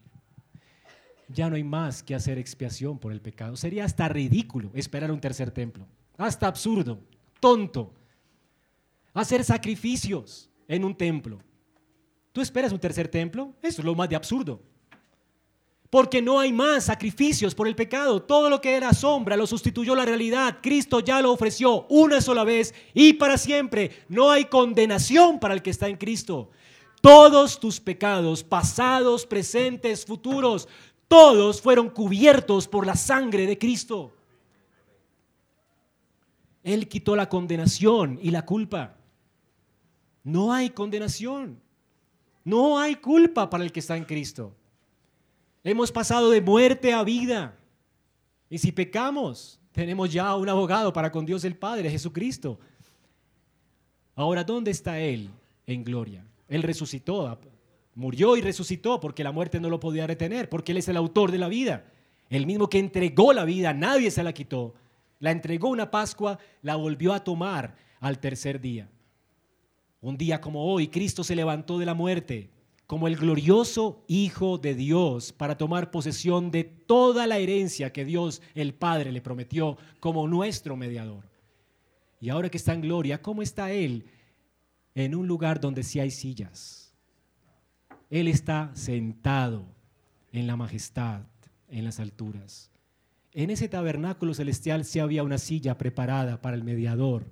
Ya 1.30 1.50
no 1.50 1.56
hay 1.56 1.64
más 1.64 2.04
que 2.04 2.16
hacer 2.16 2.38
expiación 2.38 3.00
por 3.00 3.14
el 3.14 3.22
pecado. 3.22 3.56
Sería 3.56 3.86
hasta 3.86 4.10
ridículo 4.10 4.72
esperar 4.74 5.10
un 5.14 5.22
tercer 5.22 5.52
templo, 5.52 5.88
hasta 6.18 6.48
absurdo, 6.48 7.00
tonto, 7.40 7.94
hacer 9.14 9.44
sacrificios 9.44 10.50
en 10.68 10.84
un 10.84 10.96
templo. 10.96 11.40
¿Tú 12.32 12.42
esperas 12.42 12.72
un 12.72 12.80
tercer 12.80 13.08
templo? 13.08 13.54
Eso 13.62 13.82
es 13.82 13.86
lo 13.86 13.96
más 13.96 14.10
de 14.10 14.16
absurdo. 14.16 14.62
Porque 15.90 16.22
no 16.22 16.40
hay 16.40 16.52
más 16.52 16.86
sacrificios 16.86 17.56
por 17.56 17.68
el 17.68 17.76
pecado. 17.76 18.22
Todo 18.22 18.50
lo 18.50 18.60
que 18.60 18.76
era 18.76 18.94
sombra 18.94 19.38
lo 19.38 19.48
sustituyó 19.48 19.96
la 19.96 20.06
realidad. 20.06 20.60
Cristo 20.62 21.00
ya 21.00 21.22
lo 21.22 21.32
ofreció 21.32 21.88
una 21.88 22.20
sola 22.22 22.44
vez 22.44 22.76
y 22.94 23.14
para 23.14 23.38
siempre. 23.38 24.04
No 24.10 24.30
hay 24.30 24.46
condenación 24.46 25.40
para 25.40 25.54
el 25.54 25.62
que 25.62 25.70
está 25.70 25.88
en 25.88 25.96
Cristo. 25.96 26.52
Todos 27.02 27.60
tus 27.60 27.80
pecados, 27.80 28.44
pasados, 28.44 29.26
presentes, 29.26 30.06
futuros, 30.06 30.68
todos 31.08 31.62
fueron 31.62 31.90
cubiertos 31.90 32.68
por 32.68 32.86
la 32.86 32.96
sangre 32.96 33.46
de 33.46 33.58
Cristo. 33.58 34.12
Él 36.68 36.90
quitó 36.90 37.16
la 37.16 37.30
condenación 37.30 38.20
y 38.22 38.30
la 38.30 38.44
culpa. 38.44 38.98
No 40.22 40.52
hay 40.52 40.72
condenación. 40.72 41.62
No 42.44 42.78
hay 42.78 42.96
culpa 42.96 43.50
para 43.50 43.64
el 43.64 43.72
que 43.72 43.80
está 43.80 43.96
en 43.96 44.04
Cristo. 44.04 44.54
Hemos 45.64 45.94
pasado 45.94 46.30
de 46.30 46.42
muerte 46.42 46.92
a 46.92 47.06
vida. 47.06 47.58
Y 48.50 48.58
si 48.58 48.74
pecamos, 48.74 49.62
tenemos 49.72 50.12
ya 50.12 50.36
un 50.36 50.50
abogado 50.50 50.92
para 50.92 51.10
con 51.10 51.26
Dios 51.26 51.46
el 51.46 51.56
Padre, 51.56 51.90
Jesucristo. 51.90 52.60
Ahora, 54.14 54.44
¿dónde 54.44 54.72
está 54.72 55.00
Él 55.00 55.30
en 55.68 55.86
gloria? 55.86 56.26
Él 56.50 56.64
resucitó, 56.64 57.40
murió 57.96 58.36
y 58.36 58.42
resucitó 58.42 59.00
porque 59.00 59.24
la 59.24 59.32
muerte 59.32 59.62
no 59.62 59.70
lo 59.70 59.80
podía 59.80 60.06
retener, 60.06 60.50
porque 60.50 60.74
Él 60.74 60.80
es 60.80 60.90
el 60.90 60.98
autor 60.98 61.32
de 61.32 61.38
la 61.38 61.48
vida. 61.48 61.86
El 62.30 62.46
mismo 62.46 62.70
que 62.70 62.80
entregó 62.80 63.32
la 63.32 63.46
vida, 63.46 63.74
nadie 63.74 64.12
se 64.12 64.22
la 64.22 64.34
quitó. 64.34 64.74
La 65.20 65.32
entregó 65.32 65.70
una 65.70 65.90
Pascua, 65.90 66.38
la 66.62 66.76
volvió 66.76 67.14
a 67.14 67.24
tomar 67.24 67.76
al 68.00 68.20
tercer 68.20 68.62
día. 68.62 68.90
Un 70.02 70.18
día 70.18 70.40
como 70.40 70.66
hoy, 70.66 70.88
Cristo 70.88 71.24
se 71.24 71.36
levantó 71.36 71.80
de 71.80 71.86
la 71.86 71.94
muerte 71.94 72.52
como 72.88 73.08
el 73.08 73.18
glorioso 73.18 74.04
Hijo 74.08 74.58
de 74.58 74.74
Dios 74.74 75.34
para 75.34 75.58
tomar 75.58 75.92
posesión 75.92 76.50
de 76.52 76.64
toda 76.64 77.28
la 77.28 77.38
herencia 77.38 77.92
que 77.92 78.06
Dios 78.06 78.42
el 78.56 78.74
Padre 78.74 79.12
le 79.12 79.22
prometió 79.22 79.78
como 80.00 80.26
nuestro 80.28 80.78
mediador. 80.78 81.26
Y 82.22 82.30
ahora 82.30 82.50
que 82.50 82.58
está 82.58 82.74
en 82.74 82.82
gloria, 82.82 83.22
¿cómo 83.22 83.42
está 83.42 83.72
Él? 83.72 84.06
En 84.96 85.14
un 85.14 85.28
lugar 85.28 85.60
donde 85.60 85.84
sí 85.84 86.00
hay 86.00 86.10
sillas. 86.10 86.94
Él 88.10 88.30
está 88.30 88.72
sentado 88.74 89.66
en 90.32 90.48
la 90.48 90.56
majestad, 90.56 91.24
en 91.68 91.84
las 91.84 92.00
alturas. 92.00 92.72
En 93.38 93.52
ese 93.52 93.70
tabernáculo 93.70 94.34
celestial 94.34 94.84
sí 94.84 95.00
había 95.00 95.22
una 95.22 95.38
silla 95.38 95.78
preparada 95.78 96.42
para 96.42 96.58
el 96.58 96.64
mediador 96.64 97.26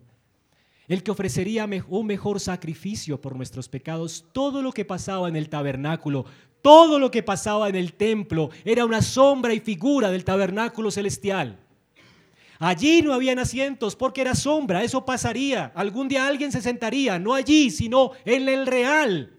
el 0.87 1.01
que 1.01 1.11
ofrecería 1.11 1.67
un 1.87 2.05
mejor 2.05 2.39
sacrificio 2.39 3.19
por 3.19 3.35
nuestros 3.35 3.69
pecados. 3.69 4.25
Todo 4.31 4.61
lo 4.61 4.71
que 4.71 4.85
pasaba 4.85 5.27
en 5.27 5.35
el 5.35 5.49
tabernáculo, 5.49 6.25
todo 6.61 6.99
lo 6.99 7.11
que 7.11 7.23
pasaba 7.23 7.69
en 7.69 7.75
el 7.75 7.93
templo 7.93 8.49
era 8.63 8.85
una 8.85 9.01
sombra 9.01 9.53
y 9.53 9.59
figura 9.59 10.11
del 10.11 10.23
tabernáculo 10.23 10.91
celestial. 10.91 11.57
Allí 12.59 13.01
no 13.01 13.13
habían 13.13 13.39
asientos 13.39 13.95
porque 13.95 14.21
era 14.21 14.35
sombra, 14.35 14.83
eso 14.83 15.05
pasaría. 15.05 15.71
Algún 15.75 16.07
día 16.07 16.25
alguien 16.25 16.51
se 16.51 16.61
sentaría, 16.61 17.19
no 17.19 17.33
allí, 17.33 17.69
sino 17.69 18.11
en 18.23 18.47
el 18.47 18.65
real. 18.65 19.31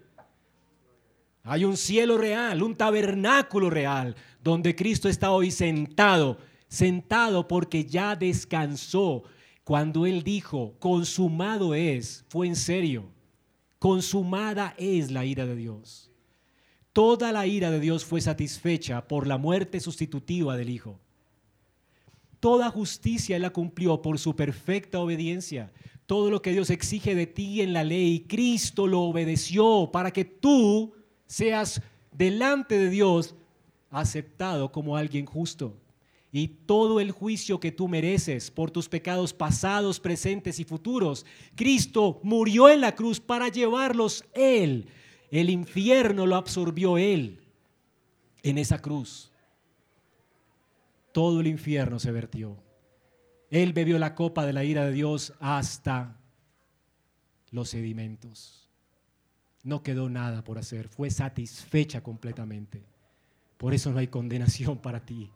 Hay 1.43 1.63
un 1.63 1.77
cielo 1.77 2.17
real, 2.17 2.61
un 2.61 2.75
tabernáculo 2.75 3.69
real, 3.69 4.15
donde 4.43 4.75
Cristo 4.75 5.07
está 5.07 5.31
hoy 5.31 5.49
sentado, 5.49 6.37
sentado 6.67 7.47
porque 7.47 7.85
ya 7.85 8.15
descansó 8.15 9.23
cuando 9.63 10.05
Él 10.05 10.23
dijo, 10.23 10.75
consumado 10.79 11.75
es, 11.75 12.25
fue 12.29 12.47
en 12.47 12.55
serio. 12.55 13.09
Consumada 13.79 14.73
es 14.77 15.11
la 15.11 15.25
ira 15.25 15.45
de 15.45 15.55
Dios. 15.55 16.09
Toda 16.93 17.31
la 17.31 17.45
ira 17.45 17.69
de 17.69 17.79
Dios 17.79 18.05
fue 18.05 18.21
satisfecha 18.21 19.07
por 19.07 19.27
la 19.27 19.37
muerte 19.37 19.79
sustitutiva 19.79 20.57
del 20.57 20.69
Hijo. 20.69 20.99
Toda 22.39 22.71
justicia 22.71 23.35
Él 23.35 23.41
la 23.43 23.49
cumplió 23.51 24.01
por 24.01 24.19
su 24.19 24.35
perfecta 24.35 24.99
obediencia. 24.99 25.71
Todo 26.05 26.31
lo 26.31 26.41
que 26.41 26.53
Dios 26.53 26.69
exige 26.69 27.13
de 27.13 27.27
ti 27.27 27.61
en 27.61 27.73
la 27.73 27.83
ley, 27.83 28.21
Cristo 28.21 28.87
lo 28.87 29.01
obedeció 29.01 29.89
para 29.91 30.11
que 30.11 30.23
tú 30.23 30.93
seas 31.25 31.81
delante 32.11 32.77
de 32.77 32.89
Dios 32.89 33.35
aceptado 33.89 34.71
como 34.71 34.95
alguien 34.95 35.25
justo 35.25 35.75
y 36.37 36.49
todo 36.49 36.99
el 36.99 37.09
juicio 37.09 37.59
que 37.59 37.71
tú 37.71 37.87
mereces 37.87 38.51
por 38.51 38.69
tus 38.69 38.87
pecados 38.87 39.33
pasados, 39.33 39.99
presentes 39.99 40.59
y 40.59 40.65
futuros. 40.65 41.25
Cristo 41.55 42.19
murió 42.21 42.69
en 42.69 42.79
la 42.79 42.93
cruz 42.93 43.19
para 43.19 43.47
llevarlos 43.47 44.23
Él. 44.35 44.87
El 45.31 45.49
infierno 45.49 46.27
lo 46.27 46.35
absorbió 46.35 46.99
Él 46.99 47.41
en 48.43 48.59
esa 48.59 48.77
cruz. 48.79 49.31
Todo 51.11 51.39
el 51.39 51.47
infierno 51.47 51.97
se 51.97 52.11
vertió. 52.11 52.55
Él 53.49 53.73
bebió 53.73 53.97
la 53.97 54.13
copa 54.13 54.45
de 54.45 54.53
la 54.53 54.63
ira 54.63 54.85
de 54.85 54.91
Dios 54.91 55.33
hasta 55.39 56.19
los 57.49 57.69
sedimentos. 57.69 58.69
No 59.63 59.81
quedó 59.81 60.07
nada 60.07 60.43
por 60.43 60.59
hacer, 60.59 60.87
fue 60.87 61.09
satisfecha 61.09 62.03
completamente. 62.03 62.83
Por 63.57 63.73
eso 63.73 63.91
no 63.91 63.97
hay 63.97 64.07
condenación 64.07 64.77
para 64.77 65.03
ti. 65.03 65.31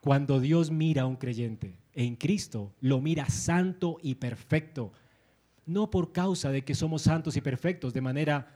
Cuando 0.00 0.40
Dios 0.40 0.70
mira 0.70 1.02
a 1.02 1.06
un 1.06 1.16
creyente 1.16 1.78
en 1.92 2.16
Cristo, 2.16 2.72
lo 2.80 3.00
mira 3.00 3.28
santo 3.28 3.98
y 4.02 4.14
perfecto. 4.14 4.92
No 5.66 5.90
por 5.90 6.12
causa 6.12 6.50
de 6.50 6.64
que 6.64 6.74
somos 6.74 7.02
santos 7.02 7.36
y 7.36 7.40
perfectos 7.40 7.92
de 7.92 8.00
manera 8.00 8.54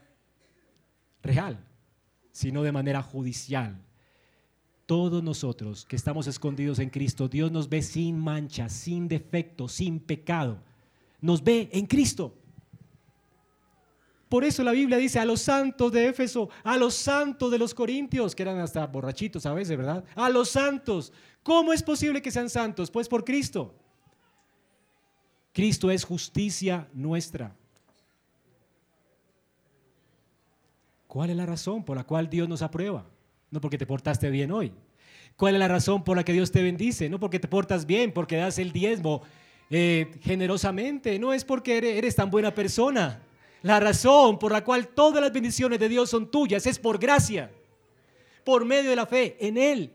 real, 1.22 1.64
sino 2.30 2.62
de 2.62 2.72
manera 2.72 3.02
judicial. 3.02 3.80
todos 4.86 5.22
nosotros 5.22 5.86
que 5.86 5.96
estamos 5.96 6.26
escondidos 6.26 6.78
en 6.78 6.90
Cristo, 6.90 7.26
Dios 7.26 7.50
nos 7.50 7.68
ve 7.68 7.80
sin 7.80 8.18
mancha, 8.18 8.68
sin 8.68 9.08
defecto, 9.08 9.66
sin 9.66 10.00
pecado. 10.00 10.58
Nos 11.20 11.42
ve 11.42 11.70
en 11.72 11.86
Cristo. 11.86 12.36
Por 14.32 14.44
eso 14.44 14.64
la 14.64 14.72
Biblia 14.72 14.96
dice 14.96 15.18
a 15.18 15.26
los 15.26 15.42
santos 15.42 15.92
de 15.92 16.08
Éfeso, 16.08 16.48
a 16.64 16.78
los 16.78 16.94
santos 16.94 17.50
de 17.50 17.58
los 17.58 17.74
Corintios, 17.74 18.34
que 18.34 18.42
eran 18.42 18.60
hasta 18.60 18.86
borrachitos 18.86 19.44
a 19.44 19.52
veces, 19.52 19.76
¿verdad? 19.76 20.02
A 20.14 20.30
los 20.30 20.48
santos. 20.48 21.12
¿Cómo 21.42 21.70
es 21.70 21.82
posible 21.82 22.22
que 22.22 22.30
sean 22.30 22.48
santos? 22.48 22.90
Pues 22.90 23.10
por 23.10 23.26
Cristo. 23.26 23.74
Cristo 25.52 25.90
es 25.90 26.02
justicia 26.02 26.88
nuestra. 26.94 27.54
¿Cuál 31.06 31.28
es 31.28 31.36
la 31.36 31.44
razón 31.44 31.84
por 31.84 31.98
la 31.98 32.04
cual 32.04 32.30
Dios 32.30 32.48
nos 32.48 32.62
aprueba? 32.62 33.04
No 33.50 33.60
porque 33.60 33.76
te 33.76 33.84
portaste 33.84 34.30
bien 34.30 34.50
hoy. 34.50 34.72
¿Cuál 35.36 35.56
es 35.56 35.58
la 35.58 35.68
razón 35.68 36.04
por 36.04 36.16
la 36.16 36.24
que 36.24 36.32
Dios 36.32 36.50
te 36.50 36.62
bendice? 36.62 37.10
No 37.10 37.20
porque 37.20 37.38
te 37.38 37.48
portas 37.48 37.84
bien, 37.84 38.14
porque 38.14 38.36
das 38.36 38.58
el 38.58 38.72
diezmo 38.72 39.20
eh, 39.68 40.10
generosamente. 40.22 41.18
No 41.18 41.34
es 41.34 41.44
porque 41.44 41.98
eres 41.98 42.16
tan 42.16 42.30
buena 42.30 42.54
persona. 42.54 43.20
La 43.62 43.78
razón 43.78 44.38
por 44.38 44.52
la 44.52 44.64
cual 44.64 44.88
todas 44.88 45.22
las 45.22 45.32
bendiciones 45.32 45.78
de 45.78 45.88
Dios 45.88 46.10
son 46.10 46.30
tuyas 46.30 46.66
es 46.66 46.78
por 46.78 46.98
gracia, 46.98 47.50
por 48.44 48.64
medio 48.64 48.90
de 48.90 48.96
la 48.96 49.06
fe 49.06 49.36
en 49.40 49.56
Él, 49.56 49.92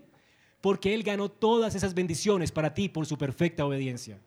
porque 0.62 0.94
Él 0.94 1.04
ganó 1.04 1.30
todas 1.30 1.76
esas 1.76 1.94
bendiciones 1.94 2.52
para 2.52 2.74
ti 2.74 2.88
por 2.88 3.06
su 3.06 3.18
perfecta 3.18 3.66
obediencia. 3.66 4.20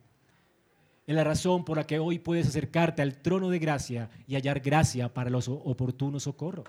Es 1.06 1.14
la 1.14 1.24
razón 1.24 1.64
por 1.64 1.78
la 1.78 1.86
que 1.86 1.98
hoy 1.98 2.18
puedes 2.18 2.46
acercarte 2.46 3.02
al 3.02 3.16
trono 3.16 3.48
de 3.48 3.58
gracia 3.58 4.10
y 4.28 4.34
hallar 4.34 4.60
gracia 4.60 5.12
para 5.12 5.30
los 5.30 5.48
oportunos 5.48 6.24
socorros. 6.24 6.68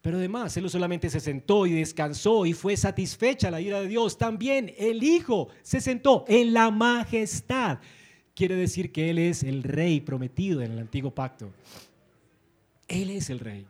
Pero 0.00 0.18
además, 0.18 0.56
Él 0.56 0.62
no 0.62 0.68
solamente 0.68 1.10
se 1.10 1.18
sentó 1.18 1.66
y 1.66 1.72
descansó 1.72 2.46
y 2.46 2.52
fue 2.52 2.76
satisfecha 2.76 3.50
la 3.50 3.60
ira 3.60 3.80
de 3.80 3.88
Dios, 3.88 4.16
también 4.18 4.72
el 4.78 5.02
Hijo 5.02 5.48
se 5.62 5.80
sentó 5.80 6.24
en 6.28 6.52
la 6.52 6.70
majestad 6.70 7.78
quiere 8.34 8.56
decir 8.56 8.92
que 8.92 9.10
Él 9.10 9.18
es 9.18 9.42
el 9.42 9.62
rey 9.62 10.00
prometido 10.00 10.60
en 10.60 10.72
el 10.72 10.78
antiguo 10.78 11.14
pacto. 11.14 11.50
Él 12.88 13.10
es 13.10 13.30
el 13.30 13.40
rey. 13.40 13.66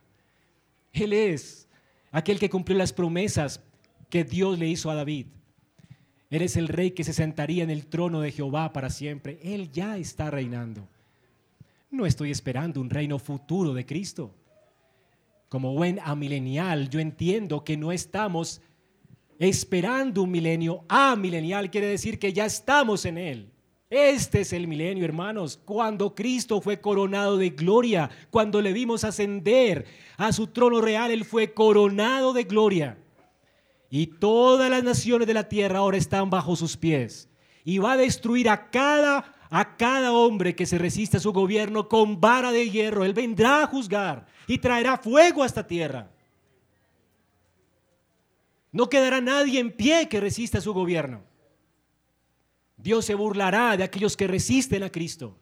Él 0.92 1.12
es 1.12 1.68
aquel 2.10 2.38
que 2.38 2.50
cumplió 2.50 2.78
las 2.78 2.92
promesas 2.92 3.60
que 4.08 4.24
Dios 4.24 4.58
le 4.58 4.68
hizo 4.68 4.90
a 4.90 4.94
David. 4.94 5.26
Él 6.30 6.42
es 6.42 6.56
el 6.56 6.68
rey 6.68 6.92
que 6.92 7.04
se 7.04 7.12
sentaría 7.12 7.62
en 7.62 7.70
el 7.70 7.86
trono 7.86 8.20
de 8.20 8.32
Jehová 8.32 8.72
para 8.72 8.90
siempre. 8.90 9.38
Él 9.42 9.70
ya 9.70 9.98
está 9.98 10.30
reinando. 10.30 10.88
No 11.90 12.06
estoy 12.06 12.30
esperando 12.30 12.80
un 12.80 12.90
reino 12.90 13.18
futuro 13.18 13.72
de 13.72 13.86
Cristo. 13.86 14.34
Como 15.48 15.74
buen 15.74 16.00
amilenial, 16.02 16.90
yo 16.90 16.98
entiendo 16.98 17.62
que 17.62 17.76
no 17.76 17.92
estamos 17.92 18.60
esperando 19.38 20.22
un 20.22 20.30
milenio. 20.32 20.84
Amilenial 20.88 21.70
quiere 21.70 21.86
decir 21.86 22.18
que 22.18 22.32
ya 22.32 22.46
estamos 22.46 23.04
en 23.04 23.18
él. 23.18 23.53
Este 23.90 24.40
es 24.40 24.52
el 24.52 24.66
milenio, 24.66 25.04
hermanos, 25.04 25.60
cuando 25.64 26.14
Cristo 26.14 26.60
fue 26.60 26.80
coronado 26.80 27.36
de 27.36 27.50
gloria, 27.50 28.10
cuando 28.30 28.60
le 28.62 28.72
vimos 28.72 29.04
ascender 29.04 29.86
a 30.16 30.32
su 30.32 30.46
trono 30.46 30.80
real, 30.80 31.10
Él 31.10 31.24
fue 31.24 31.52
coronado 31.52 32.32
de 32.32 32.44
gloria. 32.44 32.98
Y 33.90 34.06
todas 34.06 34.70
las 34.70 34.82
naciones 34.82 35.28
de 35.28 35.34
la 35.34 35.48
tierra 35.48 35.78
ahora 35.78 35.98
están 35.98 36.30
bajo 36.30 36.56
sus 36.56 36.76
pies. 36.76 37.28
Y 37.64 37.78
va 37.78 37.92
a 37.92 37.96
destruir 37.96 38.48
a 38.48 38.70
cada, 38.70 39.32
a 39.50 39.76
cada 39.76 40.12
hombre 40.12 40.56
que 40.56 40.66
se 40.66 40.78
resista 40.78 41.18
a 41.18 41.20
su 41.20 41.32
gobierno 41.32 41.88
con 41.88 42.20
vara 42.20 42.50
de 42.50 42.68
hierro. 42.70 43.04
Él 43.04 43.14
vendrá 43.14 43.62
a 43.62 43.66
juzgar 43.66 44.26
y 44.46 44.58
traerá 44.58 44.98
fuego 44.98 45.42
a 45.42 45.46
esta 45.46 45.66
tierra. 45.66 46.10
No 48.72 48.88
quedará 48.88 49.20
nadie 49.20 49.60
en 49.60 49.70
pie 49.70 50.08
que 50.08 50.20
resista 50.20 50.58
a 50.58 50.62
su 50.62 50.74
gobierno. 50.74 51.22
Dios 52.84 53.06
se 53.06 53.14
burlará 53.14 53.78
de 53.78 53.82
aquellos 53.82 54.14
que 54.14 54.26
resisten 54.26 54.82
a 54.82 54.90
Cristo. 54.90 55.38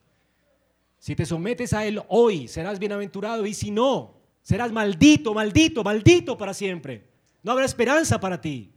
Si 1.00 1.16
te 1.16 1.26
sometes 1.26 1.72
a 1.72 1.84
Él 1.84 2.00
hoy, 2.06 2.46
serás 2.46 2.78
bienaventurado 2.78 3.44
y 3.46 3.52
si 3.52 3.72
no, 3.72 4.14
serás 4.42 4.70
maldito, 4.70 5.34
maldito, 5.34 5.82
maldito 5.82 6.38
para 6.38 6.54
siempre. 6.54 7.04
No 7.42 7.50
habrá 7.50 7.64
esperanza 7.64 8.20
para 8.20 8.40
ti. 8.40 8.70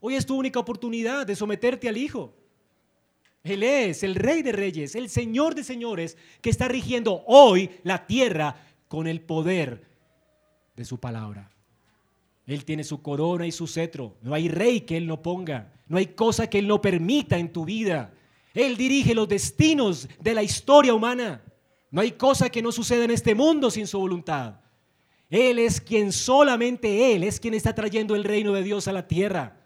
Hoy 0.00 0.14
es 0.14 0.24
tu 0.24 0.34
única 0.34 0.58
oportunidad 0.58 1.26
de 1.26 1.36
someterte 1.36 1.86
al 1.86 1.98
Hijo. 1.98 2.34
Él 3.42 3.62
es 3.62 4.02
el 4.02 4.14
Rey 4.14 4.40
de 4.40 4.52
Reyes, 4.52 4.94
el 4.94 5.10
Señor 5.10 5.54
de 5.54 5.62
Señores, 5.62 6.16
que 6.40 6.48
está 6.48 6.68
rigiendo 6.68 7.22
hoy 7.26 7.68
la 7.82 8.06
tierra 8.06 8.56
con 8.88 9.06
el 9.06 9.20
poder 9.20 9.86
de 10.74 10.86
su 10.86 10.98
palabra. 10.98 11.50
Él 12.46 12.64
tiene 12.64 12.82
su 12.82 13.02
corona 13.02 13.46
y 13.46 13.52
su 13.52 13.66
cetro. 13.66 14.16
No 14.22 14.32
hay 14.32 14.48
rey 14.48 14.80
que 14.80 14.96
Él 14.96 15.06
no 15.06 15.20
ponga. 15.20 15.73
No 15.86 15.98
hay 15.98 16.08
cosa 16.08 16.48
que 16.48 16.58
Él 16.58 16.68
no 16.68 16.80
permita 16.80 17.38
en 17.38 17.52
tu 17.52 17.64
vida. 17.64 18.12
Él 18.54 18.76
dirige 18.76 19.14
los 19.14 19.28
destinos 19.28 20.08
de 20.20 20.34
la 20.34 20.42
historia 20.42 20.94
humana. 20.94 21.42
No 21.90 22.00
hay 22.00 22.12
cosa 22.12 22.48
que 22.48 22.62
no 22.62 22.72
suceda 22.72 23.04
en 23.04 23.10
este 23.10 23.34
mundo 23.34 23.70
sin 23.70 23.86
su 23.86 23.98
voluntad. 23.98 24.56
Él 25.30 25.58
es 25.58 25.80
quien 25.80 26.12
solamente 26.12 27.14
Él 27.14 27.24
es 27.24 27.40
quien 27.40 27.54
está 27.54 27.74
trayendo 27.74 28.14
el 28.14 28.24
reino 28.24 28.52
de 28.52 28.62
Dios 28.62 28.88
a 28.88 28.92
la 28.92 29.06
tierra. 29.06 29.60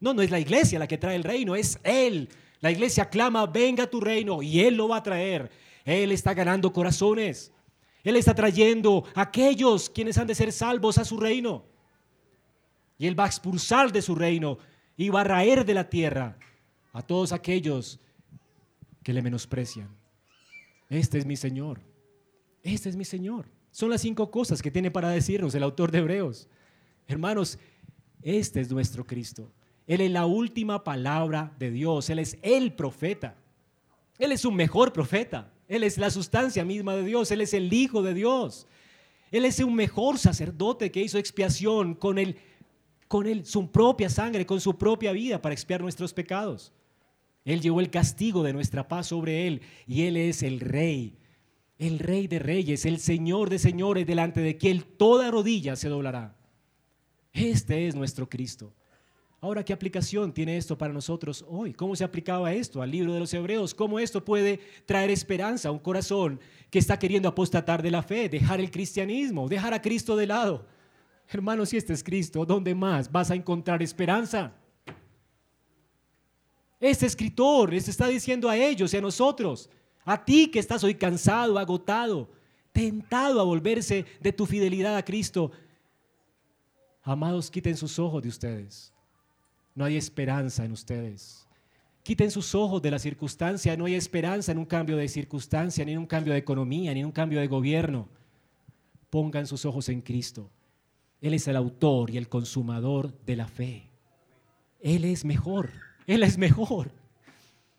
No, 0.00 0.12
no 0.12 0.22
es 0.22 0.30
la 0.30 0.40
iglesia 0.40 0.78
la 0.78 0.86
que 0.86 0.98
trae 0.98 1.16
el 1.16 1.24
reino, 1.24 1.56
es 1.56 1.78
Él. 1.82 2.28
La 2.60 2.70
iglesia 2.70 3.08
clama, 3.08 3.46
venga 3.46 3.86
tu 3.86 4.00
reino 4.00 4.42
y 4.42 4.60
Él 4.60 4.76
lo 4.76 4.88
va 4.88 4.98
a 4.98 5.02
traer. 5.02 5.50
Él 5.84 6.12
está 6.12 6.34
ganando 6.34 6.72
corazones. 6.72 7.52
Él 8.02 8.16
está 8.16 8.34
trayendo 8.34 9.04
a 9.14 9.22
aquellos 9.22 9.88
quienes 9.88 10.18
han 10.18 10.26
de 10.26 10.34
ser 10.34 10.52
salvos 10.52 10.98
a 10.98 11.04
su 11.04 11.18
reino. 11.18 11.64
Y 12.98 13.06
Él 13.06 13.18
va 13.18 13.24
a 13.24 13.28
expulsar 13.28 13.90
de 13.92 14.02
su 14.02 14.14
reino 14.14 14.58
y 14.96 15.08
va 15.08 15.22
a 15.22 15.24
raer 15.24 15.64
de 15.64 15.74
la 15.74 15.88
tierra 15.88 16.38
a 16.92 17.02
todos 17.02 17.32
aquellos 17.32 18.00
que 19.02 19.12
le 19.12 19.22
menosprecian. 19.22 19.88
Este 20.88 21.18
es 21.18 21.26
mi 21.26 21.36
Señor. 21.36 21.80
Este 22.62 22.88
es 22.88 22.96
mi 22.96 23.04
Señor. 23.04 23.46
Son 23.70 23.90
las 23.90 24.00
cinco 24.00 24.30
cosas 24.30 24.62
que 24.62 24.70
tiene 24.70 24.90
para 24.90 25.08
decirnos 25.08 25.54
el 25.54 25.62
autor 25.62 25.90
de 25.90 25.98
Hebreos. 25.98 26.48
Hermanos, 27.08 27.58
este 28.22 28.60
es 28.60 28.70
nuestro 28.70 29.04
Cristo. 29.04 29.50
Él 29.86 30.00
es 30.00 30.10
la 30.10 30.26
última 30.26 30.84
palabra 30.84 31.52
de 31.58 31.70
Dios. 31.70 32.08
Él 32.08 32.20
es 32.20 32.38
el 32.42 32.72
profeta. 32.72 33.36
Él 34.18 34.32
es 34.32 34.44
un 34.44 34.54
mejor 34.54 34.92
profeta. 34.92 35.52
Él 35.68 35.82
es 35.82 35.98
la 35.98 36.10
sustancia 36.10 36.64
misma 36.64 36.94
de 36.94 37.04
Dios. 37.04 37.30
Él 37.30 37.40
es 37.40 37.52
el 37.52 37.72
Hijo 37.72 38.02
de 38.02 38.14
Dios. 38.14 38.66
Él 39.30 39.44
es 39.44 39.58
un 39.58 39.74
mejor 39.74 40.18
sacerdote 40.18 40.92
que 40.92 41.02
hizo 41.02 41.18
expiación 41.18 41.94
con 41.94 42.18
el 42.18 42.36
con 43.08 43.26
él, 43.26 43.44
su 43.44 43.70
propia 43.70 44.08
sangre, 44.08 44.46
con 44.46 44.60
su 44.60 44.76
propia 44.76 45.12
vida 45.12 45.40
para 45.40 45.52
expiar 45.52 45.80
nuestros 45.80 46.12
pecados. 46.12 46.72
Él 47.44 47.60
llevó 47.60 47.80
el 47.80 47.90
castigo 47.90 48.42
de 48.42 48.52
nuestra 48.52 48.88
paz 48.88 49.08
sobre 49.08 49.46
él 49.46 49.60
y 49.86 50.02
él 50.02 50.16
es 50.16 50.42
el 50.42 50.60
rey, 50.60 51.18
el 51.78 51.98
rey 51.98 52.26
de 52.26 52.38
reyes, 52.38 52.86
el 52.86 52.98
señor 52.98 53.50
de 53.50 53.58
señores, 53.58 54.06
delante 54.06 54.40
de 54.40 54.56
quien 54.56 54.82
toda 54.96 55.30
rodilla 55.30 55.76
se 55.76 55.88
doblará. 55.88 56.36
Este 57.32 57.86
es 57.86 57.94
nuestro 57.94 58.28
Cristo. 58.28 58.72
Ahora, 59.40 59.62
¿qué 59.62 59.74
aplicación 59.74 60.32
tiene 60.32 60.56
esto 60.56 60.78
para 60.78 60.94
nosotros 60.94 61.44
hoy? 61.46 61.74
¿Cómo 61.74 61.94
se 61.94 62.04
aplicaba 62.04 62.54
esto 62.54 62.80
al 62.80 62.90
libro 62.90 63.12
de 63.12 63.20
los 63.20 63.34
Hebreos? 63.34 63.74
¿Cómo 63.74 63.98
esto 63.98 64.24
puede 64.24 64.58
traer 64.86 65.10
esperanza 65.10 65.68
a 65.68 65.72
un 65.72 65.80
corazón 65.80 66.40
que 66.70 66.78
está 66.78 66.98
queriendo 66.98 67.28
apostatar 67.28 67.82
de 67.82 67.90
la 67.90 68.02
fe, 68.02 68.30
dejar 68.30 68.58
el 68.58 68.70
cristianismo, 68.70 69.46
dejar 69.46 69.74
a 69.74 69.82
Cristo 69.82 70.16
de 70.16 70.28
lado? 70.28 70.66
Hermanos, 71.28 71.70
si 71.70 71.76
este 71.76 71.92
es 71.92 72.04
Cristo, 72.04 72.44
¿dónde 72.44 72.74
más 72.74 73.10
vas 73.10 73.30
a 73.30 73.34
encontrar 73.34 73.82
esperanza? 73.82 74.52
Este 76.80 77.06
escritor 77.06 77.72
les 77.72 77.88
está 77.88 78.06
diciendo 78.08 78.48
a 78.48 78.56
ellos 78.56 78.92
y 78.92 78.96
a 78.96 79.00
nosotros, 79.00 79.70
a 80.04 80.22
ti 80.22 80.50
que 80.50 80.58
estás 80.58 80.84
hoy 80.84 80.94
cansado, 80.94 81.58
agotado, 81.58 82.28
tentado 82.72 83.40
a 83.40 83.44
volverse 83.44 84.04
de 84.20 84.32
tu 84.32 84.44
fidelidad 84.44 84.96
a 84.96 85.04
Cristo, 85.04 85.50
amados, 87.02 87.50
quiten 87.50 87.76
sus 87.76 87.98
ojos 87.98 88.22
de 88.22 88.28
ustedes. 88.28 88.92
No 89.74 89.84
hay 89.84 89.96
esperanza 89.96 90.64
en 90.64 90.72
ustedes. 90.72 91.46
Quiten 92.02 92.30
sus 92.30 92.54
ojos 92.54 92.82
de 92.82 92.90
la 92.90 92.98
circunstancia. 92.98 93.76
No 93.76 93.86
hay 93.86 93.94
esperanza 93.94 94.52
en 94.52 94.58
un 94.58 94.66
cambio 94.66 94.96
de 94.96 95.08
circunstancia, 95.08 95.84
ni 95.84 95.92
en 95.92 95.98
un 95.98 96.06
cambio 96.06 96.32
de 96.32 96.38
economía, 96.38 96.92
ni 96.92 97.00
en 97.00 97.06
un 97.06 97.12
cambio 97.12 97.40
de 97.40 97.46
gobierno. 97.46 98.08
Pongan 99.10 99.46
sus 99.46 99.64
ojos 99.64 99.88
en 99.88 100.00
Cristo. 100.00 100.50
Él 101.24 101.32
es 101.32 101.48
el 101.48 101.56
autor 101.56 102.10
y 102.10 102.18
el 102.18 102.28
consumador 102.28 103.18
de 103.24 103.34
la 103.34 103.48
fe. 103.48 103.88
Él 104.82 105.06
es 105.06 105.24
mejor, 105.24 105.70
Él 106.06 106.22
es 106.22 106.36
mejor. 106.36 106.90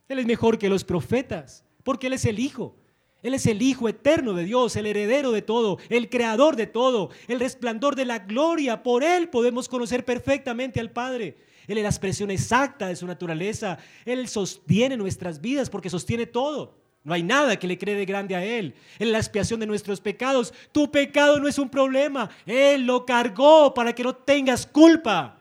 Él 0.09 0.17
es 0.17 0.25
mejor 0.25 0.57
que 0.57 0.67
los 0.67 0.83
profetas, 0.83 1.63
porque 1.83 2.07
Él 2.07 2.13
es 2.13 2.25
el 2.25 2.39
Hijo. 2.39 2.75
Él 3.21 3.35
es 3.35 3.45
el 3.45 3.61
Hijo 3.61 3.87
eterno 3.87 4.33
de 4.33 4.45
Dios, 4.45 4.75
el 4.75 4.87
heredero 4.87 5.31
de 5.31 5.43
todo, 5.43 5.77
el 5.89 6.09
creador 6.09 6.55
de 6.55 6.65
todo, 6.65 7.11
el 7.27 7.39
resplandor 7.39 7.95
de 7.95 8.05
la 8.05 8.17
gloria. 8.17 8.81
Por 8.81 9.03
Él 9.03 9.29
podemos 9.29 9.69
conocer 9.69 10.03
perfectamente 10.03 10.79
al 10.79 10.89
Padre. 10.89 11.37
Él 11.67 11.77
es 11.77 11.83
la 11.83 11.89
expresión 11.89 12.31
exacta 12.31 12.87
de 12.87 12.95
su 12.95 13.05
naturaleza. 13.05 13.77
Él 14.05 14.27
sostiene 14.27 14.97
nuestras 14.97 15.39
vidas 15.39 15.69
porque 15.69 15.91
sostiene 15.91 16.25
todo. 16.25 16.73
No 17.05 17.13
hay 17.13 17.21
nada 17.23 17.57
que 17.57 17.67
le 17.67 17.77
cree 17.77 17.95
de 17.95 18.05
grande 18.05 18.35
a 18.35 18.43
Él. 18.43 18.73
En 18.97 19.11
la 19.11 19.19
expiación 19.19 19.59
de 19.59 19.67
nuestros 19.67 20.01
pecados, 20.01 20.51
tu 20.71 20.91
pecado 20.91 21.39
no 21.39 21.47
es 21.47 21.59
un 21.59 21.69
problema. 21.69 22.31
Él 22.47 22.85
lo 22.85 23.05
cargó 23.05 23.73
para 23.73 23.93
que 23.93 24.03
no 24.03 24.13
tengas 24.13 24.65
culpa. 24.65 25.37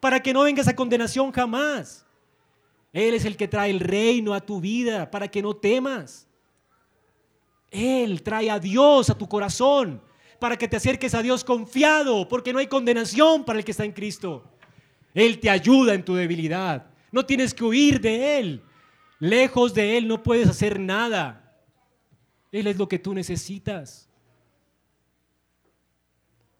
para 0.00 0.20
que 0.20 0.32
no 0.32 0.42
vengas 0.42 0.66
a 0.66 0.74
condenación 0.74 1.30
jamás. 1.30 2.04
Él 2.92 3.14
es 3.14 3.24
el 3.24 3.36
que 3.36 3.46
trae 3.46 3.70
el 3.70 3.78
reino 3.78 4.34
a 4.34 4.40
tu 4.40 4.60
vida 4.60 5.10
para 5.10 5.28
que 5.28 5.40
no 5.40 5.54
temas. 5.54 6.26
Él 7.70 8.20
trae 8.22 8.50
a 8.50 8.58
Dios 8.58 9.08
a 9.10 9.16
tu 9.16 9.28
corazón 9.28 10.02
para 10.40 10.58
que 10.58 10.66
te 10.66 10.76
acerques 10.76 11.14
a 11.14 11.22
Dios 11.22 11.44
confiado, 11.44 12.28
porque 12.28 12.52
no 12.52 12.58
hay 12.58 12.66
condenación 12.66 13.44
para 13.44 13.60
el 13.60 13.64
que 13.64 13.70
está 13.70 13.84
en 13.84 13.92
Cristo. 13.92 14.42
Él 15.14 15.38
te 15.38 15.48
ayuda 15.48 15.94
en 15.94 16.04
tu 16.04 16.16
debilidad. 16.16 16.84
No 17.12 17.24
tienes 17.24 17.54
que 17.54 17.62
huir 17.62 18.00
de 18.00 18.40
Él. 18.40 18.62
Lejos 19.22 19.72
de 19.72 19.96
Él 19.96 20.08
no 20.08 20.20
puedes 20.24 20.48
hacer 20.48 20.80
nada. 20.80 21.56
Él 22.50 22.66
es 22.66 22.76
lo 22.76 22.88
que 22.88 22.98
tú 22.98 23.14
necesitas. 23.14 24.08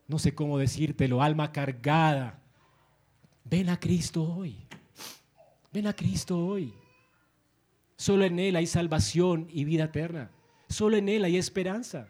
No 0.07 0.17
sé 0.17 0.33
cómo 0.33 0.57
decírtelo, 0.57 1.21
alma 1.21 1.51
cargada. 1.51 2.39
Ven 3.43 3.67
a 3.67 3.77
Cristo 3.77 4.23
hoy. 4.23 4.65
Ven 5.73 5.87
a 5.87 5.93
Cristo 5.93 6.39
hoy. 6.39 6.73
Solo 7.97 8.23
en 8.23 8.39
Él 8.39 8.55
hay 8.55 8.65
salvación 8.65 9.49
y 9.51 9.65
vida 9.65 9.83
eterna. 9.83 10.31
Solo 10.69 10.95
en 10.95 11.09
Él 11.09 11.25
hay 11.25 11.35
esperanza. 11.35 12.07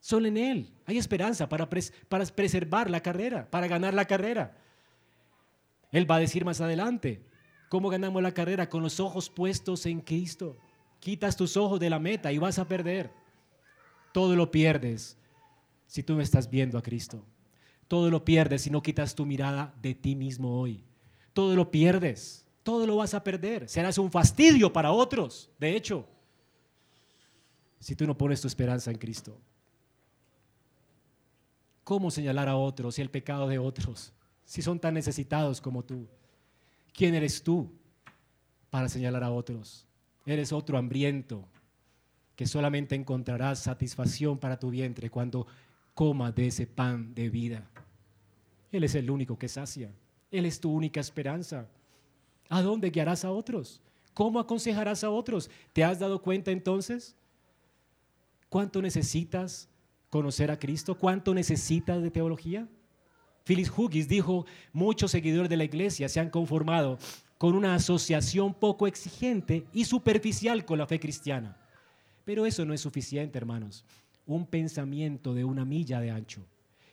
Solo 0.00 0.28
en 0.28 0.38
Él 0.38 0.72
hay 0.86 0.96
esperanza 0.96 1.46
para, 1.46 1.68
para 1.68 2.24
preservar 2.24 2.88
la 2.88 3.02
carrera, 3.02 3.50
para 3.50 3.68
ganar 3.68 3.92
la 3.92 4.06
carrera. 4.06 4.56
Él 5.92 6.10
va 6.10 6.16
a 6.16 6.20
decir 6.20 6.42
más 6.46 6.62
adelante, 6.62 7.28
¿cómo 7.70 7.88
ganamos 7.88 8.22
la 8.22 8.34
carrera? 8.34 8.68
Con 8.68 8.82
los 8.82 9.00
ojos 9.00 9.30
puestos 9.30 9.86
en 9.86 10.02
Cristo. 10.02 10.58
Quitas 10.98 11.34
tus 11.34 11.56
ojos 11.56 11.80
de 11.80 11.88
la 11.88 11.98
meta 11.98 12.30
y 12.30 12.36
vas 12.36 12.58
a 12.58 12.68
perder. 12.68 13.10
Todo 14.12 14.36
lo 14.36 14.50
pierdes 14.50 15.16
si 15.86 16.02
tú 16.02 16.14
no 16.14 16.20
estás 16.20 16.50
viendo 16.50 16.76
a 16.76 16.82
Cristo. 16.82 17.24
Todo 17.88 18.10
lo 18.10 18.22
pierdes 18.22 18.62
si 18.62 18.70
no 18.70 18.82
quitas 18.82 19.14
tu 19.14 19.24
mirada 19.24 19.74
de 19.80 19.94
ti 19.94 20.14
mismo 20.14 20.60
hoy. 20.60 20.84
Todo 21.32 21.56
lo 21.56 21.70
pierdes, 21.70 22.44
todo 22.62 22.86
lo 22.86 22.96
vas 22.96 23.14
a 23.14 23.24
perder. 23.24 23.66
Serás 23.68 23.96
un 23.96 24.10
fastidio 24.10 24.70
para 24.70 24.92
otros, 24.92 25.48
de 25.58 25.74
hecho, 25.74 26.06
si 27.78 27.96
tú 27.96 28.06
no 28.06 28.18
pones 28.18 28.42
tu 28.42 28.48
esperanza 28.48 28.90
en 28.90 28.98
Cristo. 28.98 29.40
¿Cómo 31.82 32.10
señalar 32.10 32.48
a 32.48 32.56
otros 32.56 32.98
y 32.98 33.02
el 33.02 33.10
pecado 33.10 33.48
de 33.48 33.58
otros? 33.58 34.12
si 34.50 34.62
son 34.62 34.80
tan 34.80 34.94
necesitados 34.94 35.60
como 35.60 35.84
tú? 35.84 36.08
¿Quién 36.92 37.14
eres 37.14 37.42
tú 37.42 37.70
para 38.70 38.88
señalar 38.88 39.24
a 39.24 39.30
otros? 39.30 39.86
Eres 40.26 40.52
otro 40.52 40.78
hambriento 40.78 41.44
que 42.36 42.46
solamente 42.46 42.94
encontrarás 42.94 43.58
satisfacción 43.58 44.38
para 44.38 44.58
tu 44.58 44.70
vientre 44.70 45.10
cuando 45.10 45.46
comas 45.94 46.34
de 46.34 46.46
ese 46.46 46.66
pan 46.66 47.14
de 47.14 47.28
vida. 47.28 47.68
Él 48.72 48.84
es 48.84 48.94
el 48.94 49.10
único 49.10 49.38
que 49.38 49.48
sacia. 49.48 49.90
Él 50.30 50.46
es 50.46 50.60
tu 50.60 50.72
única 50.72 51.00
esperanza. 51.00 51.66
¿A 52.48 52.62
dónde 52.62 52.90
guiarás 52.90 53.24
a 53.24 53.30
otros? 53.30 53.80
¿Cómo 54.14 54.40
aconsejarás 54.40 55.04
a 55.04 55.10
otros? 55.10 55.50
¿Te 55.72 55.84
has 55.84 55.98
dado 55.98 56.22
cuenta 56.22 56.50
entonces? 56.50 57.14
¿Cuánto 58.48 58.82
necesitas 58.82 59.68
conocer 60.08 60.50
a 60.50 60.58
Cristo? 60.58 60.96
¿Cuánto 60.96 61.34
necesitas 61.34 62.02
de 62.02 62.10
teología? 62.10 62.68
Phyllis 63.44 63.72
Huggins 63.76 64.08
dijo, 64.08 64.46
muchos 64.72 65.10
seguidores 65.10 65.48
de 65.48 65.56
la 65.56 65.64
iglesia 65.64 66.08
se 66.08 66.20
han 66.20 66.30
conformado 66.30 66.98
con 67.38 67.54
una 67.54 67.74
asociación 67.74 68.54
poco 68.54 68.86
exigente 68.86 69.66
y 69.72 69.84
superficial 69.84 70.64
con 70.64 70.78
la 70.78 70.86
fe 70.86 71.00
cristiana. 71.00 71.56
Pero 72.24 72.46
eso 72.46 72.64
no 72.64 72.74
es 72.74 72.80
suficiente, 72.80 73.38
hermanos. 73.38 73.84
Un 74.26 74.46
pensamiento 74.46 75.34
de 75.34 75.44
una 75.44 75.64
milla 75.64 76.00
de 76.00 76.10
ancho 76.10 76.46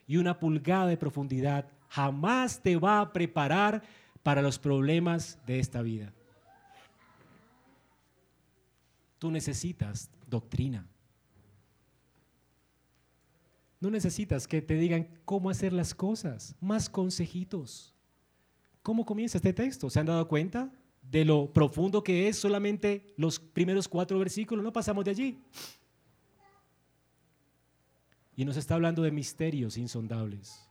y 0.07 0.17
una 0.17 0.39
pulgada 0.39 0.87
de 0.87 0.97
profundidad 0.97 1.67
jamás 1.89 2.61
te 2.61 2.77
va 2.77 3.01
a 3.01 3.13
preparar 3.13 3.83
para 4.23 4.41
los 4.41 4.57
problemas 4.57 5.37
de 5.45 5.59
esta 5.59 5.81
vida. 5.81 6.13
Tú 9.19 9.31
necesitas 9.31 10.09
doctrina. 10.27 10.85
No 13.79 13.91
necesitas 13.91 14.47
que 14.47 14.61
te 14.61 14.75
digan 14.75 15.07
cómo 15.23 15.49
hacer 15.49 15.71
las 15.71 15.93
cosas, 15.93 16.55
más 16.59 16.89
consejitos. 16.89 17.93
¿Cómo 18.81 19.05
comienza 19.05 19.37
este 19.37 19.53
texto? 19.53 19.89
¿Se 19.89 19.99
han 19.99 20.05
dado 20.07 20.27
cuenta 20.27 20.71
de 21.01 21.25
lo 21.25 21.51
profundo 21.53 22.03
que 22.03 22.27
es 22.27 22.37
solamente 22.37 23.13
los 23.17 23.39
primeros 23.39 23.87
cuatro 23.87 24.17
versículos? 24.17 24.63
No 24.63 24.73
pasamos 24.73 25.05
de 25.05 25.11
allí. 25.11 25.39
Y 28.35 28.45
nos 28.45 28.57
está 28.57 28.75
hablando 28.75 29.01
de 29.01 29.11
misterios 29.11 29.77
insondables, 29.77 30.63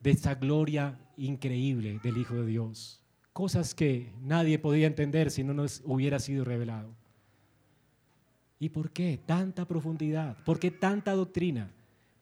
de 0.00 0.10
esta 0.10 0.34
gloria 0.34 0.98
increíble 1.16 1.98
del 2.02 2.18
Hijo 2.18 2.34
de 2.34 2.46
Dios. 2.46 3.02
Cosas 3.32 3.74
que 3.74 4.12
nadie 4.20 4.58
podía 4.58 4.86
entender 4.86 5.30
si 5.30 5.42
no 5.42 5.54
nos 5.54 5.82
hubiera 5.84 6.18
sido 6.18 6.44
revelado. 6.44 6.94
¿Y 8.58 8.68
por 8.68 8.90
qué 8.92 9.18
tanta 9.26 9.66
profundidad? 9.66 10.36
¿Por 10.44 10.60
qué 10.60 10.70
tanta 10.70 11.12
doctrina? 11.14 11.72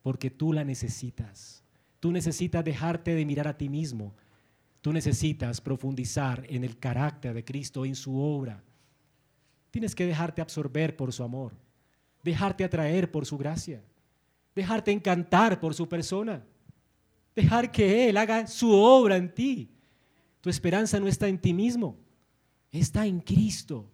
Porque 0.01 0.29
tú 0.29 0.53
la 0.53 0.63
necesitas. 0.63 1.63
Tú 1.99 2.11
necesitas 2.11 2.65
dejarte 2.65 3.13
de 3.13 3.25
mirar 3.25 3.47
a 3.47 3.57
ti 3.57 3.69
mismo. 3.69 4.15
Tú 4.81 4.91
necesitas 4.91 5.61
profundizar 5.61 6.45
en 6.49 6.63
el 6.63 6.79
carácter 6.79 7.33
de 7.33 7.45
Cristo, 7.45 7.85
en 7.85 7.95
su 7.95 8.19
obra. 8.19 8.63
Tienes 9.69 9.93
que 9.93 10.07
dejarte 10.07 10.41
absorber 10.41 10.95
por 10.97 11.13
su 11.13 11.23
amor, 11.23 11.53
dejarte 12.23 12.63
atraer 12.63 13.11
por 13.11 13.25
su 13.25 13.37
gracia, 13.37 13.83
dejarte 14.55 14.91
encantar 14.91 15.59
por 15.59 15.75
su 15.75 15.87
persona, 15.87 16.43
dejar 17.35 17.71
que 17.71 18.09
Él 18.09 18.17
haga 18.17 18.47
su 18.47 18.71
obra 18.71 19.15
en 19.15 19.33
ti. 19.33 19.69
Tu 20.41 20.49
esperanza 20.49 20.99
no 20.99 21.07
está 21.07 21.27
en 21.27 21.39
ti 21.39 21.53
mismo, 21.53 21.95
está 22.71 23.05
en 23.05 23.19
Cristo. 23.19 23.89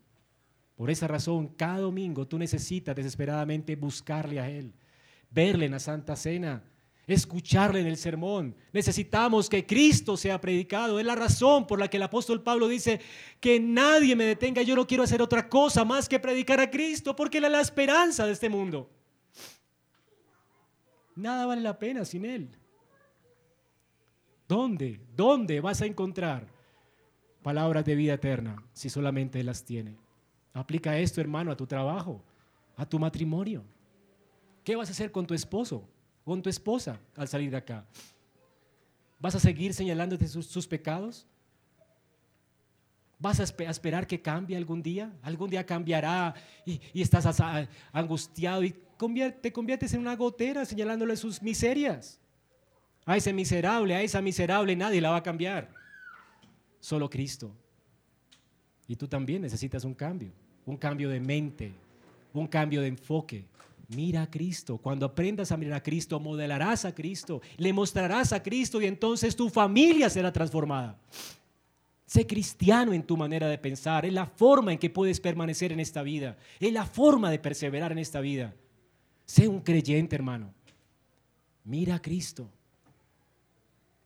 Por 0.76 0.90
esa 0.90 1.08
razón, 1.08 1.50
cada 1.50 1.80
domingo 1.80 2.26
tú 2.26 2.40
necesitas 2.40 2.96
desesperadamente 2.96 3.76
buscarle 3.76 4.40
a 4.40 4.50
Él 4.50 4.74
verle 5.30 5.66
en 5.66 5.72
la 5.72 5.80
Santa 5.80 6.16
Cena, 6.16 6.64
escucharle 7.08 7.80
en 7.80 7.88
el 7.88 7.98
sermón. 7.98 8.56
Necesitamos 8.74 9.50
que 9.50 9.66
Cristo 9.66 10.18
sea 10.18 10.40
predicado. 10.40 11.00
Es 11.00 11.06
la 11.06 11.16
razón 11.16 11.66
por 11.66 11.80
la 11.80 11.90
que 11.90 11.98
el 11.98 12.04
apóstol 12.04 12.44
Pablo 12.44 12.68
dice 12.68 13.00
que 13.40 13.60
nadie 13.60 14.16
me 14.16 14.26
detenga. 14.26 14.62
Yo 14.62 14.76
no 14.76 14.86
quiero 14.86 15.04
hacer 15.04 15.22
otra 15.22 15.48
cosa 15.48 15.86
más 15.86 16.10
que 16.10 16.20
predicar 16.20 16.60
a 16.60 16.70
Cristo 16.70 17.16
porque 17.16 17.38
Él 17.38 17.46
es 17.46 17.52
la 17.52 17.62
esperanza 17.62 18.26
de 18.26 18.34
este 18.34 18.50
mundo. 18.50 18.90
Nada 21.16 21.46
vale 21.46 21.62
la 21.62 21.80
pena 21.80 22.06
sin 22.06 22.26
Él. 22.26 22.50
¿Dónde? 24.48 25.02
¿Dónde 25.16 25.60
vas 25.62 25.82
a 25.82 25.86
encontrar 25.86 26.48
palabras 27.42 27.86
de 27.86 27.96
vida 27.96 28.14
eterna 28.14 28.64
si 28.74 28.90
solamente 28.90 29.40
Él 29.40 29.48
las 29.48 29.64
tiene? 29.64 29.98
Aplica 30.54 30.98
esto, 30.98 31.22
hermano, 31.22 31.52
a 31.52 31.58
tu 31.58 31.66
trabajo, 31.66 32.24
a 32.76 32.86
tu 32.86 33.00
matrimonio. 33.00 33.64
¿Qué 34.68 34.76
vas 34.76 34.90
a 34.90 34.92
hacer 34.92 35.14
con 35.14 35.26
tu 35.26 35.34
esposo, 35.34 35.88
con 36.26 36.42
tu 36.42 36.50
esposa 36.50 37.00
al 37.16 37.30
salir 37.30 37.50
de 37.50 37.56
acá? 37.56 37.86
¿Vas 39.18 39.34
a 39.34 39.40
seguir 39.40 39.74
señalándote 39.74 40.28
sus, 40.28 40.68
pecados? 40.68 41.26
¿Vas 43.18 43.40
a 43.40 43.44
esperar 43.44 44.06
que 44.06 44.22
cambie 44.22 44.58
algún 44.58 44.84
día? 44.84 45.14
¿Algún 45.22 45.50
día 45.50 45.66
cambiará 45.66 46.36
y, 46.66 46.82
estás 47.02 47.42
angustiado 47.94 48.62
y 48.62 48.76
te 49.42 49.54
conviertes 49.54 49.94
en 49.94 50.02
una 50.02 50.18
gotera 50.18 50.66
señalándole 50.66 51.16
sus 51.16 51.42
miserias? 51.42 52.20
A 53.06 53.16
ese 53.16 53.32
miserable, 53.32 53.96
a 53.96 54.02
esa 54.02 54.22
miserable, 54.22 54.76
nadie 54.76 55.00
la 55.00 55.12
va 55.12 55.16
a 55.16 55.24
cambiar. 55.24 55.70
Solo 56.82 57.10
Cristo. 57.10 57.56
Y 58.86 58.98
tú 58.98 59.08
también 59.08 59.44
necesitas 59.44 59.86
un 59.86 59.94
cambio, 59.94 60.34
un 60.66 60.76
cambio 60.76 61.08
de 61.08 61.22
mente, 61.22 61.72
un 62.34 62.48
cambio 62.48 62.82
de 62.82 62.88
enfoque, 62.88 63.46
Mira 63.90 64.24
a 64.24 64.30
Cristo. 64.30 64.78
Cuando 64.78 65.06
aprendas 65.06 65.52
a 65.52 65.58
mirar 65.58 65.78
a 65.78 65.84
Cristo, 65.84 66.20
modelarás 66.20 66.84
a 66.86 66.94
Cristo, 66.94 67.42
le 67.58 67.72
mostrarás 67.72 68.34
a 68.34 68.44
Cristo 68.44 68.82
y 68.82 68.86
entonces 68.86 69.36
tu 69.36 69.50
familia 69.50 70.10
será 70.10 70.32
transformada. 70.32 71.00
Sé 72.06 72.26
cristiano 72.26 72.94
en 72.94 73.04
tu 73.04 73.18
manera 73.18 73.48
de 73.48 73.58
pensar, 73.58 74.06
es 74.06 74.14
la 74.14 74.26
forma 74.26 74.72
en 74.72 74.80
que 74.80 74.90
puedes 74.90 75.20
permanecer 75.20 75.74
en 75.74 75.80
esta 75.80 76.04
vida, 76.04 76.38
es 76.60 76.72
la 76.72 76.86
forma 76.86 77.30
de 77.30 77.40
perseverar 77.40 77.92
en 77.92 77.98
esta 77.98 78.22
vida. 78.22 78.54
Sé 79.26 79.48
un 79.48 79.60
creyente, 79.60 80.16
hermano. 80.16 80.54
Mira 81.66 81.96
a 81.96 82.02
Cristo. 82.02 82.50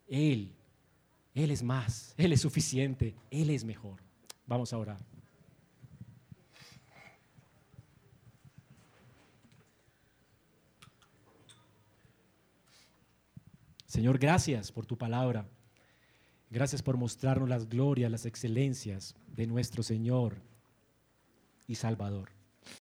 Él, 0.08 0.52
Él 1.36 1.52
es 1.52 1.62
más, 1.62 2.16
Él 2.18 2.34
es 2.34 2.41
suficiente, 2.41 3.14
Él 3.30 3.52
es 3.52 3.64
mejor. 3.64 3.99
Vamos 4.48 4.74
a 4.74 4.78
orar. 4.78 5.11
Señor, 13.91 14.19
gracias 14.19 14.72
por 14.72 14.85
tu 14.85 14.97
palabra. 14.97 15.49
Gracias 16.49 16.81
por 16.81 16.95
mostrarnos 16.95 17.49
las 17.49 17.68
glorias, 17.68 18.09
las 18.09 18.26
excelencias 18.26 19.15
de 19.27 19.47
nuestro 19.47 19.84
Señor 19.84 20.38
y 21.68 21.76
Salvador. 21.76 22.30